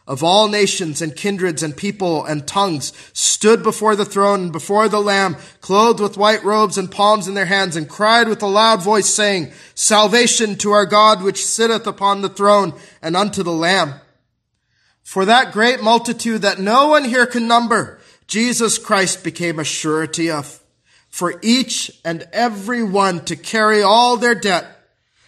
of 0.07 0.23
all 0.23 0.47
nations 0.47 1.01
and 1.01 1.15
kindreds 1.15 1.63
and 1.63 1.75
people 1.75 2.23
and 2.25 2.47
tongues 2.47 2.93
stood 3.13 3.63
before 3.63 3.95
the 3.95 4.05
throne 4.05 4.43
and 4.43 4.51
before 4.51 4.87
the 4.87 5.01
Lamb, 5.01 5.35
clothed 5.61 5.99
with 5.99 6.17
white 6.17 6.43
robes 6.43 6.77
and 6.77 6.91
palms 6.91 7.27
in 7.27 7.33
their 7.33 7.45
hands, 7.45 7.75
and 7.75 7.89
cried 7.89 8.27
with 8.27 8.41
a 8.43 8.47
loud 8.47 8.83
voice, 8.83 9.11
saying, 9.11 9.51
Salvation 9.73 10.57
to 10.57 10.71
our 10.71 10.85
God 10.85 11.23
which 11.23 11.45
sitteth 11.45 11.87
upon 11.87 12.21
the 12.21 12.29
throne 12.29 12.73
and 13.01 13.15
unto 13.15 13.41
the 13.41 13.51
Lamb. 13.51 13.95
For 15.05 15.23
that 15.23 15.53
great 15.53 15.81
multitude 15.81 16.41
that 16.41 16.59
no 16.59 16.89
one 16.89 17.05
here 17.05 17.25
can 17.25 17.47
number, 17.47 18.01
Jesus 18.27 18.77
Christ 18.77 19.23
became 19.23 19.59
a 19.59 19.63
surety 19.63 20.29
of, 20.29 20.61
for 21.07 21.39
each 21.41 21.89
and 22.03 22.27
every 22.33 22.83
one 22.83 23.23
to 23.25 23.37
carry 23.37 23.81
all 23.81 24.17
their 24.17 24.35
debt 24.35 24.65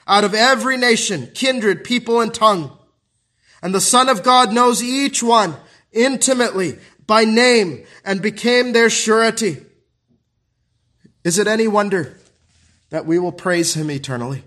out 0.05 0.25
of 0.25 0.33
every 0.33 0.75
nation, 0.75 1.29
kindred, 1.33 1.85
people, 1.85 2.19
and 2.19 2.33
tongue 2.33 2.77
and 3.61 3.73
the 3.73 3.81
Son 3.81 4.09
of 4.09 4.23
God 4.23 4.53
knows 4.53 4.83
each 4.83 5.23
one 5.23 5.55
intimately 5.91 6.77
by 7.05 7.25
name 7.25 7.85
and 8.05 8.21
became 8.21 8.73
their 8.73 8.89
surety. 8.89 9.57
Is 11.23 11.39
it 11.39 11.47
any 11.47 11.67
wonder 11.67 12.17
that 12.89 13.05
we 13.05 13.19
will 13.19 13.31
praise 13.31 13.73
him 13.73 13.89
eternally 13.91 14.43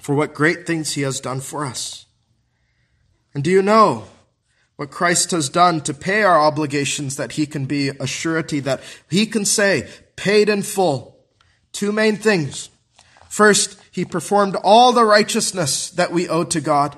for 0.00 0.14
what 0.14 0.34
great 0.34 0.66
things 0.66 0.94
he 0.94 1.02
has 1.02 1.20
done 1.20 1.40
for 1.40 1.64
us? 1.64 2.05
And 3.36 3.44
do 3.44 3.50
you 3.50 3.60
know 3.60 4.04
what 4.76 4.90
Christ 4.90 5.30
has 5.32 5.50
done 5.50 5.82
to 5.82 5.92
pay 5.92 6.22
our 6.22 6.40
obligations 6.40 7.16
that 7.16 7.32
he 7.32 7.44
can 7.44 7.66
be 7.66 7.88
a 7.90 8.06
surety 8.06 8.60
that 8.60 8.80
he 9.10 9.26
can 9.26 9.44
say, 9.44 9.90
paid 10.16 10.48
in 10.48 10.62
full? 10.62 11.18
Two 11.70 11.92
main 11.92 12.16
things. 12.16 12.70
First, 13.28 13.78
he 13.90 14.06
performed 14.06 14.56
all 14.64 14.94
the 14.94 15.04
righteousness 15.04 15.90
that 15.90 16.12
we 16.12 16.26
owe 16.26 16.44
to 16.44 16.62
God. 16.62 16.96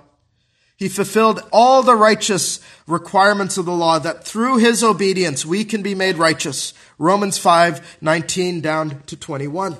He 0.77 0.89
fulfilled 0.89 1.43
all 1.53 1.83
the 1.83 1.97
righteous 1.97 2.61
requirements 2.87 3.59
of 3.59 3.67
the 3.67 3.73
law 3.73 3.99
that 3.99 4.23
through 4.23 4.59
his 4.59 4.85
obedience 4.85 5.45
we 5.45 5.65
can 5.65 5.83
be 5.83 5.97
made 5.97 6.19
righteous. 6.19 6.73
Romans 6.99 7.37
5, 7.37 7.99
19 8.01 8.61
down 8.61 9.03
to 9.07 9.17
21. 9.17 9.77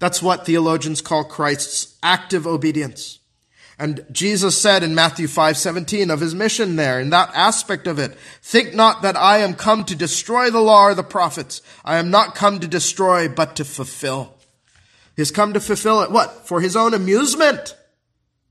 That's 0.00 0.22
what 0.22 0.44
theologians 0.44 1.00
call 1.00 1.24
Christ's 1.24 1.96
active 2.02 2.46
obedience. 2.46 3.17
And 3.78 4.04
Jesus 4.10 4.60
said 4.60 4.82
in 4.82 4.94
Matthew 4.94 5.28
5, 5.28 5.56
17 5.56 6.10
of 6.10 6.20
his 6.20 6.34
mission 6.34 6.76
there, 6.76 7.00
in 7.00 7.10
that 7.10 7.30
aspect 7.32 7.86
of 7.86 7.98
it, 7.98 8.16
think 8.42 8.74
not 8.74 9.02
that 9.02 9.16
I 9.16 9.38
am 9.38 9.54
come 9.54 9.84
to 9.84 9.94
destroy 9.94 10.50
the 10.50 10.60
law 10.60 10.86
or 10.86 10.94
the 10.94 11.04
prophets. 11.04 11.62
I 11.84 11.98
am 11.98 12.10
not 12.10 12.34
come 12.34 12.58
to 12.60 12.66
destroy, 12.66 13.28
but 13.28 13.54
to 13.56 13.64
fulfill. 13.64 14.34
He's 15.16 15.30
come 15.30 15.52
to 15.52 15.60
fulfill 15.60 16.02
it. 16.02 16.10
What? 16.10 16.46
For 16.46 16.60
his 16.60 16.76
own 16.76 16.92
amusement? 16.92 17.76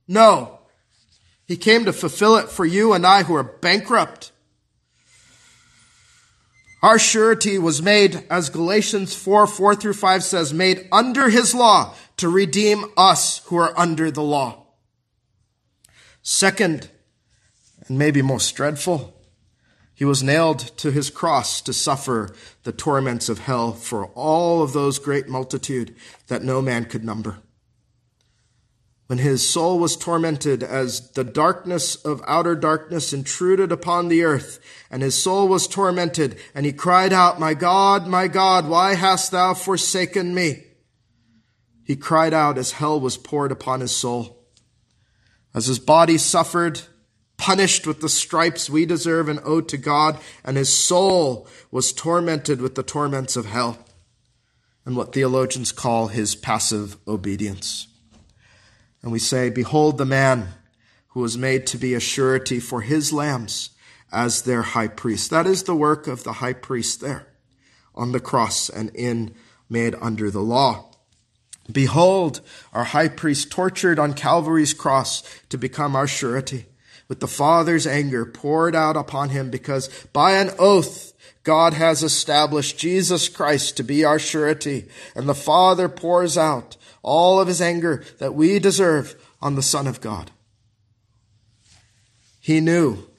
No 0.07 0.57
he 1.47 1.55
came 1.55 1.85
to 1.85 1.93
fulfill 1.93 2.35
it 2.35 2.49
for 2.49 2.65
you 2.65 2.93
and 2.93 3.07
I 3.07 3.23
who 3.23 3.33
are 3.35 3.43
bankrupt. 3.43 4.31
Our 6.83 6.99
surety 6.99 7.57
was 7.57 7.81
made, 7.81 8.23
as 8.29 8.49
Galatians 8.49 9.15
4, 9.15 9.47
4 9.47 9.75
through 9.75 9.93
5 9.93 10.23
says, 10.23 10.53
made 10.53 10.87
under 10.91 11.29
his 11.29 11.55
law 11.55 11.95
to 12.17 12.29
redeem 12.29 12.85
us 12.95 13.39
who 13.45 13.57
are 13.57 13.77
under 13.79 14.11
the 14.11 14.21
law. 14.21 14.66
Second, 16.29 16.89
and 17.87 17.97
maybe 17.97 18.21
most 18.21 18.51
dreadful, 18.53 19.17
he 19.95 20.03
was 20.03 20.21
nailed 20.21 20.59
to 20.75 20.91
his 20.91 21.09
cross 21.09 21.61
to 21.61 21.71
suffer 21.71 22.35
the 22.63 22.73
torments 22.73 23.29
of 23.29 23.39
hell 23.39 23.71
for 23.71 24.07
all 24.07 24.61
of 24.61 24.73
those 24.73 24.99
great 24.99 25.29
multitude 25.29 25.95
that 26.27 26.43
no 26.43 26.61
man 26.61 26.83
could 26.83 27.05
number. 27.05 27.37
when 29.05 29.19
his 29.19 29.47
soul 29.47 29.79
was 29.79 29.95
tormented 29.95 30.63
as 30.63 31.11
the 31.11 31.23
darkness 31.23 31.95
of 31.95 32.21
outer 32.27 32.55
darkness 32.55 33.13
intruded 33.13 33.71
upon 33.71 34.09
the 34.09 34.25
earth, 34.25 34.59
and 34.91 35.01
his 35.01 35.15
soul 35.15 35.47
was 35.47 35.65
tormented, 35.65 36.37
and 36.53 36.65
he 36.65 36.73
cried 36.73 37.13
out, 37.13 37.39
My 37.39 37.53
God, 37.53 38.05
my 38.05 38.27
God, 38.27 38.67
why 38.67 38.95
hast 38.95 39.31
thou 39.31 39.53
forsaken 39.53 40.35
me? 40.35 40.65
He 41.85 41.95
cried 41.95 42.33
out 42.33 42.57
as 42.57 42.71
hell 42.71 42.99
was 42.99 43.15
poured 43.15 43.53
upon 43.53 43.79
his 43.79 43.95
soul. 43.95 44.36
As 45.53 45.65
his 45.65 45.79
body 45.79 46.17
suffered, 46.17 46.81
punished 47.37 47.87
with 47.87 48.01
the 48.01 48.09
stripes 48.09 48.69
we 48.69 48.85
deserve 48.85 49.29
and 49.29 49.39
owe 49.43 49.61
to 49.61 49.77
God, 49.77 50.19
and 50.43 50.57
his 50.57 50.73
soul 50.73 51.47
was 51.71 51.93
tormented 51.93 52.61
with 52.61 52.75
the 52.75 52.83
torments 52.83 53.35
of 53.35 53.45
hell, 53.45 53.77
and 54.85 54.95
what 54.95 55.13
theologians 55.13 55.71
call 55.71 56.07
his 56.07 56.35
passive 56.35 56.97
obedience. 57.07 57.87
And 59.01 59.11
we 59.11 59.19
say, 59.19 59.49
Behold 59.49 59.97
the 59.97 60.05
man 60.05 60.49
who 61.09 61.21
was 61.21 61.37
made 61.37 61.65
to 61.67 61.77
be 61.77 61.93
a 61.93 61.99
surety 61.99 62.59
for 62.59 62.81
his 62.81 63.13
lambs 63.13 63.71
as 64.11 64.41
their 64.43 64.61
high 64.61 64.87
priest. 64.87 65.29
That 65.29 65.47
is 65.47 65.63
the 65.63 65.75
work 65.75 66.07
of 66.07 66.23
the 66.23 66.33
high 66.33 66.53
priest 66.53 67.01
there 67.01 67.27
on 67.95 68.11
the 68.11 68.19
cross 68.19 68.69
and 68.69 68.91
in 68.95 69.33
made 69.69 69.95
under 69.99 70.29
the 70.31 70.41
law. 70.41 70.91
Behold, 71.71 72.41
our 72.73 72.85
high 72.85 73.09
priest 73.09 73.51
tortured 73.51 73.99
on 73.99 74.13
Calvary's 74.13 74.73
cross 74.73 75.23
to 75.49 75.57
become 75.57 75.95
our 75.95 76.07
surety, 76.07 76.65
with 77.07 77.19
the 77.19 77.27
Father's 77.27 77.85
anger 77.85 78.25
poured 78.25 78.75
out 78.75 78.95
upon 78.95 79.29
him, 79.29 79.49
because 79.49 79.87
by 80.13 80.33
an 80.33 80.51
oath 80.59 81.13
God 81.43 81.73
has 81.73 82.03
established 82.03 82.77
Jesus 82.77 83.29
Christ 83.29 83.77
to 83.77 83.83
be 83.83 84.03
our 84.03 84.19
surety, 84.19 84.87
and 85.15 85.27
the 85.27 85.35
Father 85.35 85.87
pours 85.89 86.37
out 86.37 86.77
all 87.03 87.39
of 87.39 87.47
his 87.47 87.61
anger 87.61 88.03
that 88.19 88.33
we 88.33 88.59
deserve 88.59 89.15
on 89.41 89.55
the 89.55 89.61
Son 89.61 89.87
of 89.87 90.01
God. 90.01 90.31
He 92.39 92.59
knew 92.61 93.09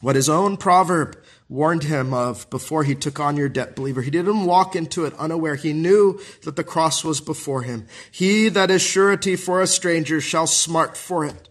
what 0.00 0.16
his 0.16 0.28
own 0.28 0.56
proverb 0.56 1.18
warned 1.48 1.84
him 1.84 2.12
of 2.12 2.48
before 2.50 2.84
he 2.84 2.94
took 2.94 3.18
on 3.18 3.36
your 3.36 3.48
debt, 3.48 3.74
believer. 3.74 4.02
He 4.02 4.10
didn't 4.10 4.44
walk 4.44 4.76
into 4.76 5.06
it 5.06 5.14
unaware. 5.14 5.54
He 5.54 5.72
knew 5.72 6.20
that 6.42 6.56
the 6.56 6.64
cross 6.64 7.02
was 7.02 7.20
before 7.20 7.62
him. 7.62 7.86
He 8.10 8.48
that 8.50 8.70
is 8.70 8.82
surety 8.82 9.34
for 9.36 9.62
a 9.62 9.66
stranger 9.66 10.20
shall 10.20 10.46
smart 10.46 10.96
for 10.96 11.24
it. 11.24 11.48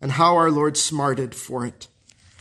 And 0.00 0.12
how 0.12 0.36
our 0.36 0.50
Lord 0.50 0.76
smarted 0.76 1.34
for 1.34 1.66
it. 1.66 1.88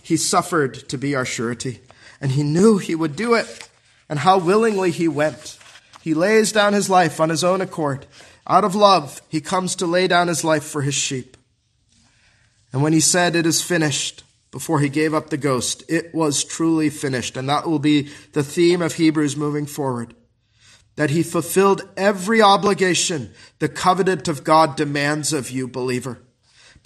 He 0.03 0.15
suffered 0.15 0.75
to 0.89 0.97
be 0.97 1.15
our 1.15 1.25
surety, 1.25 1.81
and 2.21 2.31
he 2.31 2.43
knew 2.43 2.77
he 2.77 2.95
would 2.95 3.15
do 3.15 3.33
it, 3.33 3.67
and 4.07 4.19
how 4.19 4.37
willingly 4.37 4.91
he 4.91 5.07
went. 5.07 5.57
He 6.01 6.13
lays 6.13 6.51
down 6.51 6.73
his 6.73 6.89
life 6.89 7.19
on 7.19 7.29
his 7.29 7.43
own 7.43 7.59
accord. 7.59 8.05
Out 8.47 8.63
of 8.63 8.75
love, 8.75 9.21
he 9.27 9.41
comes 9.41 9.75
to 9.75 9.85
lay 9.87 10.07
down 10.07 10.29
his 10.29 10.43
life 10.43 10.63
for 10.63 10.83
his 10.83 10.93
sheep. 10.93 11.35
And 12.71 12.81
when 12.81 12.93
he 12.93 12.99
said, 12.99 13.35
It 13.35 13.45
is 13.45 13.61
finished, 13.61 14.23
before 14.51 14.79
he 14.79 14.89
gave 14.89 15.13
up 15.13 15.29
the 15.29 15.37
ghost, 15.37 15.83
it 15.89 16.13
was 16.13 16.43
truly 16.43 16.89
finished. 16.89 17.37
And 17.37 17.49
that 17.49 17.67
will 17.67 17.79
be 17.79 18.09
the 18.33 18.43
theme 18.43 18.81
of 18.81 18.93
Hebrews 18.93 19.35
moving 19.35 19.65
forward. 19.65 20.15
That 20.95 21.09
he 21.11 21.21
fulfilled 21.21 21.87
every 21.95 22.41
obligation 22.41 23.33
the 23.59 23.69
covenant 23.69 24.27
of 24.27 24.43
God 24.43 24.75
demands 24.75 25.33
of 25.33 25.51
you, 25.51 25.67
believer 25.67 26.19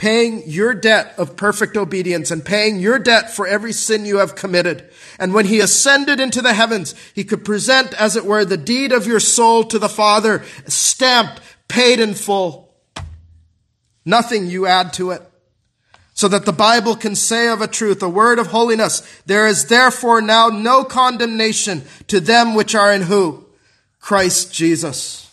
paying 0.02 0.42
your 0.48 0.74
debt 0.74 1.14
of 1.20 1.36
perfect 1.36 1.78
obedience 1.78 2.32
and 2.32 2.44
paying 2.44 2.80
your 2.80 2.98
debt 2.98 3.30
for 3.30 3.46
every 3.46 3.72
sin 3.72 4.04
you 4.04 4.18
have 4.18 4.34
committed. 4.34 4.90
And 5.20 5.32
when 5.32 5.46
he 5.46 5.60
ascended 5.60 6.20
into 6.20 6.42
the 6.42 6.56
heavens, 6.56 6.96
he 7.14 7.24
could 7.24 7.46
present, 7.46 7.94
as 7.94 8.16
it 8.16 8.26
were, 8.26 8.44
the 8.44 8.58
deed 8.58 8.92
of 8.92 9.06
your 9.06 9.20
soul 9.20 9.64
to 9.66 9.78
the 9.78 9.88
Father, 9.88 10.44
stamped, 10.66 11.40
paid 11.68 12.00
in 12.00 12.16
full. 12.16 12.76
Nothing 14.04 14.48
you 14.48 14.66
add 14.66 14.94
to 14.94 15.12
it. 15.12 15.22
So 16.22 16.28
that 16.28 16.46
the 16.46 16.54
Bible 16.54 16.96
can 16.96 17.16
say 17.16 17.48
of 17.48 17.62
a 17.62 17.68
truth, 17.68 18.04
a 18.04 18.08
word 18.10 18.38
of 18.38 18.48
holiness, 18.48 19.02
there 19.26 19.48
is 19.48 19.66
therefore 19.66 20.22
now 20.22 20.50
no 20.50 20.84
condemnation 20.84 21.82
to 22.08 22.20
them 22.20 22.54
which 22.54 22.76
are 22.76 22.94
in 22.94 23.02
who? 23.02 23.48
Christ 24.00 24.54
Jesus. 24.54 25.32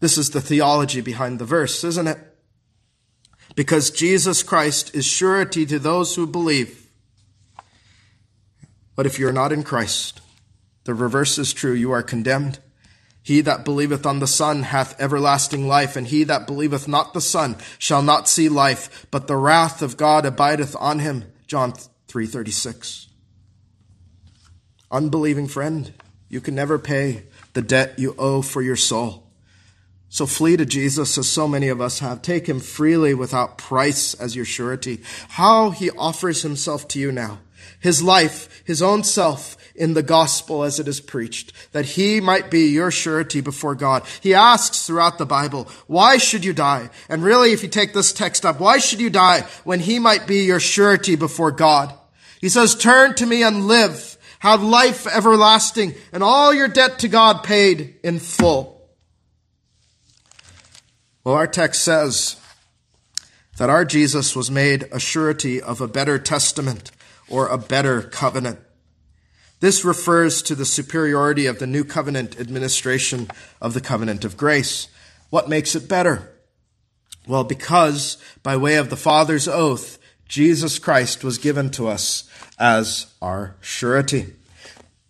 This 0.00 0.18
is 0.18 0.30
the 0.30 0.40
theology 0.40 1.00
behind 1.00 1.38
the 1.38 1.44
verse, 1.44 1.84
isn't 1.84 2.08
it? 2.08 2.18
because 3.54 3.90
Jesus 3.90 4.42
Christ 4.42 4.94
is 4.94 5.04
surety 5.06 5.66
to 5.66 5.78
those 5.78 6.14
who 6.14 6.26
believe. 6.26 6.88
But 8.96 9.06
if 9.06 9.18
you're 9.18 9.32
not 9.32 9.52
in 9.52 9.62
Christ, 9.62 10.20
the 10.84 10.94
reverse 10.94 11.38
is 11.38 11.52
true. 11.52 11.72
You 11.72 11.90
are 11.92 12.02
condemned. 12.02 12.58
He 13.22 13.42
that 13.42 13.64
believeth 13.64 14.06
on 14.06 14.18
the 14.18 14.26
Son 14.26 14.62
hath 14.62 14.98
everlasting 15.00 15.68
life, 15.68 15.96
and 15.96 16.06
he 16.06 16.24
that 16.24 16.46
believeth 16.46 16.88
not 16.88 17.12
the 17.12 17.20
Son 17.20 17.56
shall 17.78 18.02
not 18.02 18.28
see 18.28 18.48
life, 18.48 19.06
but 19.10 19.26
the 19.26 19.36
wrath 19.36 19.82
of 19.82 19.96
God 19.96 20.24
abideth 20.24 20.74
on 20.80 21.00
him. 21.00 21.24
John 21.46 21.74
3:36. 22.08 23.08
Unbelieving 24.90 25.46
friend, 25.46 25.92
you 26.28 26.40
can 26.40 26.54
never 26.54 26.78
pay 26.78 27.24
the 27.52 27.62
debt 27.62 27.98
you 27.98 28.14
owe 28.18 28.42
for 28.42 28.62
your 28.62 28.76
soul. 28.76 29.26
So 30.08 30.26
flee 30.26 30.56
to 30.56 30.66
Jesus 30.66 31.16
as 31.18 31.28
so 31.28 31.46
many 31.46 31.68
of 31.68 31.80
us 31.80 32.00
have. 32.00 32.20
Take 32.20 32.48
him 32.48 32.58
freely 32.58 33.14
without 33.14 33.58
price 33.58 34.14
as 34.14 34.34
your 34.34 34.44
surety. 34.44 35.00
How 35.28 35.70
he 35.70 35.90
offers 35.90 36.42
himself 36.42 36.88
to 36.88 36.98
you 36.98 37.12
now. 37.12 37.38
His 37.78 38.02
life, 38.02 38.62
his 38.64 38.82
own 38.82 39.04
self 39.04 39.56
in 39.80 39.94
the 39.94 40.02
gospel 40.02 40.62
as 40.62 40.78
it 40.78 40.86
is 40.86 41.00
preached, 41.00 41.52
that 41.72 41.86
he 41.86 42.20
might 42.20 42.50
be 42.50 42.66
your 42.66 42.90
surety 42.90 43.40
before 43.40 43.74
God. 43.74 44.04
He 44.20 44.34
asks 44.34 44.86
throughout 44.86 45.16
the 45.16 45.24
Bible, 45.24 45.66
why 45.86 46.18
should 46.18 46.44
you 46.44 46.52
die? 46.52 46.90
And 47.08 47.24
really, 47.24 47.52
if 47.52 47.62
you 47.62 47.68
take 47.68 47.94
this 47.94 48.12
text 48.12 48.44
up, 48.44 48.60
why 48.60 48.78
should 48.78 49.00
you 49.00 49.08
die 49.08 49.46
when 49.64 49.80
he 49.80 49.98
might 49.98 50.26
be 50.26 50.44
your 50.44 50.60
surety 50.60 51.16
before 51.16 51.50
God? 51.50 51.94
He 52.40 52.50
says, 52.50 52.76
turn 52.76 53.14
to 53.14 53.26
me 53.26 53.42
and 53.42 53.66
live. 53.66 54.18
Have 54.40 54.62
life 54.62 55.06
everlasting 55.06 55.94
and 56.12 56.22
all 56.22 56.52
your 56.54 56.68
debt 56.68 56.98
to 57.00 57.08
God 57.08 57.42
paid 57.42 57.96
in 58.02 58.18
full. 58.18 58.88
Well, 61.24 61.34
our 61.34 61.46
text 61.46 61.82
says 61.82 62.36
that 63.58 63.70
our 63.70 63.84
Jesus 63.84 64.36
was 64.36 64.50
made 64.50 64.88
a 64.92 65.00
surety 65.00 65.60
of 65.60 65.80
a 65.80 65.88
better 65.88 66.18
testament 66.18 66.90
or 67.28 67.48
a 67.48 67.58
better 67.58 68.02
covenant. 68.02 68.58
This 69.60 69.84
refers 69.84 70.42
to 70.42 70.54
the 70.54 70.64
superiority 70.64 71.46
of 71.46 71.58
the 71.58 71.66
new 71.66 71.84
covenant 71.84 72.40
administration 72.40 73.28
of 73.60 73.74
the 73.74 73.80
covenant 73.80 74.24
of 74.24 74.36
grace. 74.36 74.88
What 75.28 75.48
makes 75.48 75.74
it 75.74 75.88
better? 75.88 76.32
Well, 77.26 77.44
because 77.44 78.16
by 78.42 78.56
way 78.56 78.76
of 78.76 78.90
the 78.90 78.96
Father's 78.96 79.46
oath, 79.46 79.98
Jesus 80.26 80.78
Christ 80.78 81.22
was 81.22 81.38
given 81.38 81.70
to 81.70 81.88
us 81.88 82.28
as 82.58 83.12
our 83.20 83.56
surety. 83.60 84.34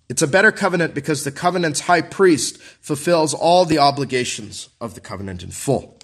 It's 0.09 0.23
a 0.23 0.27
better 0.27 0.51
covenant 0.51 0.95
because 0.95 1.23
the 1.23 1.31
covenant's 1.31 1.81
high 1.81 2.03
priest 2.03 2.61
fulfills 2.61 3.33
all 3.33 3.65
the 3.65 3.79
obligations 3.79 4.69
of 4.81 4.95
the 4.95 5.01
covenant 5.01 5.45
in 5.45 5.53
full. 5.53 5.99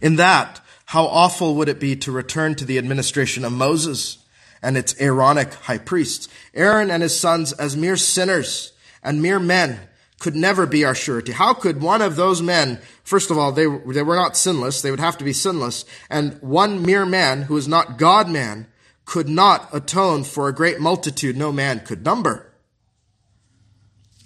In 0.00 0.16
that, 0.16 0.60
how 0.86 1.04
awful 1.04 1.54
would 1.54 1.68
it 1.68 1.78
be 1.78 1.94
to 1.96 2.10
return 2.10 2.56
to 2.56 2.64
the 2.64 2.78
administration 2.78 3.44
of 3.44 3.52
Moses 3.52 4.18
and 4.62 4.76
its 4.76 4.94
Aaronic 5.00 5.54
high 5.54 5.78
priests? 5.78 6.28
Aaron 6.54 6.90
and 6.90 7.02
his 7.02 7.18
sons, 7.18 7.52
as 7.52 7.76
mere 7.76 7.96
sinners 7.96 8.72
and 9.02 9.22
mere 9.22 9.38
men, 9.38 9.80
could 10.18 10.34
never 10.34 10.66
be 10.66 10.84
our 10.84 10.94
surety. 10.94 11.32
How 11.32 11.54
could 11.54 11.80
one 11.80 12.02
of 12.02 12.16
those 12.16 12.42
men, 12.42 12.80
first 13.04 13.30
of 13.30 13.38
all, 13.38 13.52
they, 13.52 13.66
they 13.66 14.02
were 14.02 14.16
not 14.16 14.36
sinless, 14.36 14.82
they 14.82 14.90
would 14.90 15.00
have 15.00 15.18
to 15.18 15.24
be 15.24 15.32
sinless, 15.32 15.84
and 16.10 16.40
one 16.42 16.82
mere 16.84 17.06
man 17.06 17.42
who 17.42 17.56
is 17.56 17.68
not 17.68 17.98
God 17.98 18.28
man 18.28 18.66
could 19.04 19.28
not 19.28 19.68
atone 19.72 20.24
for 20.24 20.48
a 20.48 20.54
great 20.54 20.80
multitude 20.80 21.36
no 21.36 21.52
man 21.52 21.80
could 21.80 22.04
number. 22.04 22.52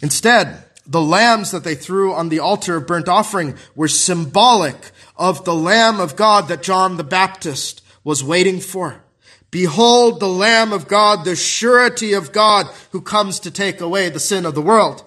Instead, 0.00 0.64
the 0.86 1.00
lambs 1.00 1.52
that 1.52 1.62
they 1.62 1.76
threw 1.76 2.12
on 2.12 2.28
the 2.28 2.40
altar 2.40 2.76
of 2.76 2.86
burnt 2.86 3.08
offering 3.08 3.56
were 3.76 3.86
symbolic 3.86 4.90
of 5.16 5.44
the 5.44 5.54
Lamb 5.54 6.00
of 6.00 6.16
God 6.16 6.48
that 6.48 6.62
John 6.62 6.96
the 6.96 7.04
Baptist 7.04 7.82
was 8.02 8.24
waiting 8.24 8.58
for. 8.58 9.04
Behold 9.52 10.18
the 10.18 10.28
Lamb 10.28 10.72
of 10.72 10.88
God, 10.88 11.24
the 11.24 11.36
surety 11.36 12.14
of 12.14 12.32
God 12.32 12.66
who 12.90 13.02
comes 13.02 13.38
to 13.40 13.50
take 13.50 13.80
away 13.82 14.08
the 14.08 14.18
sin 14.18 14.46
of 14.46 14.54
the 14.54 14.62
world. 14.62 15.04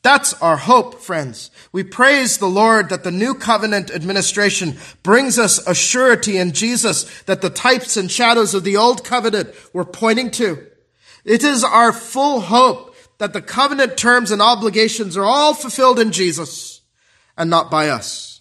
That's 0.00 0.32
our 0.42 0.56
hope, 0.56 1.00
friends. 1.00 1.50
We 1.70 1.84
praise 1.84 2.38
the 2.38 2.46
Lord 2.46 2.88
that 2.88 3.04
the 3.04 3.12
new 3.12 3.34
covenant 3.34 3.90
administration 3.90 4.78
brings 5.02 5.38
us 5.38 5.64
a 5.66 5.74
surety 5.74 6.38
in 6.38 6.52
Jesus 6.52 7.22
that 7.24 7.42
the 7.42 7.50
types 7.50 7.96
and 7.96 8.10
shadows 8.10 8.54
of 8.54 8.64
the 8.64 8.76
old 8.76 9.04
covenant 9.04 9.50
were 9.72 9.84
pointing 9.84 10.30
to. 10.32 10.66
It 11.24 11.44
is 11.44 11.62
our 11.62 11.92
full 11.92 12.40
hope 12.40 12.96
that 13.18 13.34
the 13.34 13.42
covenant 13.42 13.98
terms 13.98 14.30
and 14.30 14.40
obligations 14.40 15.14
are 15.16 15.24
all 15.24 15.52
fulfilled 15.52 15.98
in 15.98 16.10
Jesus 16.10 16.80
and 17.36 17.50
not 17.50 17.70
by 17.70 17.90
us. 17.90 18.31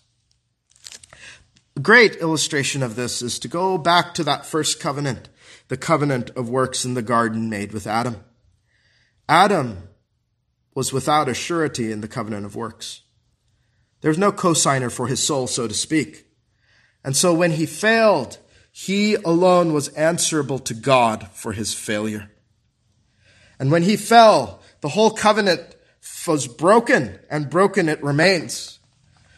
Great 1.81 2.17
illustration 2.17 2.83
of 2.83 2.95
this 2.95 3.21
is 3.21 3.39
to 3.39 3.47
go 3.47 3.77
back 3.77 4.13
to 4.13 4.23
that 4.25 4.45
first 4.45 4.79
covenant, 4.79 5.29
the 5.69 5.77
covenant 5.77 6.29
of 6.31 6.49
works 6.49 6.83
in 6.83 6.95
the 6.95 7.01
garden 7.01 7.49
made 7.49 7.71
with 7.71 7.87
Adam. 7.87 8.23
Adam 9.29 9.87
was 10.75 10.91
without 10.91 11.29
a 11.29 11.33
surety 11.33 11.91
in 11.91 12.01
the 12.01 12.07
covenant 12.07 12.45
of 12.45 12.55
works. 12.55 13.01
There 14.01 14.09
was 14.09 14.17
no 14.17 14.31
cosigner 14.31 14.91
for 14.91 15.07
his 15.07 15.25
soul, 15.25 15.47
so 15.47 15.67
to 15.67 15.73
speak. 15.73 16.25
And 17.03 17.15
so 17.15 17.33
when 17.33 17.51
he 17.51 17.65
failed, 17.65 18.37
he 18.71 19.15
alone 19.15 19.73
was 19.73 19.87
answerable 19.89 20.59
to 20.59 20.73
God 20.73 21.29
for 21.33 21.53
his 21.53 21.73
failure. 21.73 22.31
And 23.59 23.71
when 23.71 23.83
he 23.83 23.95
fell, 23.95 24.61
the 24.81 24.89
whole 24.89 25.11
covenant 25.11 25.75
was 26.27 26.47
broken, 26.47 27.19
and 27.29 27.49
broken 27.49 27.87
it 27.87 28.03
remains. 28.03 28.79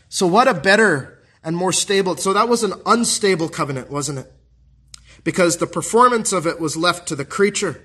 So 0.10 0.26
what 0.28 0.48
a 0.48 0.54
better 0.54 1.23
and 1.44 1.56
more 1.56 1.72
stable, 1.72 2.18
so 2.18 2.34
that 2.34 2.50
was 2.50 2.64
an 2.64 2.74
unstable 2.86 3.50
covenant, 3.50 3.90
wasn't 3.90 4.20
it? 4.20 4.32
Because 5.24 5.58
the 5.58 5.68
performance 5.68 6.32
of 6.32 6.48
it 6.48 6.60
was 6.60 6.78
left 6.78 7.08
to 7.08 7.16
the 7.16 7.26
creature. 7.26 7.84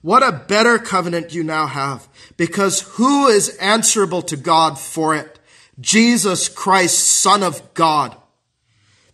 What 0.00 0.22
a 0.22 0.32
better 0.32 0.78
covenant 0.78 1.32
you 1.32 1.44
now 1.44 1.66
have, 1.66 2.08
because 2.36 2.82
who 2.96 3.28
is 3.28 3.56
answerable 3.56 4.22
to 4.22 4.36
God 4.36 4.78
for 4.78 5.14
it? 5.14 5.38
Jesus 5.80 6.48
Christ, 6.48 6.98
Son 6.98 7.42
of 7.42 7.74
God. 7.74 8.16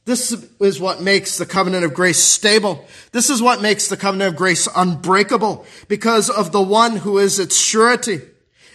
This 0.07 0.33
is 0.61 0.81
what 0.81 1.03
makes 1.03 1.37
the 1.37 1.45
covenant 1.45 1.85
of 1.85 1.93
grace 1.93 2.19
stable. 2.19 2.87
This 3.13 3.29
is 3.29 3.43
what 3.43 3.61
makes 3.61 3.89
the 3.89 3.97
covenant 3.97 4.33
of 4.33 4.39
grace 4.39 4.67
unbreakable 4.75 5.67
because 5.87 6.31
of 6.31 6.51
the 6.51 6.63
one 6.63 6.97
who 6.97 7.19
is 7.19 7.39
its 7.39 7.59
surety. 7.59 8.23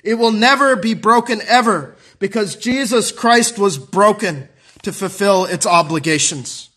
It 0.03 0.16
will 0.16 0.32
never 0.32 0.76
be 0.76 0.93
broken 0.93 1.41
ever 1.47 1.95
because 2.20 2.55
Jesus 2.55 3.11
Christ 3.11 3.57
was 3.57 3.80
broken 3.80 4.47
to 4.84 4.94
fulfill 4.94 5.46
its 5.46 5.66
obligations. 5.66 6.70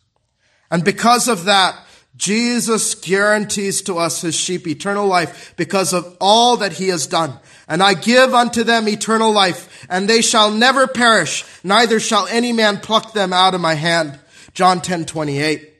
And 0.70 0.84
because 0.84 1.28
of 1.28 1.44
that, 1.44 1.78
Jesus 2.16 2.94
guarantees 2.94 3.82
to 3.82 3.98
us 3.98 4.22
his 4.22 4.34
sheep 4.34 4.66
eternal 4.66 5.06
life 5.06 5.54
because 5.56 5.92
of 5.92 6.16
all 6.18 6.56
that 6.56 6.74
he 6.74 6.88
has 6.88 7.06
done. 7.06 7.38
And 7.68 7.82
I 7.82 7.94
give 7.94 8.32
unto 8.32 8.64
them 8.64 8.88
eternal 8.88 9.32
life, 9.32 9.86
and 9.90 10.08
they 10.08 10.22
shall 10.22 10.50
never 10.50 10.86
perish, 10.86 11.44
neither 11.62 12.00
shall 12.00 12.26
any 12.28 12.52
man 12.52 12.78
pluck 12.78 13.12
them 13.12 13.32
out 13.32 13.54
of 13.54 13.60
my 13.60 13.74
hand. 13.74 14.18
John 14.54 14.80
10, 14.80 15.04
28. 15.04 15.74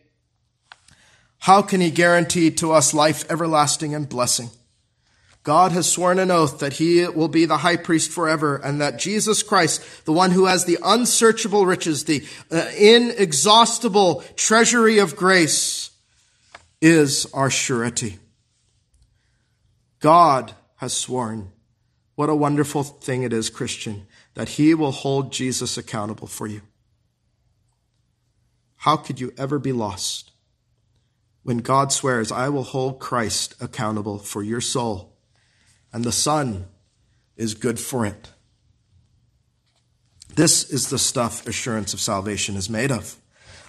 How 1.38 1.62
can 1.62 1.80
he 1.80 1.90
guarantee 1.90 2.50
to 2.50 2.72
us 2.72 2.92
life 2.92 3.24
everlasting 3.30 3.94
and 3.94 4.08
blessing? 4.08 4.50
God 5.46 5.70
has 5.70 5.88
sworn 5.88 6.18
an 6.18 6.32
oath 6.32 6.58
that 6.58 6.72
he 6.72 7.06
will 7.06 7.28
be 7.28 7.44
the 7.44 7.58
high 7.58 7.76
priest 7.76 8.10
forever 8.10 8.56
and 8.56 8.80
that 8.80 8.98
Jesus 8.98 9.44
Christ, 9.44 10.04
the 10.04 10.12
one 10.12 10.32
who 10.32 10.46
has 10.46 10.64
the 10.64 10.76
unsearchable 10.82 11.66
riches, 11.66 12.02
the 12.02 12.26
uh, 12.50 12.68
inexhaustible 12.76 14.24
treasury 14.34 14.98
of 14.98 15.14
grace, 15.14 15.92
is 16.80 17.32
our 17.32 17.48
surety. 17.48 18.18
God 20.00 20.52
has 20.78 20.92
sworn. 20.92 21.52
What 22.16 22.28
a 22.28 22.34
wonderful 22.34 22.82
thing 22.82 23.22
it 23.22 23.32
is, 23.32 23.48
Christian, 23.48 24.08
that 24.34 24.48
he 24.48 24.74
will 24.74 24.90
hold 24.90 25.30
Jesus 25.30 25.78
accountable 25.78 26.26
for 26.26 26.48
you. 26.48 26.62
How 28.78 28.96
could 28.96 29.20
you 29.20 29.32
ever 29.38 29.60
be 29.60 29.72
lost 29.72 30.32
when 31.44 31.58
God 31.58 31.92
swears, 31.92 32.32
I 32.32 32.48
will 32.48 32.64
hold 32.64 32.98
Christ 32.98 33.54
accountable 33.60 34.18
for 34.18 34.42
your 34.42 34.60
soul, 34.60 35.15
and 35.92 36.04
the 36.04 36.12
Son 36.12 36.66
is 37.36 37.54
good 37.54 37.78
for 37.78 38.06
it? 38.06 38.30
This 40.34 40.68
is 40.70 40.90
the 40.90 40.98
stuff 40.98 41.46
assurance 41.46 41.94
of 41.94 42.00
salvation 42.00 42.56
is 42.56 42.68
made 42.68 42.92
of. 42.92 43.16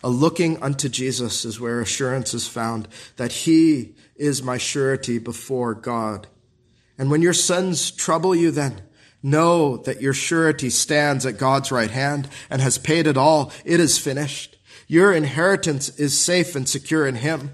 A 0.03 0.09
looking 0.09 0.61
unto 0.61 0.89
Jesus 0.89 1.45
is 1.45 1.59
where 1.59 1.81
assurance 1.81 2.33
is 2.33 2.47
found 2.47 2.87
that 3.15 3.31
he 3.31 3.95
is 4.15 4.43
my 4.43 4.57
surety 4.57 5.17
before 5.17 5.73
God. 5.73 6.27
And 6.97 7.09
when 7.09 7.21
your 7.21 7.33
sins 7.33 7.89
trouble 7.91 8.35
you 8.35 8.51
then, 8.51 8.81
know 9.23 9.77
that 9.77 10.01
your 10.01 10.13
surety 10.13 10.69
stands 10.69 11.25
at 11.25 11.37
God's 11.37 11.71
right 11.71 11.89
hand 11.89 12.29
and 12.49 12.61
has 12.61 12.77
paid 12.77 13.07
it 13.07 13.17
all. 13.17 13.51
It 13.65 13.79
is 13.79 13.97
finished. 13.97 14.57
Your 14.87 15.13
inheritance 15.13 15.89
is 15.97 16.17
safe 16.17 16.55
and 16.55 16.67
secure 16.67 17.07
in 17.07 17.15
Him. 17.15 17.51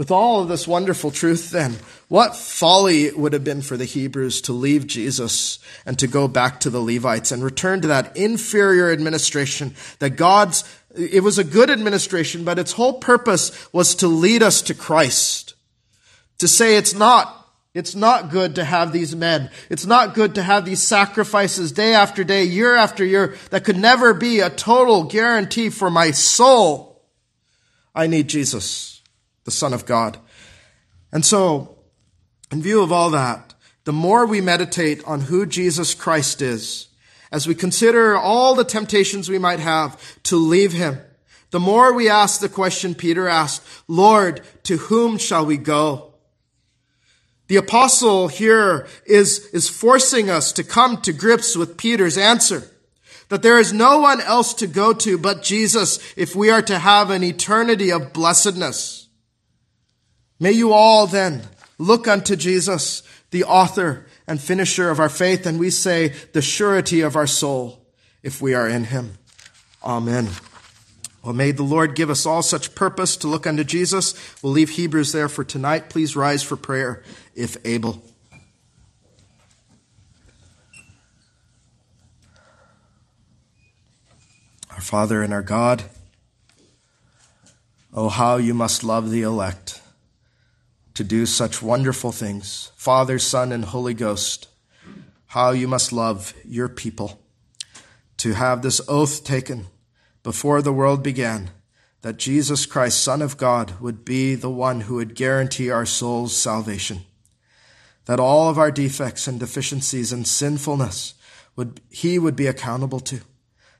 With 0.00 0.10
all 0.10 0.40
of 0.40 0.48
this 0.48 0.66
wonderful 0.66 1.10
truth, 1.10 1.50
then, 1.50 1.76
what 2.08 2.34
folly 2.34 3.04
it 3.04 3.18
would 3.18 3.34
have 3.34 3.44
been 3.44 3.60
for 3.60 3.76
the 3.76 3.84
Hebrews 3.84 4.40
to 4.40 4.54
leave 4.54 4.86
Jesus 4.86 5.58
and 5.84 5.98
to 5.98 6.06
go 6.06 6.26
back 6.26 6.58
to 6.60 6.70
the 6.70 6.80
Levites 6.80 7.32
and 7.32 7.44
return 7.44 7.82
to 7.82 7.88
that 7.88 8.16
inferior 8.16 8.90
administration 8.90 9.74
that 9.98 10.16
God's, 10.16 10.64
it 10.96 11.22
was 11.22 11.36
a 11.36 11.44
good 11.44 11.68
administration, 11.68 12.44
but 12.44 12.58
its 12.58 12.72
whole 12.72 12.94
purpose 12.94 13.70
was 13.74 13.94
to 13.96 14.08
lead 14.08 14.42
us 14.42 14.62
to 14.62 14.74
Christ. 14.74 15.52
To 16.38 16.48
say 16.48 16.78
it's 16.78 16.94
not 16.94 17.36
it's 17.74 17.94
not 17.94 18.30
good 18.30 18.54
to 18.54 18.64
have 18.64 18.92
these 18.92 19.14
men. 19.14 19.50
It's 19.68 19.84
not 19.84 20.14
good 20.14 20.36
to 20.36 20.42
have 20.42 20.64
these 20.64 20.82
sacrifices 20.82 21.72
day 21.72 21.92
after 21.92 22.24
day, 22.24 22.44
year 22.44 22.74
after 22.74 23.04
year, 23.04 23.36
that 23.50 23.64
could 23.64 23.76
never 23.76 24.14
be 24.14 24.40
a 24.40 24.48
total 24.48 25.04
guarantee 25.04 25.68
for 25.68 25.90
my 25.90 26.10
soul. 26.12 27.02
I 27.94 28.06
need 28.06 28.28
Jesus, 28.28 28.99
the 29.44 29.50
Son 29.50 29.72
of 29.72 29.86
God. 29.86 30.18
And 31.12 31.24
so, 31.24 31.78
in 32.50 32.62
view 32.62 32.82
of 32.82 32.92
all 32.92 33.10
that, 33.10 33.54
the 33.84 33.92
more 33.92 34.26
we 34.26 34.40
meditate 34.40 35.02
on 35.04 35.22
who 35.22 35.46
Jesus 35.46 35.94
Christ 35.94 36.42
is, 36.42 36.88
as 37.32 37.46
we 37.46 37.54
consider 37.54 38.16
all 38.16 38.54
the 38.54 38.64
temptations 38.64 39.28
we 39.28 39.38
might 39.38 39.60
have 39.60 40.22
to 40.24 40.36
leave 40.36 40.72
him, 40.72 41.00
the 41.50 41.60
more 41.60 41.92
we 41.92 42.08
ask 42.08 42.40
the 42.40 42.48
question 42.48 42.94
Peter 42.94 43.28
asked, 43.28 43.62
Lord, 43.88 44.42
to 44.64 44.76
whom 44.76 45.18
shall 45.18 45.44
we 45.44 45.56
go? 45.56 46.14
The 47.48 47.56
apostle 47.56 48.28
here 48.28 48.86
is, 49.06 49.46
is 49.46 49.68
forcing 49.68 50.30
us 50.30 50.52
to 50.52 50.62
come 50.62 51.00
to 51.02 51.12
grips 51.12 51.56
with 51.56 51.76
Peter's 51.76 52.16
answer. 52.16 52.70
That 53.28 53.42
there 53.42 53.58
is 53.58 53.72
no 53.72 53.98
one 53.98 54.20
else 54.20 54.54
to 54.54 54.68
go 54.68 54.92
to 54.92 55.18
but 55.18 55.42
Jesus 55.42 55.98
if 56.16 56.36
we 56.36 56.50
are 56.50 56.62
to 56.62 56.78
have 56.78 57.10
an 57.10 57.24
eternity 57.24 57.90
of 57.90 58.12
blessedness. 58.12 58.99
May 60.40 60.52
you 60.52 60.72
all 60.72 61.06
then 61.06 61.42
look 61.76 62.08
unto 62.08 62.34
Jesus, 62.34 63.02
the 63.30 63.44
author 63.44 64.06
and 64.26 64.40
finisher 64.40 64.88
of 64.88 64.98
our 64.98 65.10
faith, 65.10 65.44
and 65.44 65.60
we 65.60 65.68
say 65.68 66.14
the 66.32 66.40
surety 66.40 67.02
of 67.02 67.14
our 67.14 67.26
soul 67.26 67.84
if 68.22 68.40
we 68.40 68.54
are 68.54 68.66
in 68.66 68.84
him. 68.84 69.18
Amen. 69.84 70.30
Well, 71.22 71.34
may 71.34 71.52
the 71.52 71.62
Lord 71.62 71.94
give 71.94 72.08
us 72.08 72.24
all 72.24 72.40
such 72.40 72.74
purpose 72.74 73.18
to 73.18 73.28
look 73.28 73.46
unto 73.46 73.64
Jesus. 73.64 74.14
We'll 74.42 74.54
leave 74.54 74.70
Hebrews 74.70 75.12
there 75.12 75.28
for 75.28 75.44
tonight. 75.44 75.90
Please 75.90 76.16
rise 76.16 76.42
for 76.42 76.56
prayer 76.56 77.04
if 77.34 77.58
able. 77.66 78.02
Our 84.70 84.80
Father 84.80 85.22
and 85.22 85.34
our 85.34 85.42
God, 85.42 85.82
oh, 87.92 88.08
how 88.08 88.38
you 88.38 88.54
must 88.54 88.82
love 88.82 89.10
the 89.10 89.20
elect 89.20 89.69
to 90.94 91.04
do 91.04 91.26
such 91.26 91.62
wonderful 91.62 92.12
things. 92.12 92.72
Father, 92.76 93.18
Son, 93.18 93.52
and 93.52 93.64
Holy 93.64 93.94
Ghost, 93.94 94.48
how 95.26 95.50
you 95.50 95.68
must 95.68 95.92
love 95.92 96.34
your 96.44 96.68
people 96.68 97.20
to 98.16 98.34
have 98.34 98.62
this 98.62 98.80
oath 98.88 99.24
taken 99.24 99.66
before 100.22 100.60
the 100.60 100.72
world 100.72 101.02
began 101.02 101.50
that 102.02 102.16
Jesus 102.16 102.66
Christ, 102.66 103.02
Son 103.02 103.22
of 103.22 103.36
God, 103.36 103.80
would 103.80 104.04
be 104.04 104.34
the 104.34 104.50
one 104.50 104.82
who 104.82 104.96
would 104.96 105.14
guarantee 105.14 105.70
our 105.70 105.86
soul's 105.86 106.36
salvation. 106.36 107.00
That 108.06 108.20
all 108.20 108.48
of 108.48 108.58
our 108.58 108.70
defects 108.70 109.26
and 109.26 109.38
deficiencies 109.38 110.12
and 110.12 110.26
sinfulness 110.26 111.14
would, 111.56 111.80
he 111.90 112.18
would 112.18 112.36
be 112.36 112.46
accountable 112.46 113.00
to. 113.00 113.20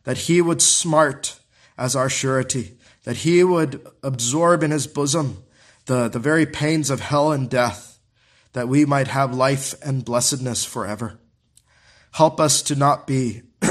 That 0.05 0.19
he 0.19 0.43
would 0.43 0.61
smart 0.61 1.41
as 1.79 1.97
our 1.97 2.11
surety. 2.11 2.77
That 3.05 3.19
he 3.19 3.43
would 3.43 3.87
absorb 4.03 4.63
in 4.63 4.71
his 4.71 4.87
bosom 4.87 5.43
the, 5.91 6.09
the 6.09 6.21
very 6.21 6.47
pains 6.47 6.89
of 6.89 7.01
hell 7.01 7.33
and 7.33 7.51
death. 7.51 7.99
That 8.53 8.69
we 8.69 8.85
might 8.85 9.09
have 9.09 9.35
life 9.35 9.75
and 9.83 10.05
blessedness 10.05 10.65
forever. 10.65 11.19
Help 12.13 12.39
us 12.39 12.63
to 12.63 12.77
not 12.77 13.09
be 13.09 13.43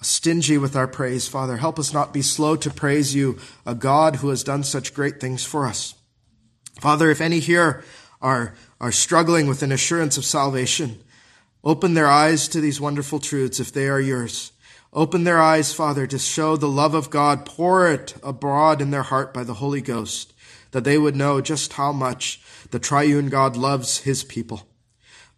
stingy 0.00 0.56
with 0.56 0.76
our 0.76 0.86
praise, 0.86 1.26
Father. 1.26 1.56
Help 1.56 1.80
us 1.80 1.92
not 1.92 2.12
be 2.12 2.22
slow 2.22 2.54
to 2.54 2.70
praise 2.70 3.12
you, 3.12 3.38
a 3.66 3.74
God 3.74 4.16
who 4.16 4.28
has 4.28 4.44
done 4.44 4.62
such 4.62 4.94
great 4.94 5.20
things 5.20 5.44
for 5.44 5.66
us. 5.66 5.94
Father, 6.80 7.10
if 7.10 7.20
any 7.20 7.40
here 7.40 7.82
are, 8.20 8.54
are 8.80 8.92
struggling 8.92 9.48
with 9.48 9.64
an 9.64 9.72
assurance 9.72 10.16
of 10.16 10.24
salvation, 10.24 11.00
open 11.64 11.94
their 11.94 12.08
eyes 12.08 12.46
to 12.48 12.60
these 12.60 12.80
wonderful 12.80 13.18
truths 13.18 13.58
if 13.58 13.72
they 13.72 13.88
are 13.88 14.00
yours. 14.00 14.52
Open 14.92 15.24
their 15.24 15.40
eyes, 15.40 15.72
Father, 15.72 16.06
to 16.06 16.18
show 16.18 16.56
the 16.56 16.68
love 16.68 16.94
of 16.94 17.10
God. 17.10 17.46
Pour 17.46 17.88
it 17.90 18.14
abroad 18.22 18.80
in 18.80 18.90
their 18.90 19.02
heart 19.02 19.34
by 19.34 19.42
the 19.42 19.54
Holy 19.54 19.80
Ghost, 19.80 20.31
that 20.72 20.84
they 20.84 20.98
would 20.98 21.16
know 21.16 21.40
just 21.40 21.74
how 21.74 21.92
much 21.92 22.42
the 22.70 22.78
triune 22.78 23.28
God 23.28 23.56
loves 23.56 23.98
his 24.00 24.24
people. 24.24 24.66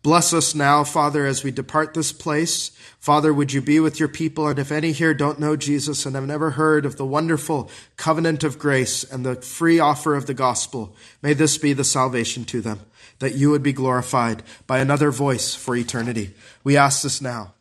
Bless 0.03 0.35
us 0.35 0.55
now, 0.55 0.85
Father, 0.85 1.25
as 1.25 1.43
we 1.43 1.51
depart 1.51 1.95
this 1.95 2.13
place. 2.13 2.73
Father, 3.01 3.33
would 3.33 3.55
you 3.55 3.63
be 3.63 3.81
with 3.81 3.99
your 3.99 4.09
people? 4.09 4.47
And 4.49 4.59
if 4.59 4.71
any 4.71 4.93
here 4.93 5.15
don't 5.15 5.41
know 5.41 5.57
Jesus 5.57 6.05
and 6.05 6.15
have 6.15 6.27
never 6.27 6.51
heard 6.51 6.85
of 6.85 6.97
the 6.97 7.07
wonderful 7.07 7.71
covenant 7.97 8.45
of 8.45 8.59
grace 8.59 9.03
and 9.03 9.25
the 9.25 9.37
free 9.37 9.79
offer 9.79 10.15
of 10.15 10.27
the 10.27 10.35
gospel, 10.35 10.95
may 11.23 11.33
this 11.33 11.57
be 11.57 11.73
the 11.73 11.85
salvation 11.85 12.45
to 12.45 12.61
them, 12.61 12.81
that 13.19 13.35
you 13.35 13.49
would 13.51 13.63
be 13.63 13.73
glorified 13.73 14.43
by 14.67 14.79
another 14.79 15.11
voice 15.11 15.55
for 15.55 15.75
eternity. 15.75 16.35
We 16.63 16.77
ask 16.77 17.03
this 17.03 17.23
now 17.23 17.55